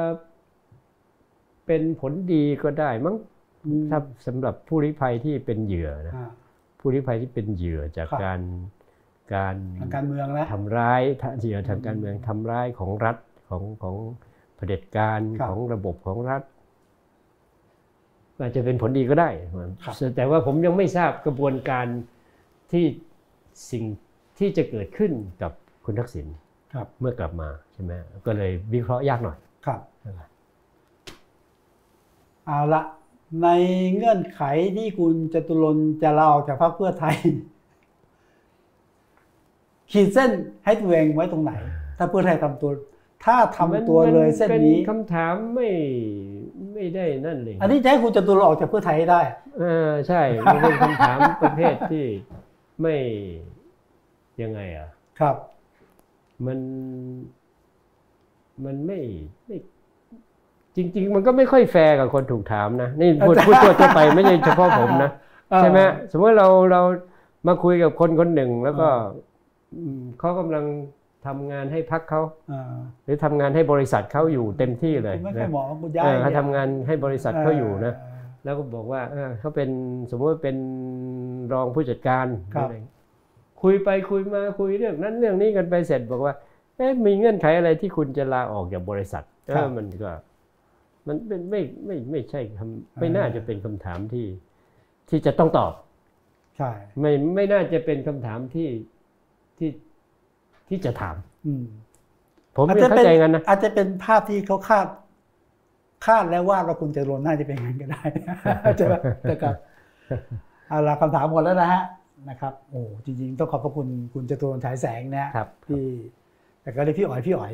[1.66, 3.16] เป็นผลดีก็ได้มั้ง
[3.64, 6.30] อืมถ้าสำหรับผู้ลี้ภัยที่เป็นเหยื่อนะอ่า
[6.78, 8.40] ผู้ลี้ภัยที่เป็นเหยื่อจากครับการ
[9.34, 11.02] การทางการเมืองนะทำร้าย
[11.38, 13.16] เหยื่อทางการเมืองทำร้ายของรัฐ
[13.48, 13.96] ของของ
[14.56, 16.42] เผด็จการครับของระบบของรัฐ
[18.40, 19.30] อาจจะเป็นผลดีก็ได้
[19.84, 21.86] ครับแต่ว่าผมยังไม่ทราบกระบวนการ
[22.72, 22.84] ที่
[23.70, 23.84] สิ่ง
[24.38, 25.12] ที่จะเกิดขึ้น
[25.42, 25.52] กับ
[25.84, 26.26] คุณทักษิณ
[26.74, 27.92] ครับเมื่อกลับมาใช่ไหม
[28.26, 30.28] ก็เลยวิเคราะห์ยากหน่อยครับนะครับ
[32.46, 32.82] เอาละ
[33.42, 33.48] ใน
[33.94, 34.42] เงื่อนไข
[34.76, 37.16] ที่คุณจตุรนต์จะลาออกจากพรรคเพื่อไทย
[39.92, 40.30] ขีดเส้น
[40.64, 41.52] ให้ตัวเองไว้ตรงไหน
[41.98, 42.70] ถ้าเพื่อไทยทำตัว
[43.24, 45.68] ถ้าทำตัวเลยเส้นนี้ป็คำถามไม่
[46.74, 49.20] ไม่ได้นั่นเลย อันนี้จะให้คุณจตุรนต์ออกจากเพื่อไทยให้ได้
[49.58, 52.06] เออใช่มันเป็นคำถามประเภทที่
[52.80, 52.96] ไม่
[54.42, 54.88] ยังไงอะ
[55.20, 55.36] ครับ
[56.46, 56.58] มัน
[58.64, 58.98] มันไม่
[59.46, 59.56] ไม่
[60.76, 65.10] จริง ๆ มันก็ไม่ค่อยแฟร์กับคนถูกถามนะนี่พูดพูดทั่วๆไปไม่ใช่เฉพาะผมนะ
[65.58, 65.78] ใช่ไหม
[66.10, 66.82] สมมติเราเรา
[67.48, 68.88] มาคุยกับคนคนหนึ่งแล้วก็
[69.74, 70.64] อืมเขากำลัง
[71.26, 72.22] ทำงานให้พักเขา
[72.52, 72.72] อ่า
[73.04, 79.70] หรือทำงานให้บริษัทเขาอยู่เต็มที่เลยคุณไม่ค่อนะยเหมาะกับคุณย้าเอยอเขาทำงานให้บริษัทเขาอยู่นะเแล้วก็บอกว่าเออเขาเป็น
[80.10, 80.56] สมมติว่าเป็น
[81.52, 82.76] รองผู้จัดการครับอะไร
[83.62, 86.34] คุยไปคุยมาคุยเรื่องนั้นเรื่องนี้กันไปเสร็จบอกว่า
[86.76, 90.10] เอ๊ะมีเงื่อนไขอะไรที่คุณจะลาออกจากบริษัทเออมันก็
[91.08, 94.26] มันเป็นไม่ไม่ไม่ใช่คำไม่น่าจะเป็นคำถามที่
[95.08, 95.72] ที่จะต้องตอบ
[96.56, 96.70] ใช่
[97.00, 98.68] ไม่ไม่น่าจะเป็นคำถามที่
[99.58, 99.70] ที่
[100.68, 101.16] ที่จะถาม
[101.46, 101.64] อืม
[102.56, 104.86] ผมอาจไม่จะเข้าเป็นใจงั้นนะอาจจะเป็นภาพที่เขาคาด
[106.06, 108.02] คาดแล้วว่าว่าคุณจตุรนต์น่าจะเป็นอย่างนั้นก็ได้
[108.76, 108.94] ใช่ไหม
[109.30, 109.54] นะครับ
[110.68, 111.82] เอาละคำถามหมดแล้วนะฮะ
[112.30, 115.84] นะครับโอ้จริงๆ ต้องขอบพระคุณคุณจตุรนต์ฉายแสงนะฮะครับที่
[116.62, 117.52] แต่ก็เรียกพี่อ๋อยพี่อ๋อย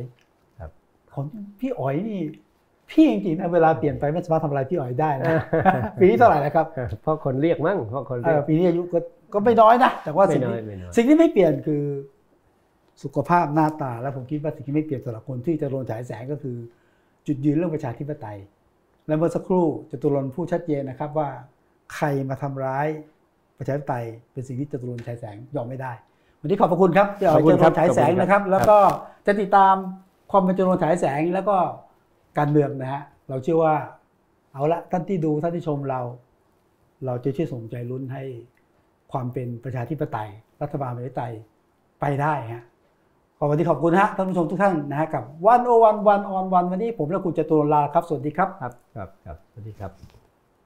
[0.58, 0.70] ครับ
[1.12, 1.24] ของ
[1.60, 2.20] พี่อ๋อยนี่
[2.90, 5.28] พี่จริงๆนะเวลาเปลี่ยนไปไม่สามารถทำอะไรพี่อ๋อยได้นะ
[6.00, 6.66] ปีนี้เท่าไหร่แล้วครับ
[7.02, 8.98] เพราะคนเรียกมั้งเพราะคนเอเรียอกปีนี้อายุก็
[9.34, 11.82] ก็ไม่น้อยนะแต่ว่าไม่สิ่งน้อยที่ไม่น้อยสิ่งที่ไม่เปลี่ยนคือ
[13.02, 16.56] สุขภาพหน้าตา และผมคิดว่าสิ่งที่ไม่เปลี่ยนสำหรับคนที่จะโดนฉายแสงก็คือ
[17.26, 18.38] จุดยืนเรื่องประชาธิปไตย
[19.06, 21.28] และเมื่อสักครู่จตุรนต์พูดชัดเจนนะครับว่า
[21.94, 22.86] ใครมาทำร้าย
[23.58, 25.92] ประชาธิปไตยเป็นสิ่งที่จตุรนต์ฉายแสงยอมไม่ได้
[26.40, 28.78] วันนี้ขอบพระคุณครับที่เอาขอบจคุณตุครรับนต์ฉายแสงขอบคุณครับนะครับ แล้วก็
[29.26, 29.74] จะติดตาม
[30.30, 31.56] ความเป็นจตุรนต์ฉายแสงแล้วก็
[32.38, 33.74] การเมืองนะฮะเราเชื่อว่า
[34.52, 36.00] เอาละท่านที่ดูท่านที่ชมเรา
[37.06, 38.22] เราจะช่วยส่งใจลุ้นให้
[39.12, 40.28] ความเป็นประชาธิปไตย
[40.62, 41.34] รัฐบาลประชาธิปไตย
[42.00, 42.64] ไปได้ฮะ
[43.38, 50.27] ขอวันนี้ขอบคุณฮะท่านผู้ชมทุกท่านนะฮะกับวันโอวันวันออนวันวันนี้ผมและคุณจตุรนต์ลาครับ สวัสดีครับ ครับครับครับสวัสดีครับ